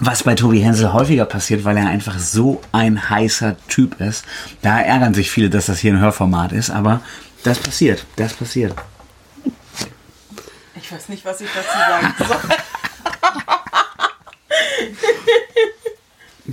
Was 0.00 0.22
bei 0.24 0.34
Tobi 0.34 0.60
Hensel 0.60 0.92
häufiger 0.92 1.24
passiert, 1.24 1.64
weil 1.64 1.76
er 1.76 1.88
einfach 1.88 2.18
so 2.18 2.60
ein 2.72 3.08
heißer 3.08 3.56
Typ 3.68 4.00
ist. 4.00 4.24
Da 4.62 4.78
ärgern 4.80 5.14
sich 5.14 5.30
viele, 5.30 5.48
dass 5.48 5.66
das 5.66 5.78
hier 5.78 5.92
ein 5.92 6.00
Hörformat 6.00 6.52
ist, 6.52 6.70
aber 6.70 7.00
das 7.44 7.58
passiert, 7.58 8.04
das 8.16 8.34
passiert. 8.34 8.74
Ich 10.74 10.92
weiß 10.92 11.08
nicht, 11.08 11.24
was 11.24 11.40
ich 11.40 11.48
dazu 11.54 11.78
sagen 11.78 12.14
soll. 12.18 12.56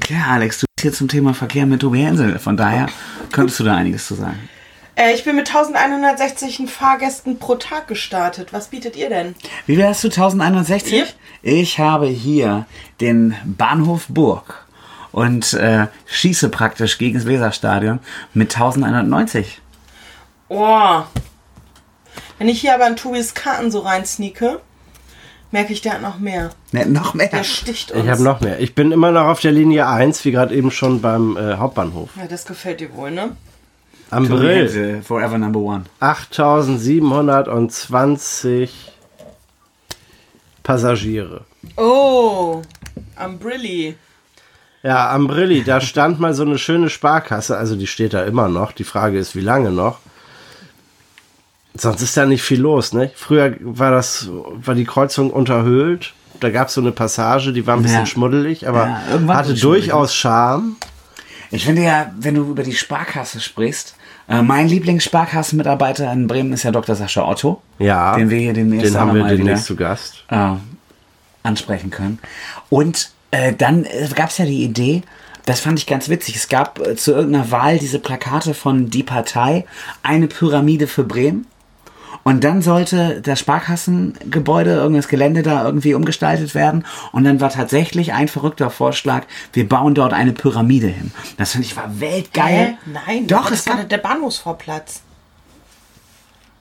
Ja, 0.10 0.26
Alex, 0.32 0.60
du 0.60 0.66
bist 0.76 0.82
hier 0.82 0.92
zum 0.92 1.08
Thema 1.08 1.36
Verkehr 1.36 1.68
mit 1.68 1.82
Tobi 1.82 2.02
Hensel. 2.02 2.40
Von 2.40 2.58
daher 2.58 2.88
könntest 3.32 3.60
du 3.60 3.64
da 3.64 3.76
einiges 3.76 4.08
zu 4.08 4.16
sagen. 4.16 4.50
Äh, 4.96 5.14
ich 5.14 5.24
bin 5.24 5.36
mit 5.36 5.48
1160 5.48 6.70
Fahrgästen 6.70 7.40
pro 7.40 7.56
Tag 7.56 7.88
gestartet. 7.88 8.54
Was 8.54 8.68
bietet 8.68 8.96
ihr 8.96 9.10
denn? 9.10 9.36
Wie 9.66 9.78
wärst 9.78 10.04
du 10.04 10.08
1160? 10.08 10.94
Yep. 10.94 11.08
Ich 11.42 11.80
habe 11.80 12.08
hier 12.08 12.66
den 13.02 13.36
Bahnhof 13.44 14.06
Burg 14.08 14.66
und 15.12 15.54
äh, 15.54 15.88
schieße 16.06 16.50
praktisch 16.50 16.98
gegen 16.98 17.16
das 17.16 17.26
Weserstadion 17.26 18.00
mit 18.34 18.54
1190. 18.54 19.62
Oh. 20.50 21.02
Wenn 22.38 22.50
ich 22.50 22.62
hier 22.62 22.76
aber 22.76 22.88
in 22.88 22.96
Tobis 22.96 23.34
Karten 23.34 23.72
so 23.72 23.80
rein 23.80 24.06
sneake, 24.06 24.60
merke 25.52 25.74
ich, 25.74 25.82
der 25.82 25.94
hat 25.94 26.02
noch 26.02 26.20
mehr. 26.20 26.52
Ne, 26.72 26.86
noch 26.86 27.14
mehr. 27.14 27.30
Der 27.30 27.44
sticht 27.44 27.92
uns. 27.92 28.04
Ich 28.04 28.10
habe 28.10 28.24
noch 28.24 28.42
mehr. 28.42 28.60
Ich 28.60 28.76
bin 28.76 28.92
immer 28.92 29.12
noch 29.12 29.26
auf 29.26 29.40
der 29.40 29.52
Linie 29.52 29.88
1, 29.88 30.24
wie 30.26 30.32
gerade 30.32 30.54
eben 30.54 30.72
schon 30.72 31.02
beim 31.02 31.38
äh, 31.38 31.56
Hauptbahnhof. 31.56 32.10
Ja, 32.16 32.28
das 32.28 32.46
gefällt 32.46 32.80
dir 32.80 32.94
wohl, 32.96 33.12
ne? 33.12 33.36
Am 34.14 34.28
Brill 34.28 34.66
Hensel, 34.68 35.02
Forever 35.02 35.38
Number 35.38 35.60
One. 35.60 35.84
8720 36.00 38.70
Passagiere. 40.64 41.42
Oh, 41.78 42.62
am 43.16 43.38
Brilli. 43.40 43.96
Ja, 44.82 45.12
am 45.12 45.28
Brilli, 45.28 45.64
da 45.64 45.82
stand 45.82 46.20
mal 46.20 46.34
so 46.34 46.44
eine 46.44 46.58
schöne 46.58 46.90
Sparkasse, 46.90 47.58
also 47.58 47.76
die 47.76 47.88
steht 47.88 48.14
da 48.14 48.24
immer 48.24 48.50
noch. 48.50 48.72
Die 48.72 48.84
Frage 48.84 49.18
ist, 49.18 49.36
wie 49.36 49.42
lange 49.42 49.72
noch? 49.72 50.00
Sonst 51.76 52.02
ist 52.02 52.16
da 52.16 52.26
nicht 52.26 52.44
viel 52.44 52.62
los, 52.62 52.94
ne? 52.94 53.12
Früher 53.16 53.56
war 53.62 53.92
das, 53.92 54.28
war 54.30 54.76
die 54.76 54.86
Kreuzung 54.86 55.32
unterhöhlt. 55.32 56.14
Da 56.40 56.50
gab 56.50 56.68
es 56.68 56.74
so 56.76 56.82
eine 56.82 56.92
Passage, 56.92 57.54
die 57.54 57.66
war 57.66 57.76
ein 57.78 57.82
bisschen 57.84 58.00
Ja. 58.00 58.06
schmuddelig, 58.06 58.68
aber 58.68 58.88
Ja, 58.88 58.96
hatte 59.36 59.56
schmuddelig, 59.58 59.62
durchaus 59.62 60.14
Charme. 60.14 60.76
Ich 61.52 61.66
finde 61.66 61.84
ja, 61.84 62.12
wenn 62.20 62.36
du 62.36 62.42
über 62.50 62.64
die 62.64 62.76
Sparkasse 62.76 63.40
sprichst, 63.40 63.96
mein 64.28 64.68
Lieblingssparkassenmitarbeiter 64.68 66.12
in 66.12 66.28
Bremen 66.28 66.54
ist 66.54 66.64
ja 66.64 66.72
Dr. 66.72 66.96
Sascha 66.96 67.28
Otto. 67.28 67.62
Ja, 67.80 68.16
Den 68.16 68.30
wir 68.30 68.40
hier 68.40 68.54
demnächst 68.54 68.94
den 68.94 69.00
haben 69.00 69.14
wir 69.16 69.24
demnächst 69.26 69.46
wieder. 69.46 69.58
zu 69.58 69.76
Gast. 69.76 70.24
äh, 70.30 70.56
ansprechen 71.44 71.90
können. 71.90 72.20
Und 72.70 73.12
äh, 73.32 73.54
dann 73.54 73.86
äh, 73.86 74.08
gab 74.16 74.30
es 74.30 74.38
ja 74.38 74.46
die 74.46 74.64
Idee, 74.64 75.02
das 75.46 75.60
fand 75.60 75.78
ich 75.80 75.88
ganz 75.88 76.08
witzig, 76.08 76.38
es 76.38 76.48
gab 76.48 76.80
äh, 76.80 76.96
zu 76.96 77.12
irgendeiner 77.12 77.52
Wahl 77.52 77.78
diese 77.80 78.00
Plakate 78.00 78.54
von 78.54 78.90
Die 78.90 79.04
Partei, 79.04 79.66
eine 80.02 80.28
Pyramide 80.28 80.88
für 80.88 81.04
Bremen. 81.04 81.46
Und 82.24 82.44
dann 82.44 82.62
sollte 82.62 83.22
das 83.22 83.40
Sparkassengebäude, 83.40 84.72
irgendwas 84.72 85.08
Gelände 85.08 85.44
da 85.44 85.66
irgendwie 85.66 85.94
umgestaltet 85.94 86.56
werden. 86.56 86.86
Und 87.12 87.26
dann 87.26 87.42
war 87.42 87.50
tatsächlich 87.50 88.14
ein 88.14 88.28
verrückter 88.28 88.70
Vorschlag, 88.70 89.24
wir 89.52 89.68
bauen 89.68 89.94
dort 89.94 90.14
eine 90.14 90.32
Pyramide 90.32 90.88
hin. 90.88 91.12
Das 91.38 91.52
finde 91.52 91.68
ich 91.68 91.76
war 91.76 92.00
weltgeil. 92.00 92.78
Hä? 92.86 92.92
Nein, 93.08 93.28
Doch, 93.28 93.50
das 93.50 93.60
es 93.60 93.68
war 93.68 93.78
gab... 93.78 93.90
der 93.90 93.98
Bahnhofsvorplatz. 93.98 95.02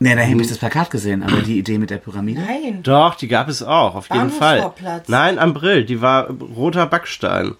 Nee, 0.00 0.16
da 0.16 0.22
habe 0.22 0.42
ich 0.42 0.48
das 0.48 0.58
Plakat 0.58 0.90
gesehen, 0.90 1.22
aber 1.22 1.42
die 1.42 1.58
Idee 1.60 1.78
mit 1.78 1.90
der 1.90 1.98
Pyramide. 1.98 2.40
Nein. 2.40 2.82
Doch, 2.82 3.14
die 3.14 3.28
gab 3.28 3.48
es 3.48 3.62
auch, 3.62 3.94
auf 3.94 4.08
jeden 4.10 4.30
Fall. 4.30 4.58
Bahnhofsvorplatz. 4.58 5.08
Nein, 5.08 5.38
am 5.38 5.54
Brill, 5.54 5.84
die 5.84 6.00
war 6.00 6.28
roter 6.28 6.86
Backstein. 6.86 7.54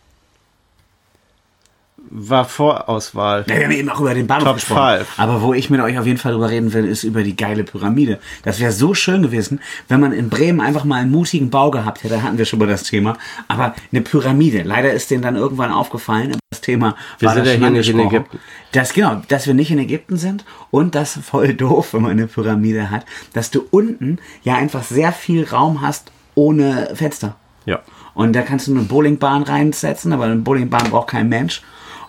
War 2.15 2.45
Vorauswahl. 2.45 3.47
Ja, 3.49 3.57
wir 3.57 3.65
haben 3.65 3.73
eben 3.73 3.89
auch 3.89 4.01
über 4.01 4.13
den 4.13 4.27
Bahnhof 4.27 4.45
Top 4.45 4.55
gesprochen. 4.57 4.99
five. 4.99 5.19
Aber 5.19 5.41
wo 5.41 5.55
ich 5.55 5.71
mit 5.71 5.81
euch 5.81 5.99
auf 5.99 6.05
jeden 6.05 6.19
Fall 6.19 6.33
drüber 6.33 6.51
reden 6.51 6.75
will, 6.75 6.85
ist 6.85 7.05
über 7.05 7.23
die 7.23 7.35
geile 7.35 7.65
Pyramide. 7.65 8.19
Das 8.43 8.61
wäre 8.61 8.71
so 8.71 8.93
schön 8.93 9.23
gewesen, 9.23 9.61
wenn 9.89 9.99
man 9.99 10.13
in 10.13 10.29
Bremen 10.29 10.61
einfach 10.61 10.85
mal 10.85 10.97
einen 10.97 11.11
mutigen 11.11 11.49
Bau 11.49 11.71
gehabt 11.71 12.05
hätte. 12.05 12.17
Da 12.17 12.23
hatten 12.23 12.37
wir 12.37 12.45
schon 12.45 12.59
mal 12.59 12.69
das 12.69 12.83
Thema. 12.83 13.17
Aber 13.49 13.75
eine 13.91 14.03
Pyramide. 14.03 14.63
Leider 14.63 14.93
ist 14.93 15.11
denen 15.11 15.23
dann 15.23 15.37
irgendwann 15.37 15.73
aufgefallen. 15.73 16.37
Das 16.51 16.61
Thema 16.61 16.97
Wir 17.19 17.29
war 17.29 17.35
sind 17.35 17.47
da 17.47 17.53
ja 17.53 17.59
hier 17.59 17.71
nicht 17.71 17.89
in. 17.89 17.99
Ägypten. 18.01 18.39
Das, 18.73 18.93
genau, 18.93 19.23
dass 19.29 19.47
wir 19.47 19.55
nicht 19.55 19.71
in 19.71 19.79
Ägypten 19.79 20.19
sind 20.19 20.45
und 20.71 20.95
das 20.95 21.19
voll 21.23 21.55
doof, 21.55 21.95
wenn 21.95 22.03
man 22.03 22.11
eine 22.11 22.27
Pyramide 22.27 22.91
hat, 22.91 23.07
dass 23.33 23.51
du 23.51 23.65
unten 23.71 24.19
ja 24.43 24.57
einfach 24.57 24.83
sehr 24.83 25.13
viel 25.13 25.45
Raum 25.45 25.81
hast 25.81 26.13
ohne 26.35 26.91
Fenster. 26.95 27.37
Ja. 27.65 27.81
Und 28.13 28.35
da 28.35 28.43
kannst 28.43 28.67
du 28.67 28.73
eine 28.73 28.83
Bowlingbahn 28.83 29.45
reinsetzen, 29.45 30.13
aber 30.13 30.25
eine 30.25 30.37
Bowlingbahn 30.37 30.91
braucht 30.91 31.09
kein 31.09 31.31
Mensch. 31.31 31.63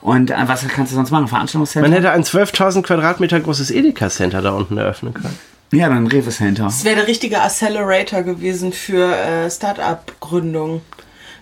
Und 0.03 0.31
äh, 0.31 0.35
was 0.47 0.67
kannst 0.67 0.91
du 0.91 0.95
sonst 0.97 1.11
machen? 1.11 1.29
Veranstaltungscenter? 1.29 1.87
Man 1.87 1.95
hätte 1.95 2.11
ein 2.11 2.23
12.000 2.23 2.81
Quadratmeter 2.81 3.39
großes 3.39 3.71
Edeka-Center 3.71 4.41
da 4.41 4.51
unten 4.51 4.77
eröffnen 4.77 5.13
können. 5.13 5.39
ja, 5.71 5.87
dann 5.87 5.99
ein 6.03 6.07
Rewe 6.07 6.29
Center. 6.29 6.65
Das 6.65 6.83
wäre 6.83 6.97
der 6.97 7.07
richtige 7.07 7.41
Accelerator 7.41 8.23
gewesen 8.23 8.73
für 8.73 9.15
äh, 9.15 9.49
Start-up-Gründung. 9.49 10.81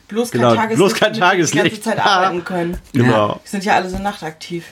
Bloß 0.09 0.29
kein 0.29 0.41
Genau, 0.41 0.53
Tageslicht, 0.55 0.77
bloß 0.77 0.93
kein 0.93 1.07
wir 1.09 1.13
die 1.13 1.19
ganze 1.21 1.53
Tageslicht. 1.53 1.83
Zeit 1.83 1.99
arbeiten 2.05 2.43
können. 2.43 2.77
Genau. 2.93 3.27
Wir 3.29 3.39
sind 3.49 3.63
ja 3.65 3.73
alle 3.75 3.89
so 3.89 3.97
nachtaktiv. 3.97 4.65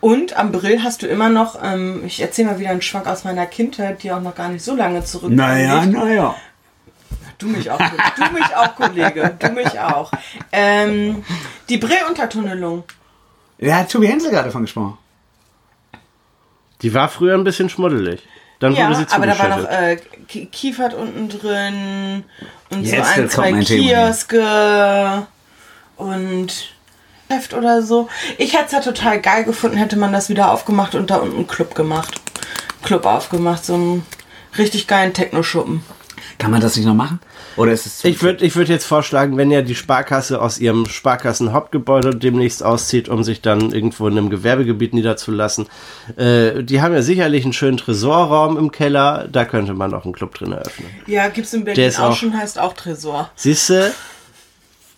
Und 0.00 0.36
am 0.36 0.50
Brill 0.50 0.82
hast 0.82 1.02
du 1.02 1.06
immer 1.06 1.28
noch, 1.28 1.62
ähm, 1.62 2.02
ich 2.06 2.20
erzähle 2.20 2.48
mal 2.52 2.58
wieder 2.58 2.70
einen 2.70 2.82
Schwank 2.82 3.06
aus 3.06 3.22
meiner 3.22 3.46
Kindheit, 3.46 4.02
die 4.02 4.10
auch 4.10 4.20
noch 4.20 4.34
gar 4.34 4.48
nicht 4.48 4.64
so 4.64 4.74
lange 4.74 5.04
zurück 5.04 5.30
Naja, 5.30 5.86
naja. 5.86 6.34
Du 7.38 7.46
mich 7.46 7.70
auch, 7.70 7.78
du 7.78 8.32
mich 8.32 8.56
auch, 8.56 8.74
Kollege, 8.74 9.36
du 9.38 9.48
mich 9.50 9.78
auch. 9.78 10.10
Ähm, 10.50 11.22
die 11.68 11.76
Brill-Untertunnelung. 11.78 12.82
Da 13.58 13.76
hat 13.76 13.90
Tobi 13.90 14.06
Hensel 14.06 14.30
gerade 14.30 14.50
von 14.50 14.62
gesprochen. 14.62 14.96
Die 16.82 16.94
war 16.94 17.08
früher 17.08 17.34
ein 17.34 17.44
bisschen 17.44 17.68
schmuddelig. 17.68 18.22
Dann 18.60 18.74
Ja, 18.74 18.86
wurde 18.88 18.96
sie 18.96 19.06
aber 19.14 19.26
da 19.26 19.38
war 19.38 19.48
noch 19.48 19.68
äh, 19.68 19.96
Ki- 20.28 20.46
Kiefert 20.46 20.94
unten 20.94 21.28
drin 21.28 22.24
und 22.70 22.84
Jetzt 22.84 23.14
so 23.14 23.20
ein, 23.22 23.28
zwei. 23.30 23.52
Kioske 23.62 25.26
und 25.96 26.74
Heft 27.28 27.54
oder 27.54 27.82
so. 27.82 28.08
Ich 28.36 28.54
hätte 28.54 28.66
es 28.66 28.72
ja 28.72 28.80
total 28.80 29.20
geil 29.20 29.44
gefunden, 29.44 29.76
hätte 29.76 29.96
man 29.96 30.12
das 30.12 30.28
wieder 30.28 30.50
aufgemacht 30.52 30.94
und 30.94 31.10
da 31.10 31.16
unten 31.16 31.36
einen 31.36 31.46
Club 31.46 31.74
gemacht. 31.74 32.20
Club 32.82 33.06
aufgemacht, 33.06 33.64
so 33.64 33.74
einen 33.74 34.06
richtig 34.56 34.86
geilen 34.86 35.12
Techno-Schuppen. 35.12 35.82
Kann 36.38 36.52
man 36.52 36.60
das 36.60 36.76
nicht 36.76 36.86
noch 36.86 36.94
machen? 36.94 37.18
Oder 37.56 37.72
ist 37.72 37.84
es 37.86 37.98
zu 37.98 38.08
Ich 38.08 38.22
würde 38.22 38.44
ich 38.44 38.54
würd 38.54 38.68
jetzt 38.68 38.84
vorschlagen, 38.86 39.36
wenn 39.36 39.50
ja 39.50 39.60
die 39.60 39.74
Sparkasse 39.74 40.40
aus 40.40 40.60
ihrem 40.60 40.86
Sparkassen-Hauptgebäude 40.86 42.14
demnächst 42.14 42.62
auszieht, 42.62 43.08
um 43.08 43.24
sich 43.24 43.42
dann 43.42 43.72
irgendwo 43.72 44.06
in 44.06 44.16
einem 44.16 44.30
Gewerbegebiet 44.30 44.94
niederzulassen, 44.94 45.66
äh, 46.16 46.62
die 46.62 46.80
haben 46.80 46.94
ja 46.94 47.02
sicherlich 47.02 47.42
einen 47.42 47.52
schönen 47.52 47.76
Tresorraum 47.76 48.56
im 48.56 48.70
Keller, 48.70 49.26
da 49.30 49.44
könnte 49.44 49.74
man 49.74 49.92
auch 49.94 50.04
einen 50.04 50.12
Club 50.14 50.34
drin 50.34 50.52
eröffnen. 50.52 50.88
Ja, 51.06 51.28
gibt's 51.28 51.52
in 51.54 51.64
Der 51.64 51.72
Berlin 51.72 51.88
ist 51.88 51.98
auch 51.98 52.10
auch- 52.10 52.16
schon, 52.16 52.36
heißt 52.38 52.58
auch 52.60 52.72
Tresor. 52.74 53.30
Siehste, 53.34 53.92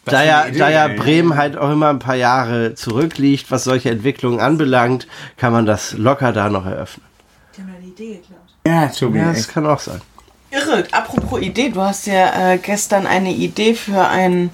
da 0.05 0.23
ja, 0.23 0.41
eine 0.43 0.51
Idee, 0.51 0.59
da 0.59 0.69
ja. 0.71 0.89
Bremen 0.89 1.37
halt 1.37 1.57
auch 1.57 1.71
immer 1.71 1.89
ein 1.89 2.01
paar 2.01 2.17
Jahre 2.17 2.75
zurückliegt, 2.75 3.51
was 3.51 3.65
solche 3.65 3.91
Entwicklungen 3.91 4.41
anbelangt, 4.41 5.07
kann 5.39 5.53
man 5.55 5.65
das 5.65 5.95
locker 5.97 6.33
da 6.33 6.51
noch 6.51 6.67
eröffnen. 6.67 7.07
Die 7.57 7.63
haben 7.63 7.73
die 7.83 7.89
Idee 7.89 8.15
geklaut. 8.17 8.41
Ja, 8.67 8.89
Tobi. 8.89 9.19
Ja, 9.19 9.33
das 9.33 9.49
kann 9.49 9.67
auch 9.67 9.81
sein. 9.81 10.03
Irre, 10.51 10.85
apropos 10.93 11.41
Idee, 11.41 11.71
du 11.71 11.81
hast 11.81 12.07
ja 12.07 12.53
äh, 12.53 12.59
gestern 12.59 13.07
eine 13.07 13.33
Idee 13.33 13.75
für 13.75 14.09
ein 14.09 14.51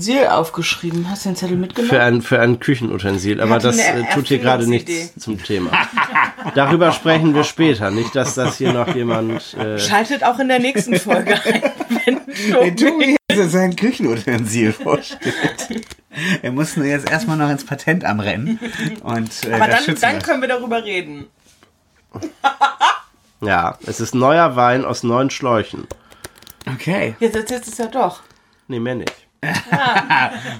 Sil 0.00 0.24
aufgeschrieben. 0.26 1.10
Hast 1.10 1.24
du 1.24 1.30
den 1.30 1.36
Zettel 1.36 1.56
mitgenommen? 1.58 1.90
Für 1.90 2.02
ein, 2.02 2.22
für 2.22 2.40
ein 2.40 2.58
Küchenutensil, 2.58 3.40
aber 3.42 3.58
das 3.58 3.78
äh, 3.78 4.04
tut 4.14 4.28
hier 4.28 4.38
gerade 4.38 4.66
nichts 4.66 5.14
zum 5.18 5.42
Thema. 5.42 5.70
Darüber 6.54 6.92
sprechen 6.92 7.34
wir 7.34 7.44
später, 7.44 7.90
nicht, 7.90 8.16
dass 8.16 8.34
das 8.34 8.56
hier 8.56 8.72
noch 8.72 8.94
jemand. 8.94 9.54
Äh, 9.54 9.78
Schaltet 9.78 10.24
auch 10.24 10.38
in 10.38 10.48
der 10.48 10.58
nächsten 10.58 10.98
Folge 10.98 11.34
ein, 11.44 11.62
wenn 12.06 12.20
Tobi 12.52 12.74
Tobi 12.74 13.16
Hensel 13.30 13.48
sein 13.50 13.76
Küchenutensil 13.76 14.72
vorstellt. 14.72 15.68
er 16.40 16.52
muss 16.52 16.76
nur 16.76 16.86
jetzt 16.86 17.10
erstmal 17.10 17.36
noch 17.36 17.50
ins 17.50 17.64
Patent 17.64 18.04
am 18.04 18.20
Rennen. 18.20 18.58
Und, 19.02 19.44
äh, 19.44 19.52
Aber 19.52 19.68
dann, 19.68 19.94
dann 20.00 20.22
können 20.22 20.40
wir 20.40 20.48
darüber 20.48 20.82
reden. 20.82 21.26
ja, 23.42 23.78
es 23.86 24.00
ist 24.00 24.14
neuer 24.14 24.56
Wein 24.56 24.84
aus 24.84 25.02
neuen 25.02 25.30
Schläuchen. 25.30 25.86
Okay, 26.72 27.16
Jetzt 27.18 27.36
erzählst 27.36 27.66
du 27.66 27.72
es 27.72 27.78
ja 27.78 27.86
doch. 27.86 28.20
Nee, 28.68 28.78
mehr 28.80 28.94
nicht. 28.94 29.14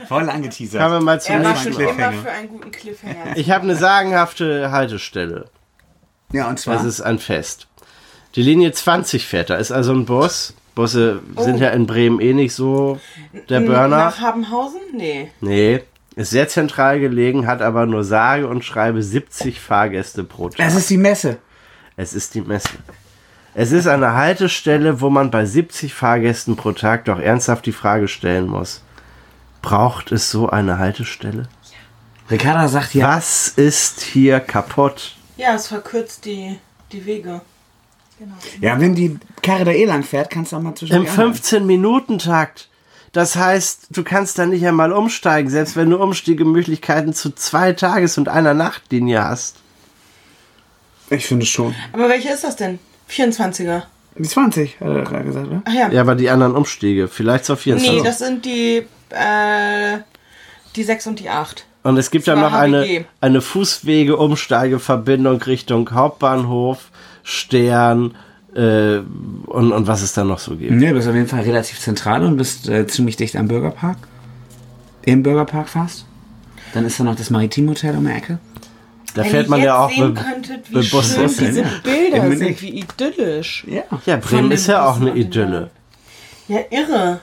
voll 0.08 0.28
angeteasert. 0.28 0.82
Kommen 0.82 0.94
wir 0.94 1.00
mal 1.00 1.20
zum 1.20 1.36
Er 1.36 1.44
war 1.44 1.56
schon 1.56 1.72
immer 1.72 2.12
für 2.12 2.30
einen 2.30 2.48
guten 2.48 2.70
Cliffhanger. 2.72 3.36
Ich 3.36 3.50
habe 3.50 3.62
eine 3.62 3.76
sagenhafte 3.76 4.72
Haltestelle. 4.72 5.46
Ja, 6.32 6.48
und 6.48 6.58
zwar. 6.58 6.74
Das 6.74 6.84
ist 6.84 7.00
ein 7.00 7.18
Fest. 7.18 7.68
Die 8.34 8.42
Linie 8.42 8.72
20 8.72 9.26
fährt 9.26 9.50
da, 9.50 9.56
ist 9.56 9.70
also 9.70 9.92
ein 9.92 10.04
Bus. 10.04 10.54
Busse 10.74 11.20
sind 11.36 11.58
ja 11.58 11.68
in 11.68 11.86
Bremen 11.86 12.18
eh 12.18 12.32
nicht 12.32 12.54
so 12.54 12.98
der 13.50 13.60
Burner. 13.60 13.88
Nach 13.88 14.20
Habenhausen? 14.20 14.80
Nee. 14.94 15.30
Nee, 15.40 15.82
ist 16.16 16.30
sehr 16.30 16.48
zentral 16.48 16.98
gelegen, 16.98 17.46
hat 17.46 17.60
aber 17.60 17.84
nur 17.84 18.04
sage 18.04 18.48
und 18.48 18.64
schreibe 18.64 19.02
70 19.02 19.60
Fahrgäste 19.60 20.24
pro 20.24 20.48
Tag. 20.48 20.56
das 20.58 20.74
ist 20.74 20.88
die 20.88 20.96
Messe. 20.96 21.38
Es 21.96 22.14
ist 22.14 22.34
die 22.34 22.40
Messe. 22.40 22.70
Es 23.54 23.70
ist 23.70 23.86
eine 23.86 24.14
Haltestelle, 24.14 25.00
wo 25.00 25.10
man 25.10 25.30
bei 25.30 25.44
70 25.44 25.92
Fahrgästen 25.92 26.56
pro 26.56 26.72
Tag 26.72 27.04
doch 27.04 27.18
ernsthaft 27.18 27.66
die 27.66 27.72
Frage 27.72 28.08
stellen 28.08 28.48
muss. 28.48 28.82
Braucht 29.60 30.10
es 30.10 30.30
so 30.30 30.48
eine 30.48 30.78
Haltestelle? 30.78 31.48
Ricarda 32.30 32.66
sagt 32.68 32.94
ja, 32.94 33.08
Was 33.08 33.48
ist 33.48 34.00
hier 34.00 34.40
kaputt? 34.40 35.16
Ja, 35.36 35.54
es 35.54 35.66
verkürzt 35.66 36.24
die, 36.24 36.58
die 36.92 37.04
Wege. 37.04 37.42
ja, 38.60 38.80
wenn 38.80 38.94
die 38.94 39.18
Karre 39.42 39.64
da 39.64 39.70
eh 39.72 39.84
lang 39.84 40.02
fährt, 40.02 40.30
kannst 40.30 40.52
du 40.52 40.56
auch 40.56 40.62
mal 40.62 40.74
zwischen 40.74 40.94
Im 40.94 41.06
15-Minuten-Takt. 41.06 42.68
Das 43.12 43.36
heißt, 43.36 43.88
du 43.90 44.02
kannst 44.04 44.38
da 44.38 44.46
nicht 44.46 44.66
einmal 44.66 44.92
umsteigen, 44.92 45.50
selbst 45.50 45.76
wenn 45.76 45.90
du 45.90 45.98
Umstiegemöglichkeiten 45.98 47.12
zu 47.12 47.30
zwei 47.34 47.74
Tages- 47.74 48.16
und 48.16 48.28
einer 48.30 48.54
Nachtlinie 48.54 49.22
hast. 49.22 49.56
Ich 51.12 51.26
finde 51.26 51.46
schon. 51.46 51.74
Aber 51.92 52.08
welche 52.08 52.30
ist 52.30 52.44
das 52.44 52.56
denn? 52.56 52.78
24er. 53.10 53.82
Die 54.18 54.28
20, 54.28 54.80
hat 54.80 54.88
er 54.88 55.02
gerade 55.04 55.24
gesagt, 55.24 55.46
oder? 55.46 55.62
Ach 55.64 55.72
ja. 55.72 55.90
Ja, 55.90 56.00
aber 56.02 56.14
die 56.14 56.28
anderen 56.28 56.54
Umstiege, 56.54 57.08
vielleicht 57.08 57.46
zur 57.46 57.56
24. 57.56 57.98
nee, 57.98 58.02
das 58.06 58.18
sind 58.18 58.44
die, 58.44 58.82
äh, 59.10 59.98
die 60.76 60.82
6 60.82 61.06
und 61.06 61.20
die 61.20 61.30
8. 61.30 61.64
Und 61.82 61.96
es 61.96 62.10
gibt 62.10 62.26
ja 62.26 62.34
Das 62.34 62.42
war 62.42 62.50
noch 62.50 62.58
eine, 62.58 62.82
HBG. 62.82 63.04
eine 63.20 63.40
Fußwege-Umsteigeverbindung 63.40 65.40
Richtung 65.42 65.90
Hauptbahnhof, 65.90 66.90
Stern 67.22 68.14
äh, 68.54 68.98
und, 69.46 69.72
und 69.72 69.86
was 69.86 70.02
es 70.02 70.12
da 70.12 70.24
noch 70.24 70.38
so 70.38 70.56
gibt. 70.56 70.72
Nee, 70.72 70.88
du 70.88 70.94
bist 70.94 71.08
auf 71.08 71.14
jeden 71.14 71.28
Fall 71.28 71.40
relativ 71.40 71.80
zentral 71.80 72.24
und 72.24 72.36
bist 72.36 72.68
äh, 72.68 72.86
ziemlich 72.86 73.16
dicht 73.16 73.36
am 73.36 73.48
Bürgerpark. 73.48 73.96
Im 75.02 75.22
Bürgerpark 75.22 75.68
fast. 75.68 76.04
Dann 76.74 76.84
ist 76.86 77.00
da 77.00 77.04
noch 77.04 77.16
das 77.16 77.30
Maritimhotel 77.30 77.96
um 77.96 78.06
die 78.06 78.12
Ecke. 78.12 78.38
Da 79.14 79.24
Wenn 79.24 79.30
fährt 79.30 79.48
man 79.48 79.62
ja 79.62 79.78
auch 79.78 79.90
sehen 79.90 80.14
mit, 80.14 80.22
könntet, 80.22 80.70
wie 80.70 80.76
mit 80.76 80.90
Bus 80.90 81.14
schön 81.14 81.28
diese 81.28 81.60
ja. 81.60 81.68
Bilder 81.82 82.16
Im 82.24 82.36
sind, 82.38 82.62
wie 82.62 82.80
idyllisch. 82.80 83.64
Ja. 83.68 83.82
Ja, 84.06 84.16
Bremen 84.16 84.50
ist 84.50 84.66
ja 84.66 84.88
auch 84.88 85.00
eine 85.00 85.14
Idylle. 85.14 85.70
Ja, 86.48 86.60
irre. 86.70 87.20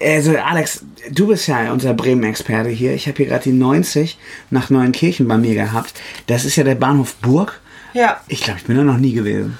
Also 0.00 0.36
Alex, 0.36 0.84
du 1.10 1.28
bist 1.28 1.48
ja 1.48 1.72
unser 1.72 1.94
Bremen-Experte 1.94 2.68
hier. 2.68 2.94
Ich 2.94 3.06
habe 3.06 3.16
hier 3.16 3.26
gerade 3.26 3.44
die 3.44 3.52
90 3.52 4.18
nach 4.50 4.70
Neuenkirchen 4.70 5.26
bei 5.26 5.38
mir 5.38 5.54
gehabt. 5.54 5.94
Das 6.26 6.44
ist 6.44 6.56
ja 6.56 6.64
der 6.64 6.74
Bahnhof 6.74 7.14
Burg. 7.16 7.60
Ja. 7.94 8.20
Ich 8.28 8.42
glaube, 8.42 8.60
ich 8.60 8.66
bin 8.66 8.76
da 8.76 8.82
noch 8.82 8.98
nie 8.98 9.12
gewesen. 9.12 9.58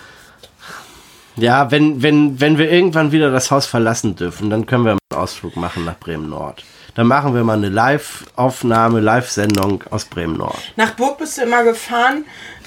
Ja, 1.37 1.71
wenn, 1.71 2.03
wenn, 2.03 2.41
wenn 2.41 2.59
wir 2.59 2.71
irgendwann 2.71 3.13
wieder 3.13 3.31
das 3.31 3.51
Haus 3.51 3.67
verlassen 3.67 4.17
dürfen, 4.17 4.51
dann 4.51 4.67
können 4.67 4.85
wir 4.85 4.93
einen 4.93 4.99
Ausflug 5.15 5.57
machen 5.57 5.85
nach 5.85 5.99
Bremen 5.99 6.29
Nord. 6.29 6.65
Dann 6.99 7.07
machen 7.07 7.33
wir 7.33 7.45
mal 7.45 7.57
eine 7.57 7.69
Live-Aufnahme, 7.69 8.99
Live-Sendung 8.99 9.85
aus 9.89 10.07
Bremen 10.07 10.37
Nord. 10.37 10.59
Nach 10.75 10.95
Burg 10.95 11.19
bist 11.19 11.39
du 11.39 11.43
immer 11.43 11.63
gefahren, 11.63 12.25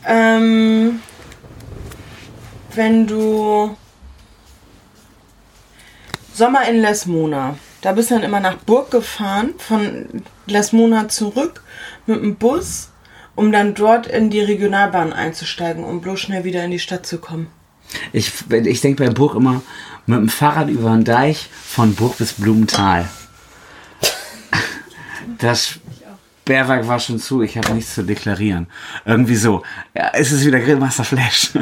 ähm, 0.07 1.01
wenn 2.73 3.07
du 3.07 3.75
Sommer 6.33 6.65
in 6.69 6.79
Lesmona. 6.79 7.57
Da 7.81 7.91
bist 7.91 8.09
du 8.09 8.15
dann 8.15 8.23
immer 8.23 8.39
nach 8.39 8.55
Burg 8.55 8.89
gefahren, 8.91 9.49
von 9.57 10.23
Lesmona 10.45 11.09
zurück 11.09 11.61
mit 12.05 12.21
dem 12.21 12.37
Bus, 12.37 12.91
um 13.35 13.51
dann 13.51 13.73
dort 13.73 14.07
in 14.07 14.29
die 14.29 14.39
Regionalbahn 14.39 15.11
einzusteigen, 15.11 15.83
um 15.83 15.99
bloß 15.99 16.21
schnell 16.21 16.45
wieder 16.45 16.63
in 16.63 16.71
die 16.71 16.79
Stadt 16.79 17.05
zu 17.05 17.17
kommen. 17.17 17.47
Ich, 18.13 18.31
ich 18.49 18.79
denke 18.79 19.03
bei 19.03 19.09
Burg 19.09 19.35
immer 19.35 19.61
mit 20.05 20.19
dem 20.19 20.29
Fahrrad 20.29 20.69
über 20.69 20.91
den 20.91 21.03
Deich 21.03 21.49
von 21.51 21.95
Burg 21.95 22.17
bis 22.17 22.31
Blumenthal. 22.31 23.09
Das 25.41 25.79
Sperrwerk 26.51 26.87
war 26.87 26.99
schon 26.99 27.17
zu, 27.17 27.41
ich 27.41 27.57
habe 27.57 27.73
nichts 27.73 27.95
zu 27.95 28.03
deklarieren. 28.03 28.67
Irgendwie 29.05 29.37
so. 29.37 29.63
Ja, 29.95 30.09
ist 30.09 30.31
es 30.33 30.45
wieder 30.45 30.59
Grillmaster 30.59 31.05
Flash. 31.05 31.51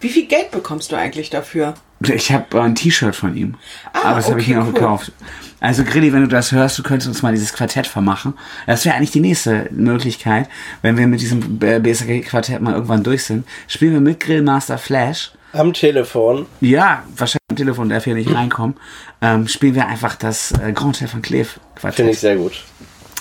Wie 0.00 0.08
viel 0.08 0.26
Geld 0.26 0.50
bekommst 0.50 0.90
du 0.90 0.96
eigentlich 0.96 1.30
dafür? 1.30 1.74
Ich 2.00 2.32
habe 2.32 2.60
ein 2.60 2.74
T-Shirt 2.74 3.14
von 3.14 3.36
ihm. 3.36 3.54
Ah, 3.92 4.06
aber 4.06 4.16
das 4.16 4.28
habe 4.28 4.40
ich 4.40 4.46
okay, 4.46 4.56
mir 4.56 4.62
auch 4.62 4.66
cool. 4.66 4.72
gekauft. 4.72 5.12
Also 5.60 5.84
Grilli, 5.84 6.12
wenn 6.12 6.22
du 6.22 6.28
das 6.28 6.50
hörst, 6.50 6.76
du 6.80 6.82
könntest 6.82 7.06
uns 7.06 7.22
mal 7.22 7.30
dieses 7.30 7.52
Quartett 7.52 7.86
vermachen. 7.86 8.34
Das 8.66 8.84
wäre 8.84 8.96
eigentlich 8.96 9.12
die 9.12 9.20
nächste 9.20 9.68
Möglichkeit, 9.70 10.48
wenn 10.82 10.98
wir 10.98 11.06
mit 11.06 11.20
diesem 11.20 11.60
BSG-Quartett 11.60 12.60
mal 12.60 12.74
irgendwann 12.74 13.04
durch 13.04 13.22
sind. 13.22 13.46
Spielen 13.68 13.92
wir 13.92 14.00
mit 14.00 14.18
Grillmaster 14.18 14.78
Flash. 14.78 15.30
Am 15.52 15.72
Telefon. 15.72 16.46
Ja, 16.60 17.04
wahrscheinlich 17.16 17.41
am 17.52 17.56
Telefon 17.56 17.88
darf 17.88 18.04
hier 18.04 18.14
nicht 18.14 18.34
reinkommen. 18.34 18.76
Ähm, 19.20 19.46
spielen 19.46 19.74
wir 19.74 19.86
einfach 19.86 20.16
das 20.16 20.52
äh, 20.52 20.72
Grand 20.72 20.96
Chef 20.96 21.10
von 21.10 21.22
Cleve 21.22 21.48
Quartett. 21.74 21.96
Finde 21.96 22.12
ich 22.12 22.20
sehr 22.20 22.36
gut. 22.36 22.64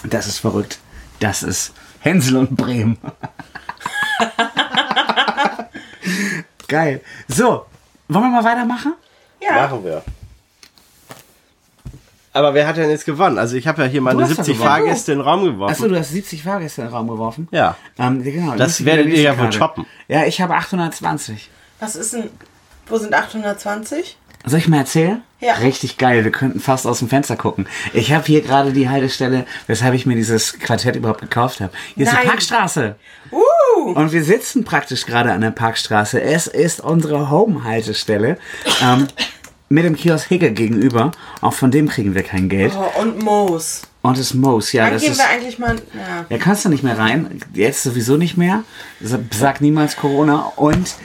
Das 0.04 0.28
ist 0.28 0.40
verrückt. 0.40 0.80
Das 1.20 1.44
ist 1.44 1.74
Hänsel 2.00 2.38
und 2.38 2.56
Bremen. 2.56 2.98
Geil. 6.68 7.02
So, 7.28 7.66
wollen 8.08 8.26
wir 8.26 8.42
mal 8.42 8.44
weitermachen? 8.44 8.94
Ja. 9.42 9.68
Machen 9.68 9.84
wir. 9.84 10.04
Aber 12.34 12.54
wer 12.54 12.66
hat 12.66 12.78
denn 12.78 12.90
jetzt 12.90 13.06
gewonnen? 13.06 13.38
Also 13.38 13.58
ich 13.58 13.68
habe 13.68 13.84
ja 13.84 13.90
hier 13.90 14.02
meine 14.02 14.22
hast 14.22 14.32
doch 14.32 14.36
70 14.38 14.54
gewonnen. 14.54 14.70
Fahrgäste 14.70 15.12
in 15.12 15.20
den 15.20 15.28
Raum 15.28 15.44
geworfen. 15.44 15.74
Achso, 15.74 15.88
du 15.90 16.00
hast 16.00 16.12
70 16.12 16.44
Fahrgäste 16.44 16.82
in 16.82 16.88
den 16.88 16.94
Raum 16.94 17.10
geworfen? 17.10 17.50
Ja. 17.52 17.76
Ähm, 18.00 18.24
genau, 18.24 18.56
Das 18.56 18.86
werdet 18.86 19.08
ihr 19.08 19.22
ja 19.22 19.38
wohl 19.38 19.50
toppen. 19.50 19.86
Ja, 20.08 20.24
ich 20.24 20.40
habe 20.40 20.56
820. 20.56 21.50
Was 21.82 21.98
ist 21.98 22.14
denn, 22.14 22.30
wo 22.92 22.98
sind 22.98 23.14
820? 23.14 24.18
Soll 24.46 24.60
ich 24.60 24.68
mal 24.68 24.78
erzählen? 24.78 25.22
Ja. 25.40 25.54
Richtig 25.56 25.98
geil, 25.98 26.24
wir 26.24 26.32
könnten 26.32 26.60
fast 26.60 26.86
aus 26.88 27.00
dem 27.00 27.10
Fenster 27.10 27.36
gucken. 27.36 27.68
Ich 27.94 28.12
habe 28.12 28.26
hier 28.26 28.42
gerade 28.42 28.74
die 28.74 28.90
Haltestelle, 28.90 29.46
weshalb 29.68 29.94
ich 29.94 30.06
mir 30.06 30.16
dieses 30.16 30.60
Quartett 30.60 30.96
überhaupt 30.96 31.22
gekauft 31.22 31.62
habe. 31.62 31.72
Hier 31.96 32.06
ist 32.06 32.12
die 32.12 32.16
Nein. 32.16 32.28
Parkstraße. 32.28 32.96
Uh! 33.32 33.92
Und 33.94 34.12
wir 34.12 34.24
sitzen 34.24 34.64
praktisch 34.64 35.06
gerade 35.06 35.32
an 35.32 35.42
der 35.42 35.52
Parkstraße. 35.52 36.22
Es 36.22 36.48
ist 36.48 36.82
unsere 36.82 37.30
Home-Haltestelle. 37.30 38.38
Ähm, 38.84 39.08
mit 39.70 39.86
dem 39.86 39.96
Kiosk 39.96 40.28
Hicke 40.28 40.52
gegenüber. 40.52 41.12
Auch 41.40 41.54
von 41.54 41.72
dem 41.72 41.88
kriegen 41.88 42.14
wir 42.14 42.24
kein 42.24 42.50
Geld. 42.50 42.74
Oh, 42.76 43.02
und 43.02 43.24
Moos. 43.24 43.84
Und 44.02 44.18
das 44.18 44.34
Moos, 44.34 44.72
ja, 44.74 44.86
Dann 44.86 44.94
das 44.94 45.04
gehen 45.04 45.12
ist. 45.12 45.20
wir 45.20 45.30
eigentlich 45.30 45.60
mal. 45.60 45.76
Ja. 45.94 46.26
Ja, 46.30 46.38
kannst 46.38 46.66
du 46.66 46.70
nicht 46.70 46.84
mehr 46.84 46.98
rein. 46.98 47.40
Jetzt 47.54 47.84
sowieso 47.84 48.18
nicht 48.18 48.36
mehr. 48.36 48.64
Sag 49.00 49.62
niemals 49.62 49.96
Corona. 49.96 50.52
Und 50.56 50.96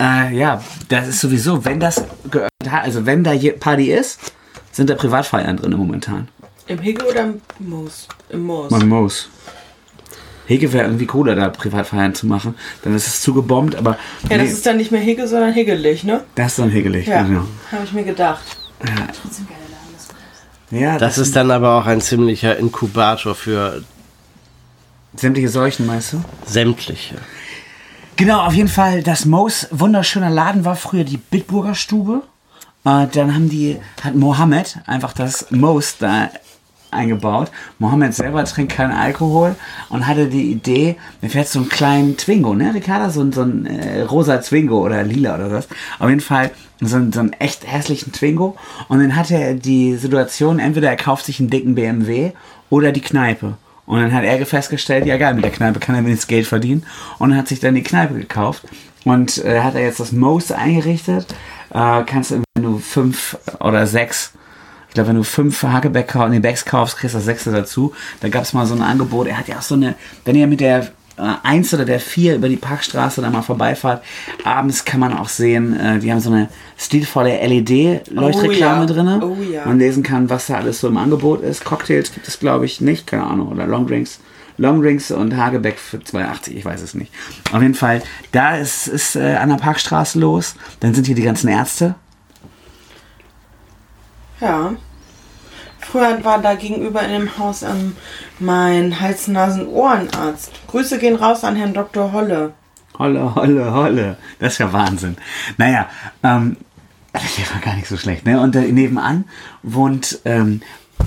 äh, 0.00 0.34
ja, 0.36 0.62
das 0.88 1.08
ist 1.08 1.20
sowieso, 1.20 1.64
wenn 1.64 1.80
das 1.80 2.02
geöffnet 2.30 2.70
hat, 2.70 2.84
also 2.84 3.04
wenn 3.06 3.24
da 3.24 3.32
Party 3.58 3.92
ist, 3.92 4.32
sind 4.72 4.90
da 4.90 4.94
Privatfeiern 4.94 5.56
drin 5.56 5.72
momentan. 5.72 6.28
Im 6.66 6.78
Higge 6.80 7.04
oder 7.06 7.22
im 7.24 7.40
Moos? 7.58 8.06
Im 8.28 8.42
Moos. 8.42 8.70
Man 8.70 8.88
muss. 8.88 9.28
Hege 10.46 10.72
wäre 10.72 10.84
irgendwie 10.86 11.06
cooler, 11.06 11.34
da 11.34 11.48
Privatfeiern 11.50 12.14
zu 12.14 12.26
machen. 12.26 12.54
Dann 12.82 12.94
ist 12.94 13.06
es 13.06 13.20
zugebombt, 13.20 13.74
aber 13.76 13.98
Ja, 14.30 14.38
das 14.38 14.46
nee, 14.46 14.52
ist 14.52 14.64
dann 14.66 14.76
nicht 14.78 14.90
mehr 14.90 15.00
Higge, 15.00 15.28
sondern 15.28 15.52
Higgelig, 15.52 16.04
ne? 16.04 16.24
das 16.34 16.52
ist 16.52 16.58
dann 16.58 16.70
hegelig. 16.70 17.06
Ja, 17.06 17.22
Genau. 17.22 17.44
habe 17.70 17.84
ich 17.84 17.92
mir 17.92 18.04
gedacht. 18.04 18.42
Ja, 20.70 20.98
Das 20.98 21.18
ist 21.18 21.34
dann 21.36 21.50
aber 21.50 21.78
auch 21.78 21.86
ein 21.86 22.00
ziemlicher 22.00 22.56
Inkubator 22.58 23.34
für 23.34 23.82
sämtliche 25.16 25.48
Seuchen, 25.48 25.86
meinst 25.86 26.12
du? 26.12 26.22
sämtliche. 26.46 27.16
Genau, 28.18 28.40
auf 28.40 28.52
jeden 28.52 28.68
Fall, 28.68 29.02
das 29.04 29.24
Moos, 29.26 29.68
wunderschöner 29.70 30.28
Laden 30.28 30.64
war 30.64 30.74
früher 30.74 31.04
die 31.04 31.18
Bitburger 31.18 31.76
Stube. 31.76 32.22
Äh, 32.84 33.06
dann 33.12 33.32
haben 33.32 33.48
die, 33.48 33.76
hat 34.02 34.16
Mohammed 34.16 34.78
einfach 34.86 35.12
das 35.12 35.50
Moos 35.52 35.98
da 35.98 36.28
eingebaut. 36.90 37.50
Mohammed 37.78 38.14
selber 38.14 38.44
trinkt 38.44 38.72
keinen 38.72 38.90
Alkohol 38.92 39.54
und 39.88 40.06
hatte 40.08 40.26
die 40.26 40.50
Idee, 40.50 40.96
mir 41.20 41.28
fährt 41.30 41.46
so 41.48 41.60
einen 41.60 41.68
kleinen 41.68 42.16
Twingo, 42.16 42.54
ne, 42.54 42.74
Ricarda? 42.74 43.10
So, 43.10 43.30
so 43.30 43.42
ein 43.42 43.66
äh, 43.66 44.00
rosa 44.02 44.38
Twingo 44.38 44.84
oder 44.84 45.04
lila 45.04 45.36
oder 45.36 45.52
was. 45.52 45.68
Auf 46.00 46.08
jeden 46.08 46.20
Fall 46.22 46.50
so, 46.80 46.96
ein- 46.96 47.12
so 47.12 47.20
einen 47.20 47.34
echt 47.34 47.70
hässlichen 47.70 48.12
Twingo. 48.12 48.56
Und 48.88 48.98
dann 49.00 49.14
hatte 49.14 49.36
er 49.36 49.54
die 49.54 49.94
Situation, 49.96 50.58
entweder 50.58 50.88
er 50.88 50.96
kauft 50.96 51.26
sich 51.26 51.38
einen 51.38 51.50
dicken 51.50 51.76
BMW 51.76 52.32
oder 52.68 52.90
die 52.90 53.00
Kneipe. 53.02 53.54
Und 53.88 54.02
dann 54.02 54.12
hat 54.12 54.22
er 54.22 54.44
festgestellt, 54.44 55.06
ja 55.06 55.16
geil, 55.16 55.32
mit 55.32 55.44
der 55.44 55.50
Kneipe 55.50 55.80
kann 55.80 55.94
er 55.94 56.04
wenigstens 56.04 56.26
Geld 56.26 56.46
verdienen. 56.46 56.84
Und 57.18 57.34
hat 57.34 57.48
sich 57.48 57.58
dann 57.58 57.74
die 57.74 57.82
Kneipe 57.82 58.12
gekauft. 58.12 58.64
Und 59.04 59.42
äh, 59.42 59.60
hat 59.62 59.76
er 59.76 59.80
jetzt 59.80 59.98
das 59.98 60.12
Most 60.12 60.52
eingerichtet. 60.52 61.26
Äh, 61.70 62.02
kannst 62.04 62.32
du, 62.32 62.42
wenn 62.54 62.64
du 62.64 62.78
fünf 62.78 63.38
oder 63.60 63.86
sechs, 63.86 64.34
ich 64.88 64.94
glaube, 64.94 65.08
wenn 65.08 65.16
du 65.16 65.24
fünf 65.24 65.62
Hagebeck 65.62 66.08
kaufst, 66.08 66.30
nee, 66.30 66.38
Becks 66.38 66.66
kaufst, 66.66 66.98
kriegst 66.98 67.14
du 67.14 67.18
das 67.18 67.24
sechste 67.24 67.50
dazu. 67.50 67.94
Da 68.20 68.28
gab 68.28 68.42
es 68.42 68.52
mal 68.52 68.66
so 68.66 68.74
ein 68.74 68.82
Angebot. 68.82 69.26
Er 69.26 69.38
hat 69.38 69.48
ja 69.48 69.56
auch 69.56 69.62
so 69.62 69.74
eine, 69.74 69.94
wenn 70.26 70.36
ihr 70.36 70.46
mit 70.46 70.60
der 70.60 70.88
äh, 71.18 71.46
1 71.46 71.74
oder 71.74 71.84
der 71.84 72.00
4 72.00 72.36
über 72.36 72.48
die 72.48 72.56
Parkstraße 72.56 73.20
dann 73.20 73.32
mal 73.32 73.42
vorbeifahrt, 73.42 74.02
abends 74.44 74.84
kann 74.84 75.00
man 75.00 75.16
auch 75.16 75.28
sehen, 75.28 75.78
äh, 75.78 75.98
die 75.98 76.10
haben 76.12 76.20
so 76.20 76.30
eine 76.30 76.48
stilvolle 76.76 77.36
LED-Leuchtreklame 77.46 78.84
Oh 78.84 78.86
ja. 78.86 78.86
drin. 78.86 79.22
Oh 79.22 79.36
ja. 79.42 79.64
Man 79.66 79.78
lesen 79.78 80.02
kann, 80.02 80.30
was 80.30 80.46
da 80.46 80.54
alles 80.54 80.80
so 80.80 80.88
im 80.88 80.96
Angebot 80.96 81.42
ist. 81.42 81.64
Cocktails 81.64 82.12
gibt 82.12 82.28
es, 82.28 82.38
glaube 82.38 82.64
ich, 82.66 82.80
nicht, 82.80 83.06
keine 83.06 83.24
Ahnung. 83.24 83.48
Oder 83.48 83.66
Longdrinks. 83.66 84.20
Longdrinks 84.56 85.10
und 85.12 85.36
Hagebeck 85.36 85.78
für 85.78 85.98
2,80, 85.98 86.50
ich 86.50 86.64
weiß 86.64 86.82
es 86.82 86.94
nicht. 86.94 87.12
Auf 87.52 87.62
jeden 87.62 87.74
Fall, 87.74 88.02
da 88.32 88.56
ist, 88.56 88.88
ist 88.88 89.14
äh, 89.14 89.36
an 89.36 89.50
der 89.50 89.56
Parkstraße 89.56 90.18
los. 90.18 90.56
Dann 90.80 90.94
sind 90.94 91.06
hier 91.06 91.14
die 91.14 91.22
ganzen 91.22 91.48
Ärzte. 91.48 91.94
Ja. 94.40 94.72
Früher 95.90 96.22
war 96.24 96.40
da 96.40 96.54
gegenüber 96.54 97.02
in 97.02 97.12
dem 97.12 97.38
Haus 97.38 97.62
ähm, 97.62 97.96
mein 98.38 99.00
Hals-Nasen-Ohrenarzt. 99.00 100.50
Grüße 100.68 100.98
gehen 100.98 101.16
raus 101.16 101.44
an 101.44 101.56
Herrn 101.56 101.72
Dr. 101.72 102.12
Holle. 102.12 102.52
Holle, 102.98 103.34
holle, 103.34 103.72
holle. 103.72 104.16
Das 104.38 104.54
ist 104.54 104.58
ja 104.58 104.72
Wahnsinn. 104.72 105.16
Naja, 105.56 105.88
ähm, 106.22 106.56
Der 107.12 107.54
war 107.54 107.60
gar 107.62 107.74
nicht 107.74 107.88
so 107.88 107.96
schlecht, 107.96 108.26
ne? 108.26 108.40
Und 108.40 108.54
äh, 108.54 108.70
nebenan 108.70 109.24
wohnt 109.62 110.20
ähm, 110.24 110.60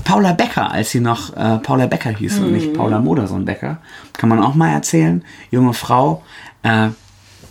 Paula 0.04 0.34
Becker, 0.34 0.72
als 0.72 0.92
sie 0.92 1.00
noch 1.00 1.36
äh, 1.36 1.60
Paula 1.60 1.86
Becker 1.86 2.10
hieß 2.10 2.40
und 2.40 2.54
nicht 2.54 2.74
Paula 2.74 3.00
Modersohn 3.00 3.46
Becker. 3.46 3.78
Kann 4.14 4.30
man 4.30 4.42
auch 4.42 4.56
mal 4.56 4.72
erzählen. 4.72 5.24
Junge 5.52 5.74
Frau, 5.74 6.24
äh, 6.64 6.90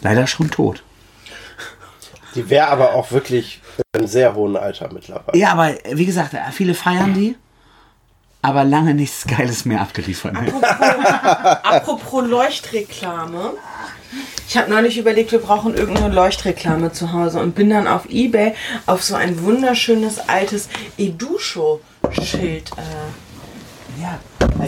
leider 0.03 0.26
schon 0.26 0.51
tot. 0.51 0.83
Die 2.35 2.49
wäre 2.49 2.68
aber 2.68 2.95
auch 2.95 3.11
wirklich 3.12 3.61
im 3.97 4.07
sehr 4.07 4.35
hohen 4.35 4.57
Alter 4.57 4.91
mittlerweile. 4.93 5.37
Ja, 5.39 5.53
aber 5.53 5.74
wie 5.93 6.07
gesagt, 6.07 6.35
äh, 6.35 6.39
viele 6.53 6.74
feiern 6.74 7.14
die, 7.14 7.37
aber 8.43 8.64
lange 8.64 8.95
nichts 8.95 9.26
Geiles 9.26 9.64
mehr 9.64 9.81
abgeliefert. 9.81 10.33
Ne? 10.33 10.53
Apropos 11.62 12.26
Leuchtreklame. 12.26 13.53
Ich 14.49 14.57
habe 14.57 14.68
neulich 14.70 14.99
überlegt, 14.99 15.31
wir 15.31 15.39
brauchen 15.39 15.74
irgendeine 15.76 16.12
Leuchtreklame 16.12 16.91
zu 16.93 17.12
Hause 17.12 17.39
und 17.41 17.55
bin 17.55 17.70
dann 17.70 17.87
auf 17.87 18.07
Ebay 18.09 18.55
auf 18.87 19.05
so 19.05 19.14
ein 19.14 19.43
wunderschönes 19.45 20.18
altes 20.28 20.68
Edusho-Schild. 20.99 22.70
Äh, 22.76 24.01
Ja. 24.01 24.18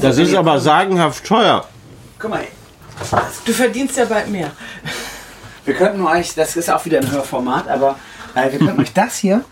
Das 0.01 0.19
ist 0.19 0.35
aber 0.35 0.61
sagenhaft 0.61 1.25
teuer. 1.27 1.67
Guck 2.19 2.31
mal, 2.31 2.45
du 3.45 3.53
verdienst 3.53 3.97
ja 3.97 4.05
bald 4.05 4.29
mehr. 4.31 4.51
wir 5.65 5.75
könnten 5.75 6.07
euch, 6.07 6.35
das 6.35 6.55
ist 6.57 6.71
auch 6.71 6.85
wieder 6.85 6.99
ein 7.01 7.11
Hörformat, 7.11 7.69
aber 7.69 7.97
äh, 8.35 8.53
wir 8.53 8.59
könnten 8.59 8.81
euch 8.81 8.93
das 8.93 9.17
hier 9.17 9.45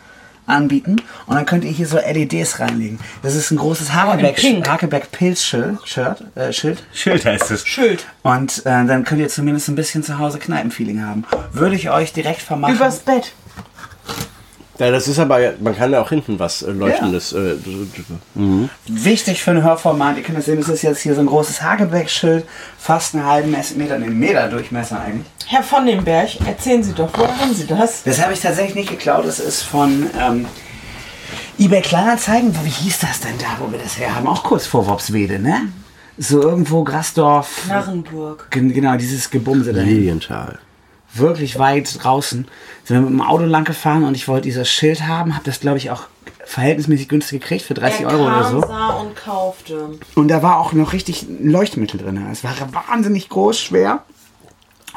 anbieten 0.47 0.97
und 1.26 1.37
dann 1.37 1.47
könnt 1.47 1.64
ihr 1.64 1.70
hier 1.70 1.87
so 1.87 1.99
LEDs 1.99 2.61
reinlegen. 2.61 2.99
Das 3.22 3.35
ist 3.35 3.51
ein 3.51 3.57
großes 3.57 3.93
Hakebeck, 3.95 4.37
Pink. 4.37 4.68
Hakebeck 4.68 5.11
Pilz 5.12 5.43
Schild, 5.43 5.78
Shirt, 5.85 6.24
äh, 6.35 6.53
Schild. 6.53 6.83
Schild 6.93 7.24
heißt 7.24 7.51
es. 7.51 7.66
Schild. 7.66 8.07
Und 8.22 8.61
äh, 8.61 8.85
dann 8.85 9.05
könnt 9.05 9.20
ihr 9.20 9.28
zumindest 9.28 9.68
ein 9.68 9.76
bisschen 9.76 10.03
zu 10.03 10.18
Hause 10.18 10.39
Kneipenfeeling 10.39 11.03
haben. 11.03 11.24
Würde 11.53 11.76
ich 11.76 11.91
euch 11.91 12.12
direkt 12.12 12.43
vermachen. 12.43 12.74
Übers 12.74 12.99
Bett. 13.01 13.33
Ja, 14.81 14.91
das 14.91 15.07
ist 15.09 15.18
aber, 15.18 15.39
man 15.61 15.76
kann 15.76 15.93
ja 15.93 16.01
auch 16.03 16.09
hinten 16.09 16.39
was 16.39 16.62
äh, 16.62 16.70
Leuchtendes. 16.72 17.33
Äh, 17.33 17.55
Wichtig 18.89 19.43
für 19.43 19.53
ein 19.53 19.62
Hörformat, 19.62 20.16
ihr 20.16 20.22
könnt 20.22 20.39
das 20.39 20.47
sehen, 20.47 20.59
das 20.59 20.68
ist 20.68 20.83
jetzt 20.83 21.01
hier 21.03 21.14
so 21.14 21.20
ein 21.20 21.26
großes 21.26 21.62
Hagebeck-Schild, 21.62 22.45
fast 22.78 23.14
einen 23.14 23.24
halben 23.26 23.55
Meter, 23.76 23.95
einen 23.95 24.18
Meter 24.18 24.49
Durchmesser 24.49 25.01
eigentlich. 25.01 25.26
Herr 25.47 25.62
von 25.62 25.87
den 25.87 26.03
Berg, 26.05 26.31
erzählen 26.47 26.83
Sie 26.83 26.93
doch, 26.93 27.11
woher 27.14 27.39
haben 27.39 27.55
Sie 27.55 27.66
das? 27.66 28.03
Das 28.05 28.22
habe 28.22 28.33
ich 28.33 28.41
tatsächlich 28.41 28.74
nicht 28.74 28.91
geklaut, 28.91 29.26
das 29.26 29.39
ist 29.39 29.62
von 29.62 30.07
ähm, 30.18 30.47
eBay 31.59 31.83
Kleinanzeigen. 31.83 32.55
Wie 32.64 32.70
hieß 32.70 33.01
das 33.01 33.20
denn 33.20 33.37
da, 33.39 33.62
wo 33.64 33.70
wir 33.70 33.78
das 33.78 33.99
her 33.99 34.14
haben? 34.16 34.26
Auch 34.26 34.43
kurz 34.43 34.66
vor 34.66 34.87
Wopswede, 34.87 35.39
ne? 35.39 35.68
So 36.16 36.41
irgendwo 36.43 36.85
Grasdorf. 36.85 37.66
Narrenburg. 37.68 38.47
Gen- 38.51 38.72
Genau, 38.72 38.97
dieses 38.97 39.31
Gebumse 39.31 39.72
da. 39.72 39.83
Lilienthal. 39.83 40.59
Wirklich 41.15 41.59
weit 41.59 42.03
draußen. 42.03 42.47
Sind 42.85 42.97
wir 42.97 43.01
mit 43.01 43.11
dem 43.11 43.21
Auto 43.21 43.45
lang 43.45 43.65
gefahren 43.65 44.05
und 44.05 44.15
ich 44.15 44.29
wollte 44.29 44.45
dieses 44.45 44.69
Schild 44.69 45.07
haben, 45.07 45.35
habe 45.35 45.45
das 45.45 45.61
glaube 45.61 45.79
ich 45.79 45.91
auch 45.91 46.05
verhältnismäßig 46.45 47.09
günstig 47.09 47.41
gekriegt 47.41 47.65
für 47.65 47.75
30 47.75 48.07
Euro 48.07 48.27
oder 48.27 48.45
so. 48.51 48.61
sah 48.61 48.91
und 48.91 49.15
kaufte. 49.15 49.91
Und 50.17 50.29
da 50.29 50.43
war 50.43 50.59
auch 50.59 50.73
noch 50.73 50.93
richtig 50.93 51.27
Leuchtmittel 51.41 52.01
drin. 52.01 52.27
Es 52.31 52.43
war 52.43 52.55
wahnsinnig 52.73 53.29
groß, 53.29 53.61
schwer. 53.61 54.05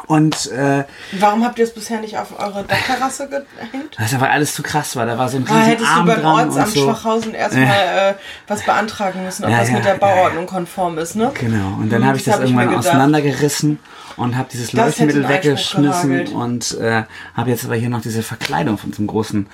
Und 0.08 0.52
äh, 0.52 0.84
Warum 1.14 1.46
habt 1.46 1.58
ihr 1.60 1.64
es 1.66 1.74
bisher 1.74 2.00
nicht 2.02 2.18
auf 2.18 2.38
eure 2.38 2.64
Dachterrasse 2.64 3.30
gehängt? 3.30 3.96
das 3.98 4.20
war 4.20 4.30
alles 4.30 4.54
zu 4.54 4.62
krass 4.62 4.96
war. 4.96 5.06
Da 5.06 5.18
war 5.18 5.30
so 5.30 5.38
ein 5.38 5.46
Ah, 5.48 5.54
riesen 5.54 5.64
hättest 5.70 5.90
du 5.90 5.94
Arm 5.94 6.06
beim 6.06 6.22
dran 6.22 6.34
und 6.34 6.40
Ortsamt 6.50 6.68
so. 6.70 6.84
Schwachhausen 6.84 7.34
erstmal 7.34 7.66
äh, 7.68 8.14
was 8.48 8.64
beantragen 8.64 9.24
müssen, 9.24 9.46
ob 9.46 9.52
Ja, 9.52 9.60
das 9.60 9.70
ja, 9.70 9.76
mit 9.76 9.86
der 9.86 9.94
ja, 9.94 10.00
Bauordnung 10.00 10.46
konform 10.46 10.98
ist, 10.98 11.16
ne? 11.16 11.32
Genau. 11.40 11.78
Und 11.80 11.90
dann 11.92 12.02
Hm, 12.02 12.08
habe 12.08 12.18
ich 12.18 12.24
das 12.26 12.36
das 12.40 12.44
hab 12.50 12.50
mir 12.56 12.62
irgendwann 12.64 12.80
auseinandergerissen 12.80 13.80
und 14.18 14.36
habe 14.36 14.50
dieses 14.52 14.72
Das 14.72 14.86
Leuchtmittel 14.98 15.28
weggeschmissen 15.30 16.28
und 16.28 16.78
äh, 16.80 17.04
habe 17.36 17.50
jetzt 17.52 17.64
aber 17.66 17.76
hier 17.76 17.90
noch 17.90 18.02
diese 18.02 18.24
Verkleidung 18.24 18.78
von 18.78 18.94
einem 18.94 19.08
großen 19.08 19.48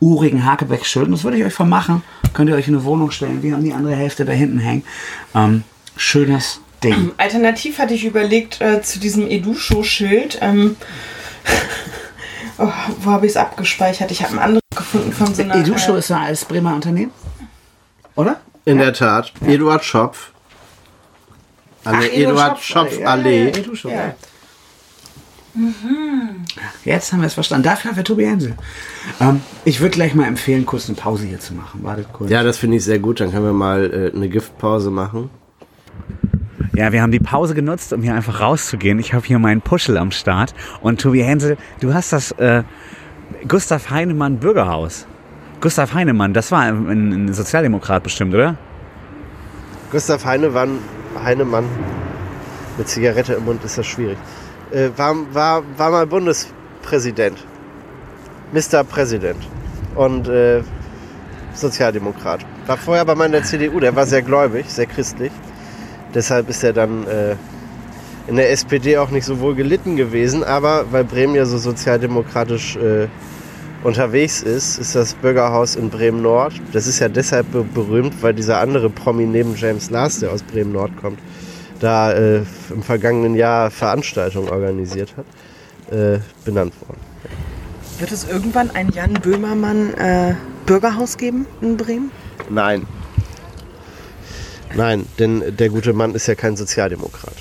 urigen 0.00 0.44
Hakebeck-Schild. 0.44 1.06
Und 1.06 1.12
das 1.12 1.22
würde 1.22 1.36
ich 1.38 1.44
euch 1.44 1.54
vermachen. 1.54 2.02
Könnt 2.34 2.50
ihr 2.50 2.56
euch 2.56 2.66
in 2.66 2.74
eine 2.74 2.82
Wohnung 2.84 3.12
stellen. 3.12 3.42
Wir 3.42 3.54
haben 3.54 3.62
die 3.62 3.72
andere 3.72 3.94
Hälfte 3.94 4.24
da 4.24 4.32
hinten 4.32 4.58
hängen. 4.58 4.84
Ähm, 5.34 5.62
schönes 5.96 6.60
Ding. 6.82 7.12
Alternativ 7.18 7.78
hatte 7.78 7.94
ich 7.94 8.04
überlegt, 8.04 8.60
äh, 8.60 8.82
zu 8.82 8.98
diesem 8.98 9.28
Edusho-Schild, 9.28 10.38
ähm, 10.40 10.76
oh, 12.58 12.68
wo 13.00 13.10
habe 13.10 13.26
ich 13.26 13.32
es 13.32 13.36
abgespeichert? 13.36 14.10
Ich 14.10 14.22
habe 14.22 14.34
ein 14.34 14.38
anderes 14.38 14.62
gefunden 14.76 15.12
von 15.12 15.34
so 15.34 15.42
einer... 15.42 15.56
Edusho 15.56 15.94
äh, 15.94 15.98
ist 15.98 16.10
ja 16.10 16.20
als 16.20 16.44
Bremer 16.44 16.74
Unternehmen. 16.74 17.12
Oder? 18.14 18.40
In 18.64 18.78
der 18.78 18.92
Tat. 18.92 19.32
Eduard 19.44 19.84
Schopf. 19.84 20.30
Allee, 21.84 21.96
Ach, 21.96 22.02
Eduard 22.02 22.14
Eduard 22.14 22.62
Schopf, 22.62 22.90
Schopf 22.90 22.92
ja, 22.94 23.00
ja, 23.00 23.06
Allee. 23.06 23.44
ja, 23.44 23.56
Edusho, 23.56 23.88
Ja. 23.88 23.94
ja. 23.96 24.14
Jetzt 26.84 27.12
haben 27.12 27.20
wir 27.20 27.26
es 27.26 27.34
verstanden. 27.34 27.64
Dafür 27.64 27.94
für 27.94 28.04
Tobi 28.04 28.24
Hensel. 28.24 28.54
Ähm, 29.20 29.42
ich 29.64 29.80
würde 29.80 29.94
gleich 29.94 30.14
mal 30.14 30.26
empfehlen, 30.26 30.64
kurz 30.64 30.88
eine 30.88 30.96
Pause 30.96 31.26
hier 31.26 31.40
zu 31.40 31.52
machen. 31.54 31.82
Wartet 31.82 32.10
kurz. 32.12 32.30
Ja, 32.30 32.42
das 32.42 32.56
finde 32.58 32.78
ich 32.78 32.84
sehr 32.84 32.98
gut. 32.98 33.20
Dann 33.20 33.32
können 33.32 33.44
wir 33.44 33.52
mal 33.52 34.10
äh, 34.12 34.16
eine 34.16 34.28
Giftpause 34.28 34.90
machen. 34.90 35.28
Ja, 36.74 36.90
wir 36.90 37.02
haben 37.02 37.12
die 37.12 37.20
Pause 37.20 37.54
genutzt, 37.54 37.92
um 37.92 38.02
hier 38.02 38.14
einfach 38.14 38.40
rauszugehen. 38.40 38.98
Ich 38.98 39.12
habe 39.12 39.26
hier 39.26 39.38
meinen 39.38 39.60
Puschel 39.60 39.98
am 39.98 40.10
Start. 40.10 40.54
Und 40.80 41.02
Tobi 41.02 41.22
Hensel, 41.22 41.58
du 41.80 41.92
hast 41.92 42.14
das 42.14 42.32
äh, 42.32 42.62
Gustav 43.46 43.90
Heinemann 43.90 44.38
Bürgerhaus. 44.38 45.06
Gustav 45.60 45.92
Heinemann, 45.92 46.32
das 46.32 46.50
war 46.50 46.62
ein, 46.62 47.26
ein 47.26 47.34
Sozialdemokrat 47.34 48.02
bestimmt, 48.02 48.34
oder? 48.34 48.56
Gustav 49.90 50.24
Heinemann, 50.24 50.78
Heinemann 51.22 51.66
mit 52.78 52.88
Zigarette 52.88 53.34
im 53.34 53.44
Mund 53.44 53.62
ist 53.64 53.76
das 53.76 53.86
schwierig. 53.86 54.16
Äh, 54.70 54.88
war, 54.96 55.14
war, 55.34 55.62
war 55.76 55.90
mal 55.90 56.06
Bundespräsident. 56.06 57.36
Mr. 58.52 58.82
Präsident. 58.82 59.46
Und 59.94 60.26
äh, 60.26 60.62
Sozialdemokrat. 61.52 62.46
War 62.66 62.78
vorher 62.78 63.04
bei 63.04 63.14
meiner 63.14 63.42
CDU, 63.42 63.78
der 63.78 63.94
war 63.94 64.06
sehr 64.06 64.22
gläubig, 64.22 64.64
sehr 64.70 64.86
christlich. 64.86 65.32
Deshalb 66.14 66.48
ist 66.48 66.62
er 66.62 66.72
dann 66.72 67.06
äh, 67.06 67.36
in 68.28 68.36
der 68.36 68.50
SPD 68.50 68.98
auch 68.98 69.10
nicht 69.10 69.24
so 69.24 69.40
wohl 69.40 69.54
gelitten 69.54 69.96
gewesen. 69.96 70.44
Aber 70.44 70.86
weil 70.90 71.04
Bremen 71.04 71.34
ja 71.34 71.44
so 71.44 71.58
sozialdemokratisch 71.58 72.76
äh, 72.76 73.08
unterwegs 73.84 74.42
ist, 74.42 74.78
ist 74.78 74.94
das 74.94 75.14
Bürgerhaus 75.14 75.76
in 75.76 75.90
Bremen 75.90 76.22
Nord. 76.22 76.54
Das 76.72 76.86
ist 76.86 77.00
ja 77.00 77.08
deshalb 77.08 77.50
be 77.50 77.64
berühmt, 77.64 78.22
weil 78.22 78.34
dieser 78.34 78.60
andere 78.60 78.90
Promi 78.90 79.26
neben 79.26 79.56
James 79.56 79.90
Last, 79.90 80.22
der 80.22 80.32
aus 80.32 80.42
Bremen 80.42 80.72
Nord 80.72 80.92
kommt, 81.00 81.18
da 81.80 82.12
äh, 82.12 82.42
im 82.70 82.82
vergangenen 82.82 83.34
Jahr 83.34 83.70
Veranstaltungen 83.70 84.48
organisiert 84.48 85.14
hat, 85.16 85.26
äh, 85.92 86.20
benannt 86.44 86.74
worden. 86.86 87.00
Wird 87.98 88.12
es 88.12 88.28
irgendwann 88.28 88.70
ein 88.70 88.90
Jan 88.90 89.14
Böhmermann 89.14 89.94
äh, 89.94 90.34
Bürgerhaus 90.66 91.16
geben 91.16 91.46
in 91.60 91.76
Bremen? 91.76 92.10
Nein. 92.50 92.86
Nein, 94.76 95.06
denn 95.18 95.56
der 95.56 95.68
gute 95.68 95.92
Mann 95.92 96.14
ist 96.14 96.26
ja 96.26 96.34
kein 96.34 96.56
Sozialdemokrat. 96.56 97.34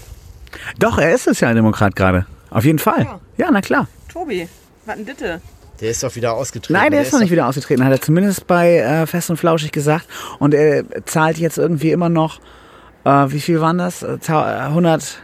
Doch, 0.79 0.97
er 0.97 1.13
ist 1.13 1.23
Sozialdemokrat 1.25 1.95
gerade. 1.95 2.25
Auf 2.49 2.65
jeden 2.65 2.79
Fall. 2.79 3.03
Ja. 3.03 3.19
Ja, 3.37 3.49
na 3.51 3.61
klar. 3.61 3.87
Tobi, 4.11 4.47
was 4.85 4.95
denn 4.95 5.05
bitte? 5.05 5.41
Der 5.79 5.89
ist 5.89 6.03
doch 6.03 6.15
wieder 6.15 6.33
ausgetreten. 6.33 6.73
Nein, 6.79 6.91
der 6.91 7.01
ist 7.01 7.11
noch 7.11 7.19
nicht 7.21 7.31
wieder 7.31 7.47
ausgetreten, 7.47 7.83
hat 7.83 7.91
er 7.91 8.01
zumindest 8.01 8.45
bei 8.45 8.77
äh, 8.77 9.07
Fest 9.07 9.29
und 9.31 9.37
Flauschig 9.37 9.71
gesagt. 9.71 10.05
Und 10.37 10.53
er 10.53 10.83
zahlt 11.05 11.37
jetzt 11.39 11.57
irgendwie 11.57 11.91
immer 11.91 12.09
noch, 12.09 12.39
äh, 13.03 13.09
wie 13.29 13.39
viel 13.39 13.61
waren 13.61 13.79
das? 13.79 14.03
Äh, 14.03 14.17
zau- 14.21 14.43
äh, 14.45 14.67
100, 14.67 15.19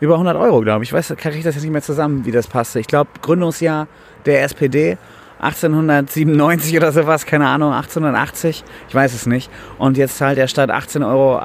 über 0.00 0.14
100 0.14 0.36
Euro, 0.36 0.60
glaube 0.62 0.84
ich. 0.84 0.90
Ich 0.90 0.92
weiß, 0.94 1.08
kriege 1.18 1.36
ich 1.36 1.44
das 1.44 1.54
jetzt 1.56 1.64
nicht 1.64 1.72
mehr 1.72 1.82
zusammen, 1.82 2.24
wie 2.24 2.30
das 2.32 2.46
passte. 2.46 2.80
Ich 2.80 2.86
glaube, 2.86 3.10
Gründungsjahr 3.20 3.86
der 4.24 4.42
SPD 4.44 4.96
1897 5.40 6.76
oder 6.76 6.92
sowas, 6.92 7.26
keine 7.26 7.48
Ahnung, 7.48 7.72
1880, 7.72 8.64
ich 8.88 8.94
weiß 8.94 9.14
es 9.14 9.26
nicht. 9.26 9.50
Und 9.78 9.96
jetzt 9.96 10.16
zahlt 10.16 10.38
er 10.38 10.48
statt 10.48 10.70
18,80 10.70 11.06
Euro, 11.06 11.40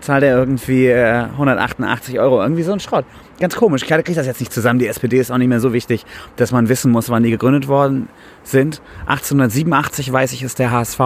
zahlt 0.00 0.22
er 0.22 0.36
irgendwie 0.36 0.86
äh, 0.86 1.24
188 1.32 2.20
Euro, 2.20 2.42
irgendwie 2.42 2.62
so 2.62 2.72
ein 2.72 2.80
Schrott. 2.80 3.04
Ganz 3.40 3.56
komisch, 3.56 3.82
ich 3.82 3.88
kriege 3.88 4.14
das 4.14 4.26
jetzt 4.26 4.40
nicht 4.40 4.52
zusammen. 4.52 4.78
Die 4.78 4.86
SPD 4.86 5.18
ist 5.18 5.30
auch 5.30 5.38
nicht 5.38 5.48
mehr 5.48 5.60
so 5.60 5.72
wichtig, 5.72 6.04
dass 6.36 6.52
man 6.52 6.68
wissen 6.68 6.92
muss, 6.92 7.08
wann 7.08 7.22
die 7.22 7.30
gegründet 7.30 7.68
worden 7.68 8.08
sind. 8.42 8.82
1887, 9.06 10.12
weiß 10.12 10.32
ich, 10.32 10.42
ist 10.42 10.58
der 10.58 10.70
HSV 10.70 11.00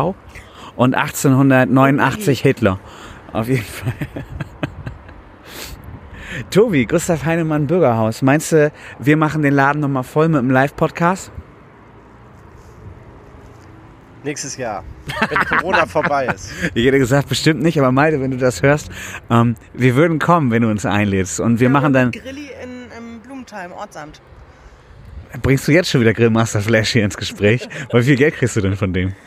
und 0.77 0.95
1889 0.95 2.41
Hitler. 2.41 2.81
Auf 3.33 3.49
jeden 3.49 3.65
Fall. 3.65 3.93
Tobi, 6.51 6.87
Gustav 6.87 7.25
Heinemann 7.25 7.67
Bürgerhaus. 7.67 8.23
Meinst 8.23 8.53
du, 8.53 8.73
wir 8.99 9.17
machen 9.17 9.43
den 9.43 9.55
Laden 9.55 9.81
nochmal 9.81 10.03
voll 10.03 10.29
mit 10.29 10.41
einem 10.41 10.51
Live-Podcast? 10.51 11.31
Nächstes 14.25 14.57
Jahr, 14.57 14.83
wenn 15.29 15.39
Corona 15.59 15.85
vorbei 15.99 16.27
ist. 16.35 16.51
Ich 16.73 16.87
hätte 16.87 16.99
gesagt, 16.99 17.29
bestimmt 17.29 17.63
nicht, 17.63 17.79
aber 17.79 17.93
Malte, 17.93 18.21
wenn 18.23 18.31
du 18.31 18.39
das 18.39 18.63
hörst, 18.63 18.89
ähm, 19.31 19.55
wir 19.75 19.97
würden 19.97 20.19
kommen, 20.19 20.51
wenn 20.51 20.63
du 20.63 20.71
uns 20.71 20.87
einlädst. 20.87 21.41
Und 21.41 21.61
wir 21.61 21.69
machen 21.69 21.93
dann, 21.93 22.11
Grilli 22.11 22.49
in 22.63 22.71
ähm, 22.97 23.21
Blumenthal 23.23 23.67
im 23.67 23.73
Ortsamt. 23.73 24.23
bringst 25.43 25.69
du 25.69 25.73
jetzt 25.73 25.91
schon 25.91 26.01
wieder 26.01 26.15
Grillmaster 26.15 26.63
Flash 26.63 26.93
hier 26.93 27.05
ins 27.05 27.19
Gespräch? 27.19 27.69
Wie 27.93 28.03
viel 28.03 28.17
Geld 28.17 28.37
kriegst 28.37 28.57
du 28.57 28.63
denn 28.63 28.77
von 28.77 28.95
dem? 28.95 29.13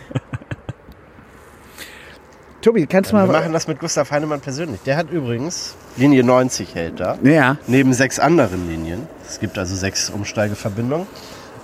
Tobi, 2.62 2.88
kannst 2.88 3.12
du 3.12 3.16
Wir 3.16 3.26
mal... 3.28 3.40
machen 3.42 3.54
das 3.54 3.68
mit 3.68 3.80
Gustav 3.80 4.10
Heinemann 4.10 4.42
persönlich. 4.42 4.82
Der 4.82 4.98
hat 4.98 5.12
übrigens 5.12 5.76
Linie 5.96 6.24
90 6.24 6.74
hält 6.74 7.00
da. 7.00 7.20
Ja, 7.22 7.58
Neben 7.68 7.94
sechs 7.94 8.18
anderen 8.18 8.68
Linien. 8.68 9.08
Es 9.28 9.40
gibt 9.40 9.60
also 9.60 9.76
sechs 9.76 10.10
Umsteigeverbindungen. 10.10 11.06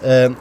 Ähm, 0.03 0.37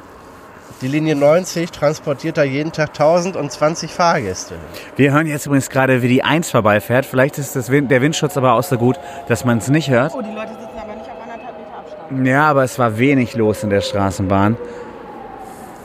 Die 0.83 0.89
Linie 0.89 1.15
90 1.15 1.71
transportiert 1.71 2.37
da 2.37 2.43
jeden 2.43 2.73
Tag 2.73 2.89
1020 2.89 3.93
Fahrgäste. 3.93 4.57
Wir 4.97 5.13
hören 5.13 5.29
jetzt 5.29 5.47
übrigens 5.47 5.71
gerade, 5.71 6.03
wie 6.03 6.09
die 6.09 6.25
1 6.25 6.51
vorbeifährt. 6.51 7.07
Vielleicht 7.07 7.39
ist 7.39 7.55
das 7.55 7.71
Wind, 7.71 7.89
der 7.93 8.03
Windschutz 8.03 8.37
aber 8.37 8.55
auch 8.55 8.65
so 8.65 8.77
gut, 8.77 8.99
dass 9.29 9.45
man 9.45 9.59
es 9.59 9.69
nicht 9.69 9.91
hört. 9.91 10.13
Oh, 10.13 10.21
die 10.21 10.35
Leute 10.35 10.49
sitzen 10.49 10.77
aber 10.77 10.95
nicht 10.95 11.09
auf 11.09 11.23
anderthalb 11.23 11.57
Meter 11.57 11.79
Abstand. 11.79 12.27
Ja, 12.27 12.51
aber 12.51 12.65
es 12.65 12.81
war 12.81 12.99
wenig 12.99 13.37
los 13.37 13.63
in 13.63 13.71
der 13.71 13.81
Straßenbahn. 13.81 14.57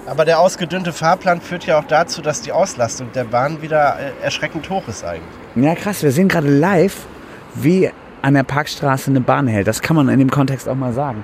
Aber 0.07 0.25
der 0.25 0.39
ausgedünnte 0.39 0.91
Fahrplan 0.91 1.41
führt 1.41 1.67
ja 1.67 1.77
auch 1.77 1.85
dazu, 1.85 2.23
dass 2.23 2.41
die 2.41 2.51
Auslastung 2.51 3.11
der 3.13 3.25
Bahn 3.25 3.61
wieder 3.61 3.99
äh, 3.99 4.23
erschreckend 4.23 4.67
hoch 4.71 4.87
ist 4.87 5.05
eigentlich. 5.05 5.21
Ja, 5.55 5.75
krass, 5.75 6.01
wir 6.01 6.11
sehen 6.11 6.27
gerade 6.27 6.47
live, 6.49 7.05
wie 7.53 7.91
an 8.23 8.33
der 8.33 8.43
Parkstraße 8.43 9.11
eine 9.11 9.21
Bahn 9.21 9.45
hält. 9.45 9.67
Das 9.67 9.83
kann 9.83 9.95
man 9.95 10.09
in 10.09 10.17
dem 10.17 10.31
Kontext 10.31 10.67
auch 10.67 10.75
mal 10.75 10.93
sagen. 10.93 11.23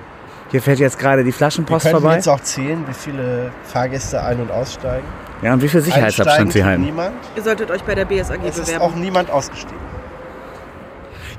Hier 0.54 0.62
fährt 0.62 0.78
jetzt 0.78 1.00
gerade 1.00 1.22
die 1.24 1.26
Wir 1.26 1.32
Flaschenpost 1.32 1.82
können 1.84 2.00
vorbei. 2.00 2.14
jetzt 2.14 2.28
auch 2.28 2.38
zählen, 2.38 2.84
wie 2.86 2.94
viele 2.94 3.50
Fahrgäste 3.64 4.22
ein- 4.22 4.38
und 4.40 4.52
aussteigen. 4.52 5.04
Ja, 5.42 5.52
und 5.52 5.60
wie 5.62 5.66
viel 5.68 5.80
Sicherheitsabstand 5.80 6.52
sie 6.52 6.62
halten. 6.64 6.82
niemand. 6.84 7.16
Ihr 7.34 7.42
solltet 7.42 7.72
euch 7.72 7.82
bei 7.82 7.96
der 7.96 8.04
BSAG 8.04 8.38
Es 8.46 8.56
ist 8.58 8.66
bewerben. 8.66 8.84
auch 8.84 8.94
niemand 8.94 9.30
ausgestiegen. 9.32 9.82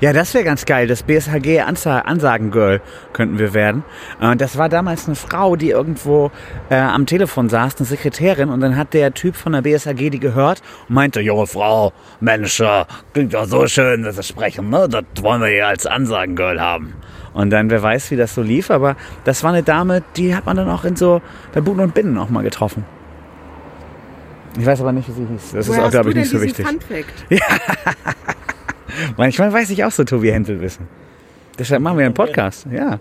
Ja, 0.02 0.12
das 0.12 0.34
wäre 0.34 0.44
ganz 0.44 0.66
geil. 0.66 0.86
Das 0.86 1.02
BSHG 1.02 1.60
Ansa 1.62 2.00
Ansagen 2.00 2.50
Girl 2.50 2.82
könnten 3.14 3.38
wir 3.38 3.54
werden. 3.54 3.84
Äh, 4.20 4.36
Das 4.36 4.58
war 4.58 4.68
damals 4.68 5.06
eine 5.06 5.16
Frau, 5.16 5.56
die 5.56 5.70
irgendwo 5.70 6.30
äh, 6.68 6.74
am 6.76 7.06
Telefon 7.06 7.48
saß, 7.48 7.76
eine 7.78 7.86
Sekretärin, 7.86 8.50
und 8.50 8.60
dann 8.60 8.76
hat 8.76 8.92
der 8.92 9.14
Typ 9.14 9.34
von 9.34 9.52
der 9.52 9.62
BSHG 9.62 10.10
die 10.10 10.20
gehört 10.20 10.60
und 10.90 10.94
meinte, 10.96 11.22
junge 11.22 11.46
Frau, 11.46 11.94
Mensch, 12.20 12.60
äh, 12.60 12.84
klingt 13.14 13.32
doch 13.32 13.46
so 13.46 13.66
schön, 13.66 14.02
dass 14.02 14.16
Sie 14.16 14.24
sprechen, 14.24 14.68
ne? 14.68 14.86
Das 14.90 15.04
wollen 15.22 15.40
wir 15.40 15.48
hier 15.48 15.68
als 15.68 15.86
Ansagen 15.86 16.36
Girl 16.36 16.60
haben. 16.60 16.92
Und 17.36 17.50
dann, 17.50 17.68
wer 17.68 17.82
weiß, 17.82 18.10
wie 18.12 18.16
das 18.16 18.34
so 18.34 18.40
lief, 18.40 18.70
aber 18.70 18.96
das 19.24 19.44
war 19.44 19.52
eine 19.52 19.62
Dame, 19.62 20.02
die 20.16 20.34
hat 20.34 20.46
man 20.46 20.56
dann 20.56 20.70
auch 20.70 20.86
in 20.86 20.96
so, 20.96 21.20
bei 21.52 21.60
Buden 21.60 21.82
und 21.82 21.92
Binnen 21.92 22.16
auch 22.16 22.30
mal 22.30 22.42
getroffen. 22.42 22.82
Ich 24.58 24.64
weiß 24.64 24.80
aber 24.80 24.92
nicht, 24.92 25.06
wie 25.06 25.12
sie 25.12 25.26
hieß. 25.26 25.52
Das 25.52 25.68
ist 25.68 25.78
auch, 25.78 25.90
glaube 25.90 26.08
ich, 26.08 26.16
nicht 26.16 26.30
so 26.30 26.40
wichtig. 26.40 26.66
Fun 26.66 26.80
Fact? 26.80 27.26
Manchmal 29.18 29.52
weiß 29.52 29.68
ich 29.68 29.84
auch 29.84 29.90
so 29.90 30.04
Tobi 30.04 30.32
Häntel 30.32 30.62
wissen. 30.62 30.88
Deshalb 31.58 31.82
machen 31.82 31.98
wir 31.98 32.06
einen 32.06 32.14
Podcast, 32.14 32.68
ja. 32.72 33.00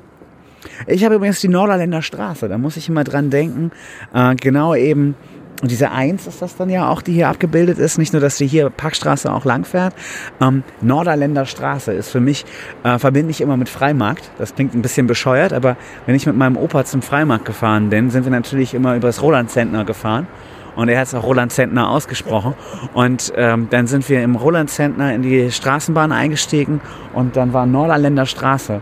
Ich 0.85 1.05
habe 1.05 1.15
übrigens 1.15 1.39
die 1.39 1.47
Norderländer 1.47 2.01
Straße, 2.01 2.49
da 2.49 2.57
muss 2.57 2.75
ich 2.75 2.89
immer 2.89 3.05
dran 3.05 3.29
denken. 3.29 3.71
Äh, 4.13 4.35
genau 4.35 4.75
eben, 4.75 5.15
und 5.61 5.71
diese 5.71 5.91
Eins 5.91 6.27
ist 6.27 6.41
das 6.41 6.57
dann 6.57 6.69
ja 6.69 6.89
auch, 6.89 7.01
die 7.01 7.13
hier 7.13 7.29
abgebildet 7.29 7.79
ist. 7.79 7.97
Nicht 7.97 8.13
nur, 8.13 8.21
dass 8.21 8.37
die 8.37 8.45
hier 8.45 8.69
Parkstraße 8.69 9.31
auch 9.31 9.45
lang 9.45 9.63
fährt. 9.63 9.93
Ähm, 10.41 10.63
Norderländer 10.81 11.43
ist 11.43 12.09
für 12.09 12.19
mich, 12.19 12.45
äh, 12.83 12.99
verbinde 12.99 13.31
ich 13.31 13.41
immer 13.41 13.55
mit 13.55 13.69
Freimarkt. 13.69 14.29
Das 14.37 14.53
klingt 14.55 14.73
ein 14.75 14.81
bisschen 14.81 15.07
bescheuert, 15.07 15.53
aber 15.53 15.77
wenn 16.05 16.15
ich 16.15 16.25
mit 16.25 16.35
meinem 16.35 16.57
Opa 16.57 16.83
zum 16.83 17.01
Freimarkt 17.01 17.45
gefahren 17.45 17.89
bin, 17.89 18.09
sind 18.09 18.25
wir 18.25 18.31
natürlich 18.31 18.73
immer 18.73 18.95
über 18.95 19.07
das 19.07 19.21
Roland 19.21 19.49
Zentner 19.49 19.85
gefahren. 19.85 20.27
Und 20.75 20.89
er 20.89 20.99
hat 20.99 21.07
es 21.07 21.15
auch 21.15 21.23
Roland 21.23 21.53
Zentner 21.53 21.89
ausgesprochen. 21.89 22.53
Und 22.93 23.31
ähm, 23.37 23.67
dann 23.69 23.87
sind 23.87 24.09
wir 24.09 24.21
im 24.23 24.35
Roland 24.35 24.69
Zentner 24.69 25.15
in 25.15 25.21
die 25.21 25.51
Straßenbahn 25.51 26.11
eingestiegen 26.11 26.81
und 27.13 27.37
dann 27.37 27.53
war 27.53 27.65
Norderländer 27.65 28.25
Straße 28.25 28.81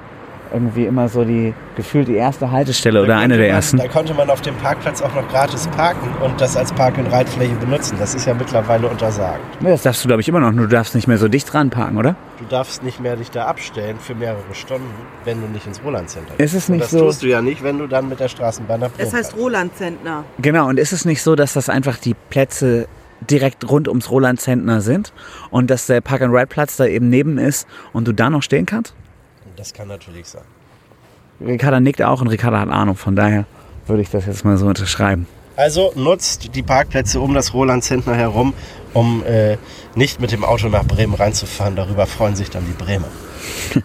irgendwie 0.53 0.85
immer 0.85 1.09
so 1.09 1.23
die 1.23 1.53
gefühlt 1.75 2.07
die 2.07 2.15
erste 2.15 2.51
Haltestelle 2.51 3.01
oder 3.01 3.17
eine 3.17 3.37
der 3.37 3.47
man, 3.47 3.55
ersten. 3.55 3.77
Da 3.77 3.87
konnte 3.87 4.13
man 4.13 4.29
auf 4.29 4.41
dem 4.41 4.55
Parkplatz 4.55 5.01
auch 5.01 5.13
noch 5.15 5.27
gratis 5.29 5.67
parken 5.67 6.07
und 6.23 6.39
das 6.39 6.55
als 6.55 6.71
Park- 6.73 6.97
und 6.97 7.07
Reitfläche 7.07 7.55
benutzen. 7.55 7.95
Das 7.99 8.13
ist 8.15 8.25
ja 8.27 8.33
mittlerweile 8.33 8.87
untersagt. 8.87 9.39
Das 9.61 9.81
darfst 9.83 10.03
du, 10.03 10.07
glaube 10.07 10.21
ich, 10.21 10.29
immer 10.29 10.39
noch. 10.39 10.51
Nur 10.51 10.67
du 10.67 10.71
darfst 10.75 10.95
nicht 10.95 11.07
mehr 11.07 11.17
so 11.17 11.27
dicht 11.27 11.51
dran 11.51 11.69
parken, 11.69 11.97
oder? 11.97 12.15
Du 12.39 12.45
darfst 12.45 12.83
nicht 12.83 12.99
mehr 12.99 13.15
dich 13.15 13.31
da 13.31 13.45
abstellen 13.45 13.97
für 13.99 14.15
mehrere 14.15 14.37
Stunden, 14.53 14.87
wenn 15.25 15.41
du 15.41 15.47
nicht 15.47 15.65
ins 15.67 15.81
Roland 15.83 16.09
Center 16.09 16.33
Ist 16.37 16.53
es 16.53 16.69
Und 16.69 16.75
nicht 16.75 16.83
das 16.85 16.91
so- 16.91 16.99
tust 17.05 17.23
du 17.23 17.27
ja 17.27 17.41
nicht, 17.41 17.63
wenn 17.63 17.79
du 17.79 17.87
dann 17.87 18.07
mit 18.09 18.19
der 18.19 18.27
Straßenbahn 18.27 18.79
nach 18.81 18.89
Es 18.97 19.13
heißt. 19.13 19.35
Roland 19.35 19.75
Zentner. 19.75 20.23
Genau, 20.39 20.67
und 20.67 20.77
ist 20.79 20.93
es 20.93 21.05
nicht 21.05 21.21
so, 21.23 21.35
dass 21.35 21.53
das 21.53 21.69
einfach 21.69 21.97
die 21.97 22.13
Plätze 22.29 22.87
direkt 23.29 23.69
rund 23.69 23.87
ums 23.87 24.11
Roland 24.11 24.41
Zentner 24.41 24.81
sind 24.81 25.13
und 25.49 25.69
dass 25.69 25.85
der 25.87 26.01
Park-and-Ride-Platz 26.01 26.75
da 26.75 26.85
eben 26.85 27.09
neben 27.09 27.37
ist 27.37 27.67
und 27.93 28.07
du 28.07 28.11
da 28.11 28.29
noch 28.29 28.43
stehen 28.43 28.65
kannst? 28.65 28.93
Das 29.63 29.73
kann 29.73 29.87
natürlich 29.87 30.27
sein. 30.27 30.41
Ricarda 31.39 31.79
nickt 31.79 32.01
auch 32.01 32.19
und 32.19 32.27
Ricarda 32.27 32.59
hat 32.59 32.67
Ahnung, 32.67 32.97
von 32.97 33.15
daher 33.15 33.45
würde 33.87 34.01
ich 34.01 34.09
das 34.09 34.25
jetzt 34.25 34.43
mal 34.43 34.57
so 34.57 34.67
unterschreiben. 34.67 35.25
Also 35.55 35.93
nutzt 35.95 36.53
die 36.53 36.61
Parkplätze 36.61 37.21
um 37.21 37.33
das 37.33 37.53
Roland 37.53 37.81
Zentner 37.81 38.13
herum, 38.13 38.53
um 38.93 39.23
äh, 39.23 39.55
nicht 39.95 40.19
mit 40.19 40.33
dem 40.33 40.43
Auto 40.43 40.67
nach 40.67 40.83
Bremen 40.83 41.13
reinzufahren. 41.13 41.77
Darüber 41.77 42.07
freuen 42.07 42.35
sich 42.35 42.49
dann 42.49 42.65
die 42.65 42.73
Bremer. 42.73 43.07
Aber 43.75 43.83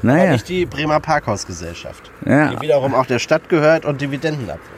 Naja, 0.00 0.32
nicht 0.32 0.48
die 0.48 0.64
Bremer 0.64 0.98
Parkhausgesellschaft, 0.98 2.10
Ja. 2.24 2.48
die 2.54 2.60
wiederum 2.62 2.94
auch 2.94 3.04
der 3.04 3.18
Stadt 3.18 3.50
gehört 3.50 3.84
und 3.84 4.00
Dividenden 4.00 4.48
abwirft. 4.48 4.77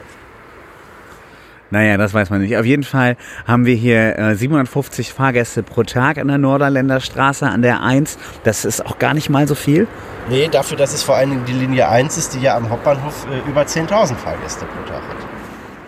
Naja, 1.71 1.97
das 1.97 2.13
weiß 2.13 2.29
man 2.29 2.41
nicht. 2.41 2.57
Auf 2.57 2.65
jeden 2.65 2.83
Fall 2.83 3.15
haben 3.47 3.65
wir 3.65 3.75
hier 3.75 4.19
äh, 4.19 4.35
750 4.35 5.13
Fahrgäste 5.13 5.63
pro 5.63 5.83
Tag 5.83 6.17
an 6.17 6.27
der 6.27 6.37
Norderländer 6.37 6.99
Straße 6.99 7.47
an 7.47 7.61
der 7.61 7.81
1. 7.81 8.17
Das 8.43 8.65
ist 8.65 8.85
auch 8.85 8.99
gar 8.99 9.13
nicht 9.13 9.29
mal 9.29 9.47
so 9.47 9.55
viel. 9.55 9.87
Nee, 10.29 10.49
dafür, 10.51 10.77
dass 10.77 10.93
es 10.93 11.01
vor 11.01 11.15
allen 11.15 11.31
Dingen 11.31 11.45
die 11.45 11.53
Linie 11.53 11.89
1 11.89 12.17
ist, 12.17 12.33
die 12.35 12.41
ja 12.41 12.57
am 12.57 12.69
Hauptbahnhof 12.69 13.25
äh, 13.31 13.49
über 13.49 13.61
10.000 13.61 14.15
Fahrgäste 14.15 14.65
pro 14.65 14.83
Tag 14.83 15.01
hat. 15.01 15.17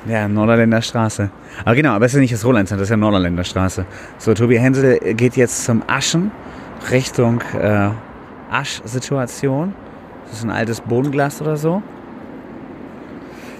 Ja, 0.07 0.27
Norderländer 0.27 0.81
Straße. 0.81 1.29
Aber 1.63 1.75
genau, 1.75 1.91
aber 1.91 2.05
es 2.05 2.11
ist 2.11 2.15
ja 2.15 2.21
nicht 2.21 2.33
das 2.33 2.43
Roland 2.43 2.67
Center, 2.67 2.81
das 2.81 2.87
ist 2.87 2.91
ja 2.91 2.97
Norderländer 2.97 3.43
Straße. 3.43 3.85
So, 4.17 4.33
Tobi 4.33 4.59
Hensel 4.59 4.99
geht 5.15 5.37
jetzt 5.37 5.63
zum 5.63 5.83
Aschen, 5.87 6.31
Richtung 6.91 7.41
äh, 7.59 7.89
Asch-Situation. 8.51 9.73
Das 10.25 10.39
ist 10.39 10.43
ein 10.43 10.51
altes 10.51 10.81
Bodenglas 10.81 11.41
oder 11.41 11.57
so. 11.57 11.81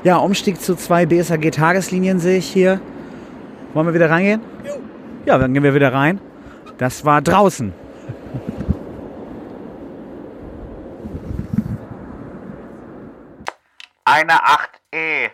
Ja, 0.03 0.17
Umstieg 0.17 0.59
zu 0.61 0.75
zwei 0.75 1.05
BSAG-Tageslinien 1.05 2.19
sehe 2.19 2.37
ich 2.37 2.49
hier. 2.51 2.81
Wollen 3.73 3.87
wir 3.87 3.93
wieder 3.93 4.09
reingehen? 4.09 4.41
Ja, 5.25 5.37
dann 5.37 5.53
gehen 5.53 5.63
wir 5.63 5.73
wieder 5.73 5.93
rein. 5.93 6.19
Das 6.77 7.05
war 7.05 7.21
draußen. 7.21 7.73
Eine 14.05 14.33
8E. 14.33 15.31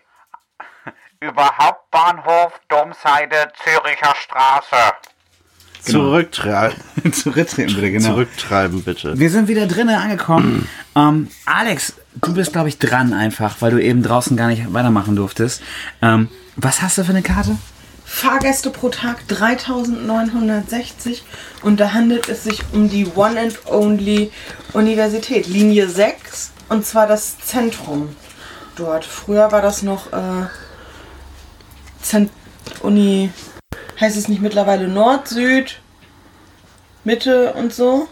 Über 1.22 1.52
Hauptbahnhof, 1.58 2.54
Domseite, 2.70 3.52
Züricher 3.62 4.16
Straße. 4.16 4.94
Zurücktreiben, 5.82 6.78
Zurücktreten 7.14 7.76
bitte, 7.76 7.92
genau. 7.92 8.10
Zurücktreiben 8.10 8.84
bitte. 8.84 9.18
Wir 9.20 9.30
sind 9.30 9.48
wieder 9.48 9.66
drinnen 9.68 9.96
angekommen. 9.96 10.70
ähm, 10.96 11.30
Alex, 11.46 11.94
du 12.22 12.34
bist, 12.34 12.54
glaube 12.54 12.70
ich, 12.70 12.78
dran 12.80 13.14
einfach, 13.14 13.58
weil 13.60 13.72
du 13.72 13.82
eben 13.82 14.04
draußen 14.04 14.38
gar 14.38 14.48
nicht 14.48 14.74
weitermachen 14.74 15.16
durftest. 15.16 15.62
Ähm, 16.02 16.30
was 16.56 16.82
hast 16.82 16.98
du 16.98 17.04
für 17.04 17.12
eine 17.12 17.22
Karte? 17.22 17.58
Fahrgäste 18.06 18.72
pro 18.72 18.90
Tag 18.90 19.28
3960 19.28 21.24
und 21.62 21.80
da 21.80 21.94
handelt 21.94 22.28
es 22.28 22.44
sich 22.44 22.64
um 22.74 22.90
die 22.90 23.06
One 23.16 23.40
and 23.40 23.68
Only 23.68 24.32
Universität, 24.74 25.46
Linie 25.48 25.88
6 25.88 26.52
und 26.70 26.86
zwar 26.86 27.06
das 27.06 27.38
Zentrum 27.40 28.16
dort. 28.76 29.06
Früher 29.06 29.52
war 29.52 29.62
das 29.62 29.84
noch 29.84 30.12
äh, 30.12 30.48
Zent 32.02 32.32
Uni, 32.82 33.30
heißt 34.00 34.18
es 34.18 34.28
nicht 34.28 34.42
mittlerweile 34.42 34.88
Nord, 34.88 35.28
Süd, 35.28 35.80
Mitte 37.04 37.54
und 37.54 37.74
so? 37.74 38.08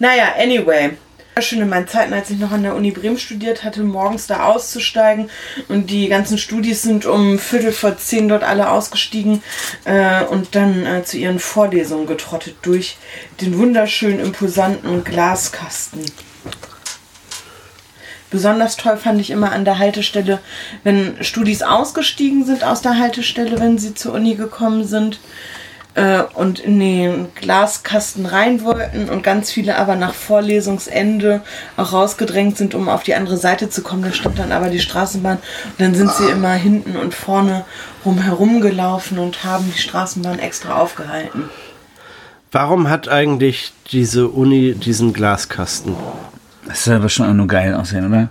Naja, 0.00 0.34
anyway. 0.38 0.98
Schön 1.40 1.60
in 1.60 1.68
meinen 1.68 1.88
Zeiten, 1.88 2.12
als 2.12 2.30
ich 2.30 2.38
noch 2.38 2.52
an 2.52 2.62
der 2.62 2.76
Uni 2.76 2.92
Bremen 2.92 3.18
studiert 3.18 3.64
hatte, 3.64 3.82
morgens 3.82 4.28
da 4.28 4.44
auszusteigen 4.44 5.28
und 5.66 5.90
die 5.90 6.08
ganzen 6.08 6.38
Studis 6.38 6.82
sind 6.82 7.06
um 7.06 7.40
Viertel 7.40 7.72
vor 7.72 7.98
zehn 7.98 8.28
dort 8.28 8.44
alle 8.44 8.70
ausgestiegen 8.70 9.42
äh, 9.84 10.24
und 10.24 10.54
dann 10.54 10.86
äh, 10.86 11.02
zu 11.02 11.18
ihren 11.18 11.40
Vorlesungen 11.40 12.06
getrottet 12.06 12.54
durch 12.62 12.98
den 13.40 13.58
wunderschönen, 13.58 14.20
imposanten 14.20 15.02
Glaskasten. 15.02 16.04
Besonders 18.30 18.76
toll 18.76 18.96
fand 18.96 19.20
ich 19.20 19.30
immer 19.30 19.50
an 19.50 19.64
der 19.64 19.78
Haltestelle, 19.78 20.38
wenn 20.84 21.16
Studis 21.20 21.62
ausgestiegen 21.62 22.44
sind 22.44 22.62
aus 22.62 22.80
der 22.80 22.96
Haltestelle, 22.96 23.58
wenn 23.58 23.78
sie 23.78 23.94
zur 23.94 24.12
Uni 24.12 24.36
gekommen 24.36 24.84
sind 24.84 25.18
äh, 25.94 26.22
und 26.34 26.58
in 26.58 26.78
den 26.78 27.34
Glaskasten 27.34 28.26
rein 28.26 28.62
wollten 28.62 29.08
und 29.08 29.22
ganz 29.22 29.50
viele 29.50 29.76
aber 29.76 29.96
nach 29.96 30.14
Vorlesungsende 30.14 31.42
auch 31.76 31.92
rausgedrängt 31.92 32.56
sind, 32.56 32.74
um 32.74 32.88
auf 32.88 33.02
die 33.02 33.14
andere 33.14 33.36
Seite 33.36 33.70
zu 33.70 33.82
kommen. 33.82 34.02
Da 34.02 34.12
stand 34.12 34.38
dann 34.38 34.52
aber 34.52 34.70
die 34.70 34.80
Straßenbahn 34.80 35.38
und 35.38 35.80
dann 35.80 35.94
sind 35.94 36.12
sie 36.12 36.26
immer 36.26 36.52
hinten 36.54 36.96
und 36.96 37.14
vorne 37.14 37.64
rumherum 38.04 38.60
gelaufen 38.60 39.18
und 39.18 39.44
haben 39.44 39.72
die 39.74 39.80
Straßenbahn 39.80 40.38
extra 40.38 40.74
aufgehalten. 40.74 41.48
Warum 42.52 42.88
hat 42.88 43.08
eigentlich 43.08 43.72
diese 43.90 44.28
Uni 44.28 44.74
diesen 44.74 45.12
Glaskasten? 45.12 45.96
Das 46.66 46.84
soll 46.84 46.96
aber 46.96 47.08
schon 47.08 47.28
auch 47.28 47.34
nur 47.34 47.46
geil 47.48 47.74
aussehen, 47.74 48.06
oder? 48.06 48.28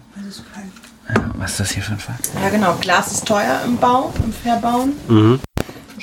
Was 1.36 1.51
ist 1.51 1.59
das 1.59 1.72
hier 1.72 1.84
für 1.84 1.91
ein 1.91 1.99
Fall? 1.99 2.16
Ja 2.41 2.49
genau, 2.49 2.74
Glas 2.80 3.11
ist 3.11 3.28
teuer 3.28 3.61
im 3.66 3.78
Bau, 3.78 4.14
im 4.24 4.32
Verbauen. 4.32 4.93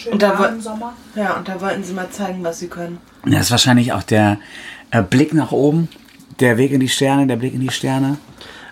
Schön 0.02 0.12
Und 0.14 0.22
da 0.22 0.30
warm 0.30 0.38
wo- 0.40 0.54
im 0.56 0.60
Sommer. 0.60 0.92
Ja, 1.14 1.36
und 1.36 1.48
da 1.48 1.60
wollten 1.60 1.84
sie 1.84 1.92
mal 1.92 2.08
zeigen, 2.10 2.42
was 2.42 2.58
sie 2.58 2.68
können. 2.68 2.98
Das 3.24 3.42
ist 3.42 3.50
wahrscheinlich 3.50 3.92
auch 3.92 4.02
der 4.02 4.38
äh, 4.90 5.02
Blick 5.02 5.34
nach 5.34 5.52
oben, 5.52 5.88
der 6.40 6.56
Weg 6.56 6.72
in 6.72 6.80
die 6.80 6.88
Sterne, 6.88 7.26
der 7.26 7.36
Blick 7.36 7.54
in 7.54 7.60
die 7.60 7.70
Sterne. 7.70 8.16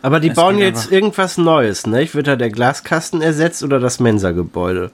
Aber 0.01 0.20
die 0.20 0.29
Es 0.31 0.35
bauen 0.37 0.59
jetzt 0.59 0.79
einfach- 0.85 0.93
irgendwas 0.93 1.39
Neues, 1.39 1.87
ne? 1.87 2.09
Wird 2.14 2.26
da 2.29 2.37
der 2.37 2.51
Glaskasten 2.51 3.20
ersetzt 3.20 3.62
oder 3.62 3.79
das 3.81 4.01
Mensa-Gebäude? 4.01 4.91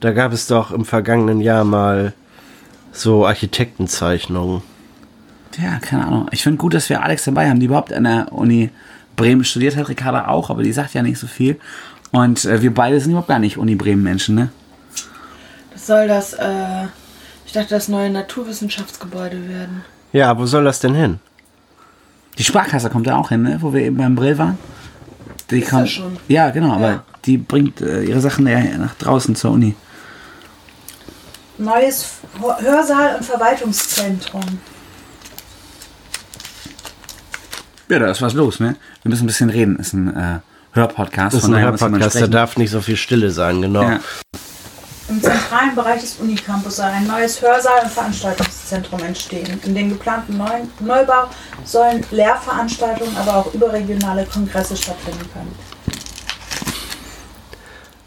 Da 0.00 0.10
gab 0.12 0.32
es 0.32 0.46
doch 0.48 0.70
im 0.70 0.84
vergangenen 0.84 1.40
Jahr 1.40 1.64
mal 1.64 2.12
so 2.92 3.26
Architektenzeichnungen. 3.26 4.62
Ja, 5.58 5.78
keine 5.78 6.04
Ahnung. 6.06 6.26
Ich 6.32 6.42
finde 6.42 6.58
gut, 6.58 6.74
dass 6.74 6.88
wir 6.90 7.02
Alex 7.02 7.24
dabei 7.24 7.48
haben, 7.48 7.60
die 7.60 7.66
überhaupt 7.66 7.92
an 7.92 8.04
der 8.04 8.32
Uni 8.32 8.70
Bremen 9.16 9.44
studiert 9.44 9.76
hat. 9.76 9.88
Ricarda 9.88 10.26
auch, 10.28 10.50
aber 10.50 10.62
die 10.64 10.72
sagt 10.72 10.92
ja 10.94 11.02
nicht 11.02 11.18
so 11.18 11.26
viel. 11.28 11.58
Und 12.10 12.44
äh, 12.44 12.60
wir 12.60 12.74
beide 12.74 13.00
sind 13.00 13.10
überhaupt 13.12 13.28
gar 13.28 13.38
nicht 13.38 13.56
Uni 13.56 13.76
Bremen 13.76 14.02
Menschen, 14.02 14.34
ne? 14.34 14.48
Soll 15.84 16.08
das, 16.08 16.32
äh, 16.32 16.84
ich 17.44 17.52
dachte, 17.52 17.68
das 17.70 17.88
neue 17.88 18.08
Naturwissenschaftsgebäude 18.10 19.48
werden. 19.48 19.84
Ja, 20.12 20.38
wo 20.38 20.46
soll 20.46 20.64
das 20.64 20.80
denn 20.80 20.94
hin? 20.94 21.20
Die 22.38 22.44
Sparkasse 22.44 22.88
kommt 22.88 23.06
da 23.06 23.16
auch 23.16 23.28
hin, 23.28 23.42
ne? 23.42 23.58
Wo 23.60 23.72
wir 23.74 23.82
eben 23.82 23.96
beim 23.98 24.14
Brill 24.14 24.38
waren. 24.38 24.58
Die 25.50 25.60
Ist 25.60 25.68
kommt, 25.70 25.82
ja 25.82 25.86
schon. 25.86 26.16
Ja, 26.28 26.50
genau, 26.50 26.72
aber 26.72 26.88
Ja. 26.88 27.04
die 27.26 27.36
bringt 27.36 27.80
äh, 27.82 28.02
ihre 28.02 28.20
Sachen 28.20 28.46
ja 28.46 28.58
nach 28.78 28.94
draußen 28.94 29.36
zur 29.36 29.50
Uni. 29.52 29.74
Neues 31.58 32.08
Hörsaal 32.60 33.16
und 33.16 33.24
Verwaltungszentrum. 33.24 34.42
Ja, 37.88 37.98
da 37.98 38.10
ist 38.10 38.22
was 38.22 38.32
los, 38.32 38.58
ne? 38.58 38.76
Wir 39.02 39.10
müssen 39.10 39.24
ein 39.24 39.26
bisschen 39.26 39.50
reden. 39.50 39.76
Ist 39.78 39.92
ein 39.92 40.16
äh, 40.16 40.38
Hörpodcast. 40.72 41.34
Das 41.34 41.42
ist 41.42 41.46
von 41.46 41.54
ein 41.54 41.62
Hörpodcast, 41.62 42.20
da 42.22 42.26
darf 42.26 42.56
nicht 42.56 42.70
so 42.70 42.80
viel 42.80 42.96
Stille 42.96 43.30
sein, 43.30 43.60
genau. 43.60 43.82
Ja. 43.82 44.00
Im 45.08 45.22
zentralen 45.22 45.74
Bereich 45.74 46.00
des 46.00 46.16
Unicampus 46.16 46.76
soll 46.76 46.86
ein 46.86 47.06
neues 47.06 47.40
Hörsaal 47.42 47.82
und 47.82 47.90
Veranstaltungszentrum 47.90 49.00
entstehen. 49.00 49.60
In 49.64 49.74
dem 49.74 49.90
geplanten 49.90 50.38
neuen 50.38 50.70
Neubau 50.80 51.28
sollen 51.64 52.02
Lehrveranstaltungen, 52.10 53.14
aber 53.18 53.36
auch 53.36 53.52
überregionale 53.52 54.24
Kongresse 54.24 54.76
stattfinden 54.76 55.28
können. 55.32 55.54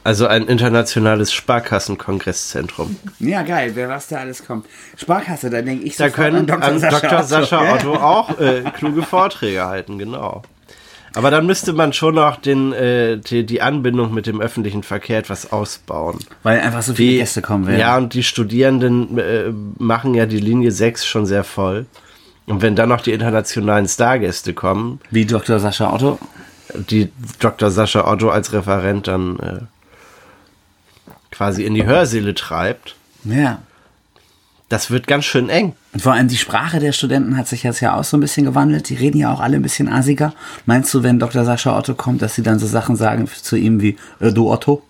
Also 0.04 0.26
ein 0.26 0.48
internationales 0.48 1.34
Sparkassenkongreszentrum. 1.34 2.96
ja, 3.20 3.44
geil, 3.44 3.72
wer 3.76 3.90
was 3.90 4.08
da 4.08 4.20
alles 4.20 4.46
kommt. 4.46 4.66
Sparkasse, 4.96 5.50
da 5.50 5.62
denke 5.62 5.84
ich 5.84 5.98
Da 5.98 6.10
können 6.10 6.50
an 6.50 6.80
Dr. 6.82 7.24
Sascha 7.24 7.64
Ja. 7.64 7.74
Otto 7.74 7.94
auch 8.02 8.40
äh, 8.40 8.64
kluge 8.74 9.04
Vorträge 9.04 9.66
halten, 9.66 10.00
genau. 10.00 10.44
Aber 11.14 11.32
dann 11.32 11.46
müsste 11.46 11.74
man 11.74 11.94
schon 11.94 12.16
noch 12.16 12.38
den, 12.38 12.74
äh, 12.74 13.18
die, 13.18 13.46
die 13.46 13.62
Anbindung 13.62 14.14
mit 14.14 14.28
dem 14.28 14.40
öffentlichen 14.42 14.84
Verkehr 14.84 15.18
etwas 15.20 15.52
ausbauen. 15.52 16.20
Weil 16.44 16.60
einfach 16.60 16.82
so 16.84 16.94
viele 16.94 17.18
Gäste 17.20 17.42
kommen 17.42 17.66
werden. 17.68 17.80
Ja, 17.80 17.98
und 17.98 18.14
die 18.14 18.24
Studierenden 18.24 19.18
äh, 19.18 19.52
machen 19.78 20.14
ja 20.14 20.26
die 20.26 20.40
Linie 20.40 20.72
6 20.72 21.06
schon 21.06 21.26
sehr 21.26 21.44
voll. 21.44 21.86
Und 22.46 22.62
wenn 22.62 22.76
dann 22.76 22.90
noch 22.90 23.02
die 23.02 23.12
internationalen 23.14 23.88
Stargäste 23.88 24.54
kommen, 24.54 25.00
Wie 25.12 25.26
Dr. 25.26 25.60
Sascha 25.60 25.94
Otto. 25.94 26.20
die 26.74 27.10
Dr. 27.40 27.72
Sascha 27.72 28.10
Otto 28.10 28.30
als 28.30 28.54
Referent 28.54 29.08
dann 29.08 29.40
äh, 29.40 29.60
quasi 31.32 31.64
in 31.64 31.74
die 31.74 31.86
Hörsäle 31.86 32.34
treibt, 32.36 32.96
Ja. 33.24 33.60
Das 34.70 34.92
wird 34.92 35.08
ganz 35.08 35.26
schön 35.26 35.50
eng. 35.50 35.74
Und 35.94 36.02
vor 36.02 36.14
allem 36.14 36.28
die 36.28 36.38
Sprache 36.38 36.80
der 36.80 36.92
Studenten 36.92 37.38
hat 37.38 37.48
sich 37.48 37.64
jetzt 37.64 37.80
ja 37.80 37.96
auch 37.96 38.04
so 38.04 38.18
ein 38.18 38.20
bisschen 38.20 38.46
gewandelt. 38.46 38.90
Die 38.90 38.96
reden 38.96 39.18
ja 39.18 39.34
auch 39.34 39.40
alle 39.40 39.56
ein 39.56 39.62
bisschen 39.62 39.88
asiger. 39.88 40.34
Meinst 40.66 40.94
du, 40.94 41.04
wenn 41.04 41.20
Dr. 41.20 41.46
Sascha 41.46 41.78
Otto 41.78 41.96
kommt, 41.96 42.22
dass 42.22 42.36
sie 42.36 42.44
dann 42.44 42.60
so 42.60 42.68
Sachen 42.68 42.96
sagen 42.96 43.28
zu 43.28 43.56
ihm 43.56 43.82
wie, 43.82 43.98
äh, 44.20 44.32
du 44.32 44.52
Otto? 44.52 44.84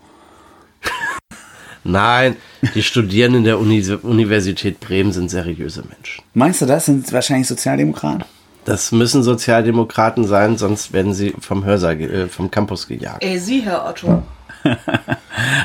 Nein, 1.83 2.35
die 2.75 2.83
Studierenden 2.83 3.43
der 3.43 3.59
Uni 3.59 3.81
Universität 4.03 4.79
Bremen 4.79 5.13
sind 5.13 5.29
seriöse 5.29 5.83
Menschen. 5.83 6.23
Meinst 6.33 6.61
du 6.61 6.65
das? 6.65 6.85
Sind 6.85 7.11
wahrscheinlich 7.13 7.47
Sozialdemokraten? 7.47 8.25
Das 8.65 8.91
müssen 8.91 9.23
Sozialdemokraten 9.23 10.27
sein, 10.27 10.57
sonst 10.57 10.91
werden 10.91 11.13
sie 11.13 11.33
vom 11.39 11.63
Hörsaal, 11.63 12.01
äh, 12.01 12.27
vom 12.27 12.51
Campus 12.51 12.85
gejagt. 12.85 13.23
Ey, 13.23 13.39
Sie, 13.39 13.61
Herr 13.61 13.87
Otto. 13.87 14.23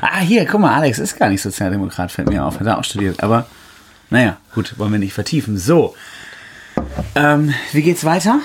Ah, 0.03 0.21
hier, 0.21 0.45
guck 0.45 0.61
mal, 0.61 0.75
Alex 0.75 0.99
ist 0.99 1.19
gar 1.19 1.31
nicht 1.31 1.41
Sozialdemokrat, 1.41 2.13
fällt 2.13 2.29
mir 2.29 2.45
auf. 2.45 2.61
Hat 2.61 2.67
er 2.67 2.79
auch 2.79 2.85
studiert. 2.85 3.23
Aber, 3.23 3.47
naja, 4.13 4.37
gut, 4.55 4.79
wollen 4.79 4.93
wir 4.93 4.99
nicht 4.99 5.15
vertiefen. 5.15 5.57
So. 5.59 5.95
Ähm, 7.15 7.55
wie 7.73 7.83
geht's 7.83 8.05
weiter? 8.05 8.41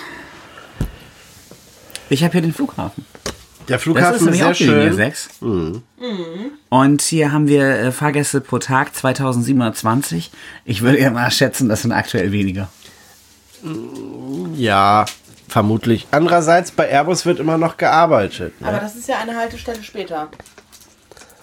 Ich 2.09 2.24
habe 2.24 2.32
hier 2.32 2.41
den 2.41 2.53
Flughafen. 2.53 3.05
Der 3.68 3.76
Das 3.76 3.82
ist 3.82 3.84
Flughafen 3.84 4.28
ist 4.30 4.38
sehr 4.38 4.47
auch 4.49 4.53
die 4.53 4.63
Linie 4.63 4.88
schön. 4.88 4.95
6. 4.95 5.30
Und 6.70 7.01
hier 7.01 7.34
haben 7.34 7.49
wir 7.49 7.68
äh, 7.68 7.91
Fahrgäste 7.91 8.39
pro 8.39 8.59
Tag 8.59 8.95
2720. 8.95 10.32
Ich 10.63 10.82
würde 10.82 11.01
ja 11.01 11.09
mal 11.09 11.30
schätzen, 11.32 11.68
das 11.68 11.82
sind 11.82 11.91
aktuell 11.91 12.32
weniger. 12.32 12.70
Ja, 14.55 15.05
vermutlich. 15.49 16.07
Andererseits, 16.11 16.72
bei 16.72 16.88
Airbus 16.89 17.26
wird 17.26 17.39
immer 17.39 17.57
noch 17.57 17.76
gearbeitet. 17.76 18.59
Ne? 18.61 18.70
Aber 18.70 18.80
das 18.80 18.95
ist 18.95 19.09
ja 19.09 19.20
eine 19.20 19.36
Haltestelle 19.36 19.84
später. 19.84 20.30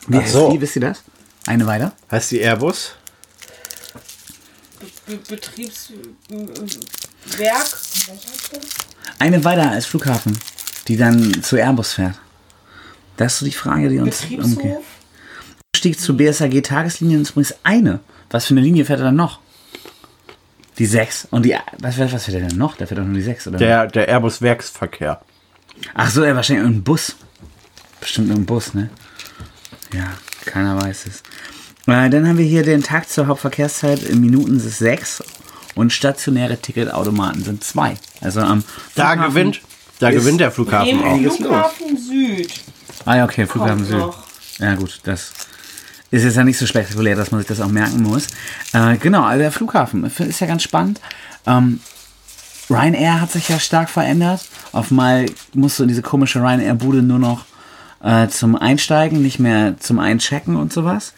Wie 0.08 0.16
Ach 0.16 0.22
heißt 0.22 0.32
so. 0.32 0.50
die? 0.50 0.60
Wisst 0.62 0.76
ihr 0.76 0.82
das? 0.82 1.02
Eine 1.46 1.66
weiter? 1.66 1.92
Heißt 2.10 2.30
die 2.30 2.40
Airbus? 2.40 2.94
Be 5.06 5.18
Betriebswerk. 5.28 5.98
Eine 9.18 9.44
weiter 9.44 9.70
als 9.70 9.86
Flughafen, 9.86 10.38
die 10.88 10.96
dann 10.96 11.42
zu 11.42 11.56
Airbus 11.56 11.94
fährt. 11.94 12.18
Das 13.16 13.34
ist 13.34 13.38
so 13.40 13.44
die 13.46 13.52
Frage, 13.52 13.88
die 13.88 13.98
uns 13.98 14.22
umgeht. 14.24 14.56
Betriebshof. 14.56 14.84
Stieg 15.76 16.00
zu 16.00 16.16
BSAG 16.16 16.62
Tageslinien 16.62 17.22
ist 17.22 17.30
übrigens 17.30 17.54
eine. 17.62 18.00
Was 18.30 18.46
für 18.46 18.54
eine 18.54 18.62
Linie 18.62 18.84
fährt 18.84 19.00
er 19.00 19.06
dann 19.06 19.16
noch? 19.16 19.40
Die 20.78 20.86
6. 20.86 21.28
Und 21.30 21.44
die, 21.44 21.54
was, 21.78 21.98
was 21.98 22.12
was 22.12 22.24
fährt 22.24 22.40
er 22.40 22.48
denn 22.48 22.58
noch? 22.58 22.76
Der 22.76 22.86
fährt 22.86 22.98
doch 22.98 23.04
nur 23.04 23.14
die 23.14 23.22
6, 23.22 23.48
oder? 23.48 23.58
Der, 23.58 23.86
der 23.86 24.08
Airbus 24.08 24.42
Werksverkehr. 24.42 25.20
Ach 25.94 26.10
so, 26.10 26.22
er 26.22 26.34
wahrscheinlich 26.34 26.64
irgendein 26.64 26.84
Bus. 26.84 27.16
Bestimmt 28.00 28.28
irgendein 28.28 28.46
Bus, 28.46 28.74
ne? 28.74 28.90
Ja, 29.92 30.14
keiner 30.44 30.80
weiß 30.80 31.06
es. 31.06 31.22
Äh, 31.86 32.10
dann 32.10 32.26
haben 32.26 32.38
wir 32.38 32.44
hier 32.44 32.62
den 32.62 32.82
Tag 32.82 33.08
zur 33.08 33.26
Hauptverkehrszeit. 33.26 34.02
In 34.02 34.20
Minuten 34.20 34.56
es 34.56 34.78
6 34.78 35.22
und 35.74 35.92
stationäre 35.92 36.56
Ticketautomaten 36.56 37.44
sind 37.44 37.64
2. 37.64 37.94
Also 38.20 38.40
am 38.40 38.64
Da 38.94 39.12
Flughafen 39.12 39.34
gewinnt, 39.34 39.60
da 39.98 40.10
gewinnt 40.10 40.40
der 40.40 40.50
Flughafen 40.50 41.02
auch. 41.02 41.36
Flughafen 41.36 41.96
Süd. 41.96 42.52
Ah 43.04 43.16
ja, 43.16 43.24
okay, 43.24 43.46
Flughafen 43.46 43.76
Kommt 43.76 43.88
Süd. 43.88 43.98
noch. 43.98 44.24
Ja 44.58 44.74
gut, 44.76 45.00
das 45.04 45.32
ist 46.10 46.22
jetzt 46.22 46.36
ja 46.36 46.44
nicht 46.44 46.58
so 46.58 46.66
spektakulär, 46.66 47.16
dass 47.16 47.32
man 47.32 47.40
sich 47.40 47.48
das 47.48 47.60
auch 47.60 47.68
merken 47.68 48.02
muss. 48.02 48.28
Äh, 48.72 48.96
genau, 48.98 49.24
also 49.24 49.40
der 49.40 49.52
Flughafen 49.52 50.04
ist 50.04 50.40
ja 50.40 50.46
ganz 50.46 50.62
spannend. 50.62 51.00
Ähm, 51.46 51.80
Ryanair 52.70 53.20
hat 53.20 53.30
sich 53.32 53.48
ja 53.48 53.58
stark 53.58 53.90
verändert. 53.90 54.46
Auf 54.72 54.90
mal 54.90 55.26
musst 55.52 55.78
du 55.78 55.82
in 55.82 55.88
diese 55.88 56.02
komische 56.02 56.40
Ryanair-Bude 56.40 57.02
nur 57.02 57.18
noch 57.18 57.44
äh, 58.02 58.28
zum 58.28 58.56
Einsteigen, 58.56 59.22
nicht 59.22 59.38
mehr 59.38 59.74
zum 59.80 59.98
Einchecken 59.98 60.56
und 60.56 60.72
sowas. 60.72 61.12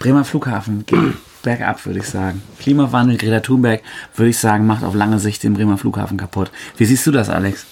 Bremer 0.00 0.24
Flughafen 0.24 0.84
geht 0.84 0.98
bergab, 1.42 1.86
würde 1.86 2.00
ich 2.00 2.06
sagen. 2.06 2.42
Klimawandel, 2.58 3.16
Greta 3.16 3.40
Thunberg, 3.40 3.82
würde 4.16 4.30
ich 4.30 4.38
sagen, 4.38 4.66
macht 4.66 4.82
auf 4.82 4.94
lange 4.94 5.20
Sicht 5.20 5.44
den 5.44 5.54
Bremer 5.54 5.78
Flughafen 5.78 6.16
kaputt. 6.16 6.50
Wie 6.76 6.84
siehst 6.84 7.06
du 7.06 7.12
das, 7.12 7.30
Alex? 7.30 7.66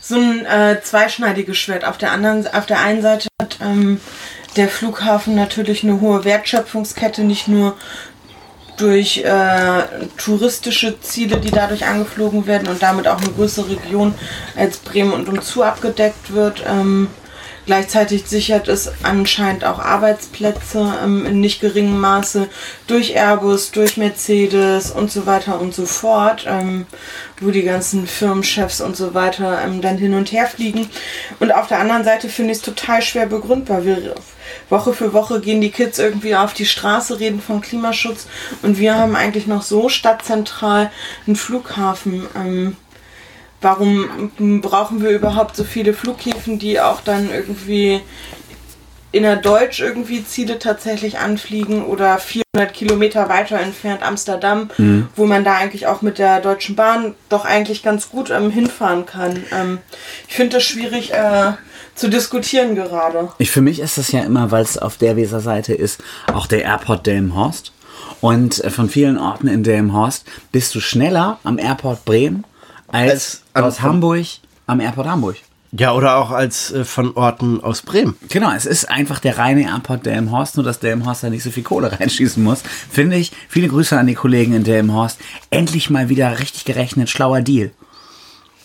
so 0.00 0.16
ein 0.16 0.44
äh, 0.44 0.80
zweischneidiges 0.82 1.56
Schwert. 1.58 1.84
Auf 1.84 1.98
der 1.98 2.12
anderen, 2.12 2.46
auf 2.52 2.66
der 2.66 2.80
einen 2.80 3.02
Seite 3.02 3.28
hat 3.40 3.58
ähm, 3.62 4.00
der 4.56 4.68
Flughafen 4.68 5.34
natürlich 5.34 5.82
eine 5.82 6.00
hohe 6.00 6.24
Wertschöpfungskette, 6.24 7.22
nicht 7.22 7.48
nur 7.48 7.76
durch 8.76 9.18
äh, 9.18 9.82
touristische 10.16 11.00
Ziele, 11.00 11.38
die 11.38 11.50
dadurch 11.50 11.86
angeflogen 11.86 12.46
werden 12.46 12.68
und 12.68 12.82
damit 12.82 13.06
auch 13.06 13.20
eine 13.20 13.30
größere 13.30 13.70
Region 13.70 14.14
als 14.56 14.78
Bremen 14.78 15.12
und 15.12 15.28
umzu 15.28 15.62
abgedeckt 15.62 16.32
wird. 16.32 16.64
Ähm, 16.66 17.08
Gleichzeitig 17.66 18.26
sichert 18.26 18.68
es 18.68 18.92
anscheinend 19.02 19.64
auch 19.64 19.78
Arbeitsplätze 19.78 20.98
ähm, 21.02 21.24
in 21.24 21.40
nicht 21.40 21.60
geringem 21.60 21.98
Maße 21.98 22.48
durch 22.86 23.16
Airbus, 23.16 23.70
durch 23.70 23.96
Mercedes 23.96 24.90
und 24.90 25.10
so 25.10 25.24
weiter 25.26 25.60
und 25.60 25.74
so 25.74 25.86
fort, 25.86 26.44
ähm, 26.46 26.86
wo 27.40 27.50
die 27.50 27.62
ganzen 27.62 28.06
Firmenchefs 28.06 28.80
und 28.82 28.96
so 28.96 29.14
weiter 29.14 29.62
ähm, 29.64 29.80
dann 29.80 29.96
hin 29.96 30.14
und 30.14 30.32
her 30.32 30.46
fliegen. 30.46 30.88
Und 31.40 31.54
auf 31.54 31.66
der 31.68 31.80
anderen 31.80 32.04
Seite 32.04 32.28
finde 32.28 32.52
ich 32.52 32.58
es 32.58 32.64
total 32.64 33.00
schwer 33.00 33.26
begründbar. 33.26 33.84
Wir, 33.84 34.14
Woche 34.68 34.92
für 34.92 35.14
Woche 35.14 35.40
gehen 35.40 35.62
die 35.62 35.70
Kids 35.70 35.98
irgendwie 35.98 36.36
auf 36.36 36.52
die 36.52 36.66
Straße, 36.66 37.18
reden 37.18 37.40
von 37.40 37.62
Klimaschutz 37.62 38.26
und 38.62 38.78
wir 38.78 38.94
haben 38.94 39.16
eigentlich 39.16 39.46
noch 39.46 39.62
so 39.62 39.88
stadtzentral 39.88 40.90
einen 41.26 41.36
Flughafen. 41.36 42.74
Warum 43.64 44.60
brauchen 44.60 45.02
wir 45.02 45.08
überhaupt 45.08 45.56
so 45.56 45.64
viele 45.64 45.94
Flughäfen, 45.94 46.58
die 46.58 46.80
auch 46.80 47.00
dann 47.00 47.30
irgendwie 47.30 48.02
innerdeutsch 49.10 49.80
irgendwie 49.80 50.22
Ziele 50.22 50.58
tatsächlich 50.58 51.18
anfliegen 51.18 51.82
oder 51.86 52.18
400 52.18 52.74
Kilometer 52.74 53.30
weiter 53.30 53.58
entfernt 53.58 54.02
Amsterdam, 54.02 54.68
wo 55.16 55.24
man 55.24 55.44
da 55.44 55.54
eigentlich 55.54 55.86
auch 55.86 56.02
mit 56.02 56.18
der 56.18 56.40
Deutschen 56.40 56.76
Bahn 56.76 57.14
doch 57.30 57.46
eigentlich 57.46 57.82
ganz 57.82 58.10
gut 58.10 58.30
ähm, 58.30 58.50
hinfahren 58.50 59.06
kann. 59.06 59.42
Ähm, 59.50 59.78
ich 60.28 60.34
finde 60.34 60.56
das 60.56 60.64
schwierig 60.64 61.14
äh, 61.14 61.52
zu 61.94 62.08
diskutieren 62.08 62.74
gerade. 62.74 63.30
Ich, 63.38 63.50
für 63.50 63.62
mich 63.62 63.80
ist 63.80 63.96
das 63.96 64.12
ja 64.12 64.20
immer, 64.20 64.50
weil 64.50 64.62
es 64.62 64.76
auf 64.76 64.98
der 64.98 65.16
Weserseite 65.16 65.72
ist, 65.72 66.02
auch 66.34 66.46
der 66.46 66.64
Airport 66.64 67.06
Delmenhorst. 67.06 67.72
Und 68.20 68.62
äh, 68.62 68.68
von 68.68 68.90
vielen 68.90 69.16
Orten 69.16 69.46
in 69.46 69.62
Delmenhorst 69.62 70.26
bist 70.52 70.74
du 70.74 70.80
schneller 70.80 71.38
am 71.44 71.58
Airport 71.58 72.04
Bremen 72.04 72.44
als, 72.94 73.42
Als 73.52 73.64
aus 73.64 73.82
Hamburg 73.82 74.26
am 74.66 74.80
Airport 74.80 75.08
Hamburg. 75.08 75.36
Ja, 75.76 75.92
oder 75.92 76.16
auch 76.16 76.30
als 76.30 76.70
äh, 76.70 76.84
von 76.84 77.16
Orten 77.16 77.60
aus 77.60 77.82
Bremen. 77.82 78.16
Genau, 78.28 78.52
es 78.52 78.64
ist 78.64 78.88
einfach 78.88 79.18
der 79.18 79.38
reine 79.38 79.62
Airport 79.62 80.06
Delmenhorst, 80.06 80.56
nur 80.56 80.64
dass 80.64 80.78
Delmenhorst 80.78 81.24
da 81.24 81.30
nicht 81.30 81.42
so 81.42 81.50
viel 81.50 81.64
Kohle 81.64 81.90
reinschießen 82.00 82.42
muss. 82.42 82.62
Finde 82.90 83.16
ich. 83.16 83.32
Viele 83.48 83.66
Grüße 83.66 83.98
an 83.98 84.06
die 84.06 84.14
Kollegen 84.14 84.54
in 84.54 84.62
Delmenhorst. 84.62 85.18
Endlich 85.50 85.90
mal 85.90 86.08
wieder 86.08 86.38
richtig 86.38 86.64
gerechnet, 86.64 87.10
schlauer 87.10 87.40
Deal. 87.40 87.72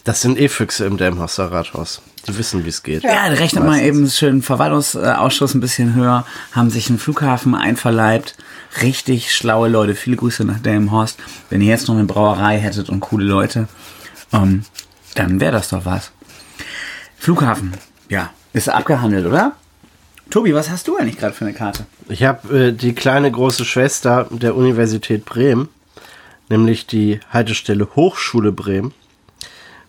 Das 0.04 0.22
sind 0.22 0.40
eh 0.40 0.48
Füchse 0.48 0.86
im 0.86 0.98
Delmhorster 0.98 1.52
Rathaus. 1.52 2.02
Die 2.28 2.38
wissen, 2.38 2.64
wie 2.66 2.70
es 2.70 2.84
geht. 2.84 3.04
Ja, 3.04 3.26
rechnet 3.26 3.64
mal 3.64 3.82
eben 3.82 4.08
schön 4.10 4.42
Verwaltungsausschuss 4.42 5.56
ein 5.56 5.62
bisschen 5.62 5.96
höher, 5.96 6.26
haben 6.52 6.70
sich 6.70 6.90
einen 6.90 7.00
Flughafen 7.00 7.56
einverleibt. 7.56 8.36
Richtig 8.82 9.34
schlaue 9.36 9.68
Leute. 9.68 9.96
Viele 9.96 10.18
Grüße 10.18 10.46
nach 10.46 10.60
Delmenhorst. 10.60 11.18
Wenn 11.50 11.62
ihr 11.62 11.70
jetzt 11.70 11.88
noch 11.88 11.96
eine 11.96 12.06
Brauerei 12.06 12.60
hättet 12.60 12.90
und 12.90 13.00
coole 13.00 13.26
Leute, 13.26 13.68
ähm, 14.34 14.64
dann 15.16 15.40
wäre 15.40 15.54
das 15.54 15.70
doch 15.70 15.86
was. 15.86 16.12
Flughafen, 17.18 17.74
ja, 18.10 18.32
ist 18.54 18.70
abgehandelt, 18.70 19.26
oder? 19.26 19.54
Tobi, 20.30 20.54
was 20.54 20.70
hast 20.70 20.88
du 20.88 20.98
eigentlich 20.98 21.18
gerade 21.18 21.34
für 21.34 21.46
eine 21.46 21.54
Karte? 21.54 21.86
Ich 22.08 22.24
habe 22.24 22.68
äh, 22.68 22.72
die 22.72 22.94
kleine 22.94 23.32
große 23.32 23.66
Schwester 23.66 24.28
der 24.30 24.56
Universität 24.56 25.26
Bremen, 25.26 25.70
nämlich 26.50 26.86
die 26.86 27.20
Haltestelle 27.32 27.88
Hochschule 27.96 28.52
Bremen. 28.52 28.94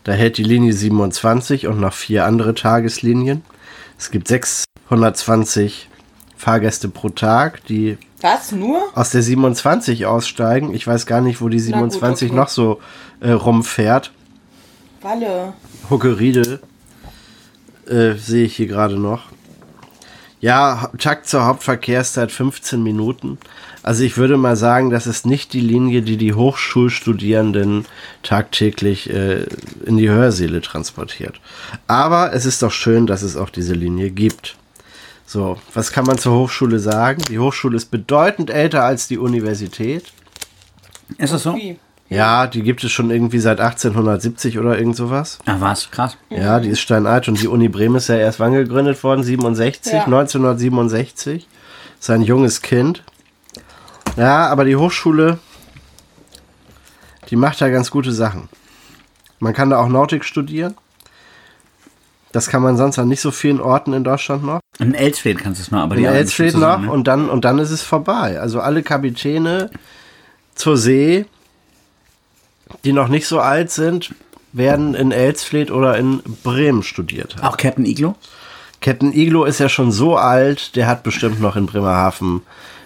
Da 0.04 0.12
hält 0.12 0.38
die 0.38 0.44
Linie 0.44 0.72
27 0.72 1.66
und 1.66 1.78
noch 1.78 1.92
vier 1.92 2.24
andere 2.24 2.54
Tageslinien. 2.54 3.42
Es 3.98 4.10
gibt 4.10 4.28
620 4.28 5.88
Fahrgäste 6.36 6.88
pro 6.88 7.10
Tag, 7.10 7.64
die 7.66 7.98
Was? 8.22 8.52
Nur? 8.52 8.80
aus 8.94 9.10
der 9.10 9.22
27 9.22 10.06
aussteigen. 10.06 10.72
Ich 10.72 10.86
weiß 10.86 11.04
gar 11.04 11.20
nicht, 11.20 11.42
wo 11.42 11.50
die 11.50 11.58
Na 11.58 11.80
gut, 11.80 11.92
27 11.92 12.30
okay. 12.30 12.36
noch 12.36 12.48
so 12.48 12.80
äh, 13.20 13.30
rumfährt. 13.30 14.10
Walle. 15.02 15.54
Huckeriede 15.88 16.60
äh, 17.86 18.14
sehe 18.14 18.44
ich 18.44 18.56
hier 18.56 18.66
gerade 18.66 18.98
noch. 18.98 19.24
Ja, 20.40 20.90
Takt 20.98 21.28
zur 21.28 21.44
Hauptverkehrszeit 21.44 22.32
15 22.32 22.82
Minuten. 22.82 23.38
Also 23.82 24.04
ich 24.04 24.16
würde 24.16 24.36
mal 24.36 24.56
sagen, 24.56 24.90
das 24.90 25.06
ist 25.06 25.26
nicht 25.26 25.52
die 25.52 25.60
Linie, 25.60 26.02
die 26.02 26.16
die 26.16 26.34
Hochschulstudierenden 26.34 27.86
tagtäglich 28.22 29.10
äh, 29.10 29.44
in 29.84 29.96
die 29.98 30.08
Hörsäle 30.08 30.60
transportiert. 30.60 31.40
Aber 31.86 32.32
es 32.32 32.46
ist 32.46 32.62
doch 32.62 32.72
schön, 32.72 33.06
dass 33.06 33.22
es 33.22 33.36
auch 33.36 33.50
diese 33.50 33.74
Linie 33.74 34.10
gibt. 34.10 34.56
So, 35.26 35.58
was 35.74 35.92
kann 35.92 36.06
man 36.06 36.18
zur 36.18 36.34
Hochschule 36.34 36.78
sagen? 36.78 37.22
Die 37.28 37.38
Hochschule 37.38 37.76
ist 37.76 37.90
bedeutend 37.90 38.50
älter 38.50 38.84
als 38.84 39.08
die 39.08 39.18
Universität. 39.18 40.12
Ist 41.18 41.32
das 41.32 41.42
so? 41.42 41.54
Wie? 41.54 41.78
Ja, 42.10 42.48
die 42.48 42.62
gibt 42.62 42.82
es 42.82 42.90
schon 42.90 43.10
irgendwie 43.10 43.38
seit 43.38 43.60
1870 43.60 44.58
oder 44.58 44.76
irgend 44.76 44.96
sowas. 44.96 45.38
Ach 45.46 45.60
was, 45.60 45.90
krass. 45.92 46.16
Ja, 46.28 46.58
die 46.58 46.68
ist 46.68 46.80
steinalt 46.80 47.28
und 47.28 47.40
die 47.40 47.46
Uni 47.46 47.68
Bremen 47.68 47.94
ist 47.94 48.08
ja 48.08 48.16
erst 48.16 48.40
wann 48.40 48.52
gegründet 48.52 49.02
worden? 49.04 49.22
67, 49.22 49.92
Ja. 49.92 50.04
1967. 50.04 51.46
Ist 52.00 52.10
ein 52.10 52.22
junges 52.22 52.62
Kind. 52.62 53.04
Ja, 54.16 54.48
aber 54.48 54.64
die 54.64 54.74
Hochschule, 54.74 55.38
die 57.30 57.36
macht 57.36 57.60
da 57.60 57.68
ganz 57.68 57.92
gute 57.92 58.10
Sachen. 58.10 58.48
Man 59.38 59.54
kann 59.54 59.70
da 59.70 59.78
auch 59.78 59.88
Nautik 59.88 60.24
studieren. 60.24 60.74
Das 62.32 62.48
kann 62.48 62.62
man 62.62 62.76
sonst 62.76 62.98
an 62.98 63.06
nicht 63.08 63.20
so 63.20 63.30
vielen 63.30 63.60
Orten 63.60 63.92
in 63.92 64.02
Deutschland 64.02 64.44
noch. 64.44 64.60
In 64.80 64.94
Elsfeld 64.94 65.38
kannst 65.38 65.60
du 65.60 65.62
es 65.62 65.70
noch, 65.70 65.80
aber 65.80 65.94
In 65.94 66.00
die 66.02 66.06
anderen 66.08 66.22
Elsfeld 66.24 66.56
noch 66.56 66.78
ne? 66.80 66.90
und 66.90 67.06
dann 67.06 67.28
und 67.30 67.44
dann 67.44 67.58
ist 67.60 67.70
es 67.70 67.82
vorbei. 67.82 68.40
Also 68.40 68.60
alle 68.60 68.82
Kapitäne 68.82 69.70
zur 70.54 70.76
See, 70.76 71.26
die 72.84 72.92
noch 72.92 73.08
nicht 73.08 73.26
so 73.26 73.40
alt 73.40 73.70
sind, 73.70 74.14
werden 74.52 74.94
in 74.94 75.12
Elsfleth 75.12 75.70
oder 75.70 75.96
in 75.96 76.22
Bremen 76.42 76.82
studiert 76.82 77.36
haben. 77.36 77.46
Auch 77.46 77.56
Captain 77.56 77.84
Iglo? 77.84 78.16
Captain 78.80 79.12
Iglo 79.12 79.44
ist 79.44 79.60
ja 79.60 79.68
schon 79.68 79.92
so 79.92 80.16
alt, 80.16 80.74
der 80.76 80.86
hat 80.86 81.02
bestimmt 81.02 81.40
noch 81.40 81.56
in 81.56 81.66
Bremerhaven 81.66 82.42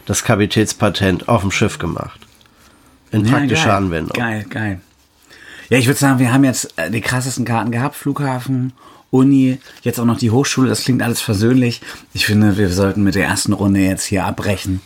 das 0.06 0.24
Kapitätspatent 0.24 1.28
auf 1.28 1.42
dem 1.42 1.50
Schiff 1.50 1.78
gemacht. 1.78 2.20
In 3.10 3.24
praktischer 3.24 3.66
geil. 3.66 3.76
Anwendung. 3.76 4.16
Geil, 4.16 4.44
geil. 4.48 4.80
Ja, 5.70 5.78
ich 5.78 5.86
würde 5.86 5.98
sagen, 5.98 6.18
wir 6.18 6.32
haben 6.32 6.44
jetzt 6.44 6.76
äh, 6.76 6.90
die 6.90 7.00
krassesten 7.00 7.44
Karten 7.44 7.70
gehabt. 7.70 7.94
Flughafen, 7.94 8.72
Uni, 9.10 9.58
jetzt 9.82 9.98
auch 10.00 10.04
noch 10.04 10.18
die 10.18 10.30
Hochschule. 10.30 10.68
Das 10.68 10.82
klingt 10.82 11.02
alles 11.02 11.20
versöhnlich. 11.20 11.80
Ich 12.12 12.26
finde, 12.26 12.58
wir 12.58 12.68
sollten 12.68 13.02
mit 13.02 13.14
der 13.14 13.26
ersten 13.26 13.52
Runde 13.52 13.80
jetzt 13.80 14.04
hier 14.04 14.24
abbrechen. 14.24 14.80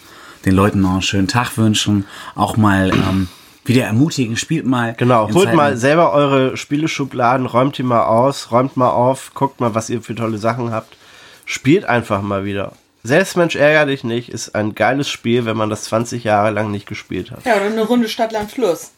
Den 0.45 0.55
Leuten 0.55 0.81
noch 0.83 0.93
einen 0.93 1.03
schönen 1.03 1.27
Tag 1.27 1.57
wünschen. 1.57 2.05
Auch 2.35 2.57
mal 2.57 2.91
ähm, 2.91 3.29
wieder 3.69 3.85
ermutigen. 3.85 4.37
Spielt 4.37 4.66
mal. 4.66 4.95
Genau, 4.97 5.29
holt 5.33 5.45
Zeiten- 5.47 5.57
mal 5.57 5.77
selber 5.77 6.12
eure 6.12 6.57
Spieleschubladen, 6.57 7.47
räumt 7.47 7.79
die 7.79 7.83
mal 7.83 8.05
aus, 8.05 8.51
räumt 8.51 8.77
mal 8.77 8.91
auf, 8.91 9.33
guckt 9.35 9.61
mal, 9.61 9.75
was 9.75 9.91
ihr 9.91 10.03
für 10.03 10.14
tolle 10.14 10.39
Sachen 10.39 10.73
habt. 10.73 10.97
Spielt 11.45 11.85
einfach 11.85 12.23
mal 12.23 12.45
wieder. 12.45 12.73
Selbstmensch 13.05 13.55
ärger 13.57 13.87
dich 13.87 14.05
nicht 14.05 14.29
ist 14.29 14.55
ein 14.55 14.75
geiles 14.75 15.09
Spiel, 15.09 15.47
wenn 15.47 15.57
man 15.57 15.71
das 15.71 15.85
20 15.85 16.25
Jahre 16.25 16.51
lang 16.51 16.71
nicht 16.71 16.87
gespielt 16.87 17.31
hat. 17.31 17.45
Ja, 17.47 17.57
oder 17.57 17.66
eine 17.66 17.83
Runde 17.83 18.09
Stadt, 18.09 18.33
Land, 18.33 18.51
Fluss. 18.51 18.91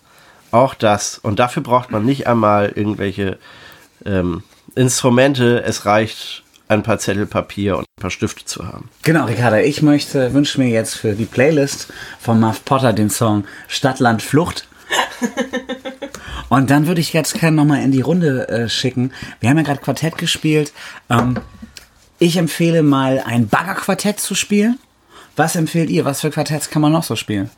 Auch 0.51 0.75
das. 0.75 1.19
Und 1.19 1.39
dafür 1.39 1.63
braucht 1.63 1.91
man 1.91 2.05
nicht 2.05 2.27
einmal 2.27 2.73
irgendwelche 2.75 3.39
ähm, 4.05 4.43
Instrumente. 4.75 5.63
Es 5.63 5.85
reicht, 5.87 6.43
ein 6.71 6.83
paar 6.83 6.99
Zettel 6.99 7.27
Papier 7.27 7.77
und 7.77 7.83
ein 7.83 8.01
paar 8.01 8.11
Stifte 8.11 8.45
zu 8.45 8.67
haben. 8.67 8.89
Genau, 9.03 9.27
Ricarda, 9.27 9.61
ich 9.61 9.83
möchte, 9.83 10.33
wünsche 10.33 10.61
mir 10.61 10.69
jetzt 10.69 10.95
für 10.95 11.15
die 11.15 11.25
Playlist 11.25 11.89
von 12.21 12.39
Muff 12.39 12.65
Potter 12.65 12.93
den 12.93 13.11
Song 13.11 13.45
Stadt, 13.69 13.99
Land, 13.99 14.23
Flucht. 14.23 14.69
Und 16.49 16.71
dann 16.71 16.87
würde 16.87 17.01
ich 17.01 17.13
jetzt 17.13 17.39
gerne 17.39 17.57
nochmal 17.57 17.83
in 17.83 17.93
die 17.93 18.01
Runde 18.01 18.49
äh, 18.49 18.69
schicken. 18.69 19.13
Wir 19.41 19.51
haben 19.51 19.57
ja 19.57 19.63
gerade 19.63 19.81
Quartett 19.81 20.19
gespielt. 20.19 20.73
Ähm, 21.09 21.39
ich 22.19 22.37
empfehle 22.37 22.83
mal 22.83 23.23
ein 23.25 23.49
Baggerquartett 23.49 24.19
zu 24.21 24.35
spielen. 24.35 24.79
Was 25.37 25.57
empfehlt 25.57 25.91
ihr? 25.91 26.05
Was 26.05 26.21
für 26.21 26.31
Quartetts 26.31 26.71
kann 26.71 26.83
man 26.83 26.93
noch 26.93 27.05
so 27.05 27.17
spielen? 27.17 27.51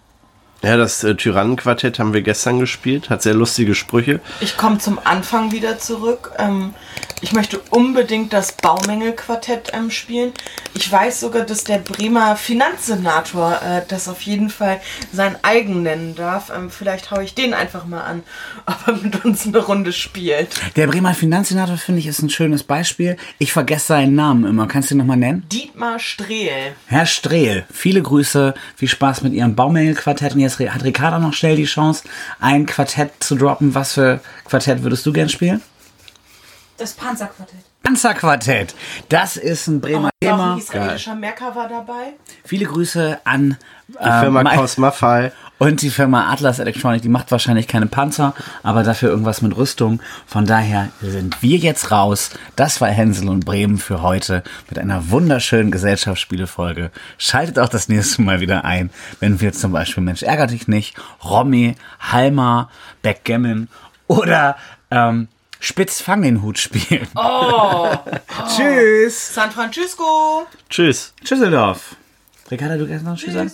Ja, 0.63 0.77
das 0.77 1.03
äh, 1.03 1.17
Tyrannenquartett 1.17 1.99
haben 1.99 2.13
wir 2.13 2.23
gestern 2.23 2.61
gespielt, 2.61 3.11
hat 3.11 3.23
sehr 3.23 3.35
lustige 3.35 3.75
Sprüche. 3.75 4.21
Ich 4.41 4.57
komme 4.57 4.79
zum 4.79 5.01
Anfang 5.03 5.51
wieder 5.51 5.79
zurück. 5.79 6.33
Ähm, 6.39 6.75
ich 7.23 7.33
möchte 7.33 7.61
unbedingt 7.71 8.33
das 8.33 8.53
Baumängelquartett 8.53 9.71
ähm, 9.75 9.93
spielen. 9.93 10.33
Ich 10.75 10.91
weiß 10.91 11.21
sogar, 11.21 11.45
dass 11.45 11.63
der 11.63 11.79
Bremer 11.79 12.35
Finanzsenator 12.35 13.61
äh, 13.63 13.83
das 13.87 14.09
auf 14.09 14.23
jeden 14.23 14.51
Fall 14.51 14.81
sein 15.13 15.37
eigen 15.43 15.85
nennen 15.85 16.17
darf. 16.17 16.51
Ähm, 16.55 16.69
vielleicht 16.69 17.13
haue 17.13 17.23
ich 17.23 17.37
den 17.37 17.55
einfach 17.55 17.87
mal 17.87 18.01
an, 18.01 18.23
ob 18.67 18.89
er 18.89 18.97
mit 18.97 19.25
uns 19.25 19.47
eine 19.47 19.59
Runde 19.59 19.93
spielt. 19.93 20.49
Der 20.75 20.89
Bremer 20.89 21.15
Finanzsenator, 21.15 21.77
finde 21.77 22.01
ich, 22.01 22.09
ist 22.09 22.23
ein 22.23 22.31
schönes 22.31 22.65
Beispiel. 22.65 23.17
Ich 23.39 23.53
vergesse 23.53 23.87
seinen 23.87 24.17
Namen 24.17 24.45
immer. 24.45 24.67
Kannst 24.67 24.91
du 24.91 24.95
ihn 24.97 24.99
nochmal 24.99 25.17
nennen? 25.17 25.47
Dietmar 25.53 26.01
Strehl. 26.01 26.75
Herr 26.87 27.07
Strehl, 27.07 27.67
viele 27.73 28.03
Grüße, 28.03 28.55
viel 28.75 28.89
Spaß 28.89 29.23
mit 29.23 29.33
Ihrem 29.33 29.55
Baumängelquartett. 29.55 30.35
Und 30.35 30.41
jetzt 30.41 30.52
hat 30.59 30.85
Ricarda 30.85 31.19
noch 31.19 31.35
schnell 31.35 31.57
die 31.57 31.65
Chance, 31.65 32.05
ein 32.41 32.67
Quartett 32.67 33.13
zu 33.21 33.37
droppen. 33.37 33.75
Was 33.75 33.95
für 33.95 34.21
Quartett 34.45 34.83
würdest 34.83 35.05
du 35.07 35.13
gern 35.13 35.29
spielen? 35.29 35.63
Das 36.79 36.93
Panzerquartett. 36.95 37.72
Panzerquartett. 37.83 38.75
Das 39.09 39.37
ist 39.37 39.67
ein 39.67 39.81
Bremer 39.81 40.09
Auch 40.09 40.27
ein 40.27 40.29
Thema. 40.29 40.57
israelischer 40.57 41.15
Merker 41.15 41.55
war 41.55 41.69
dabei. 41.69 42.15
Viele 42.45 42.67
Grüße 42.67 43.19
an 43.25 43.57
Die 43.89 43.95
Firma 44.21 44.41
ähm, 44.41 44.47
Klaus 44.47 44.79
Maffei. 44.79 45.33
und 45.59 45.83
die 45.83 45.91
Firma 45.91 46.31
Atlas 46.33 46.59
Electronic. 46.59 47.03
Die 47.03 47.09
macht 47.09 47.31
wahrscheinlich 47.31 47.69
keine 47.69 47.87
Panzer, 47.87 48.35
aber 48.63 48.83
dafür 48.85 49.11
irgendwas 49.11 49.43
mit 49.43 49.57
Rüstung. 49.57 50.01
Von 50.27 50.47
daher 50.47 50.89
sind 51.01 51.43
wir 51.43 51.59
jetzt 51.59 51.91
raus. 51.91 52.31
Das 52.57 52.81
war 52.81 52.89
Hänsel 52.89 53.29
und 53.29 53.45
Bremen 53.45 53.79
für 53.79 54.01
heute 54.03 54.43
mit 54.71 54.79
einer 54.79 55.11
wunderschönen 55.11 55.71
Gesellschaftsspielefolge. 55.71 56.91
Schaltet 57.19 57.59
auch 57.59 57.69
das 57.69 57.89
nächste 57.89 58.23
Mal 58.23 58.41
wieder 58.41 58.65
ein, 58.65 58.91
wenn 59.21 59.41
wir 59.41 59.53
zum 59.53 59.73
Beispiel 59.73 60.03
Mensch 60.03 60.23
ärger 60.23 60.47
dich 60.47 60.69
nicht, 60.69 60.97
Romy, 61.25 61.75
Halma, 62.01 62.71
Backgammon 63.03 63.69
oder 64.07 64.57
ähm, 64.91 65.29
Spitz 65.65 66.01
fang 66.01 66.23
den 66.23 66.43
Hut 66.43 66.59
spielen. 66.59 67.07
Oh, 67.15 67.89
Tschüss. 68.49 69.33
San 69.35 69.53
Francisco. 69.53 70.47
Tschüss. 70.69 71.15
Tschüsseldorf. 71.25 71.95
Ricarda, 72.51 72.77
du 72.77 72.89
kannst 72.89 73.05
noch 73.05 73.17
Tschüss 73.17 73.33
sagen? 73.33 73.53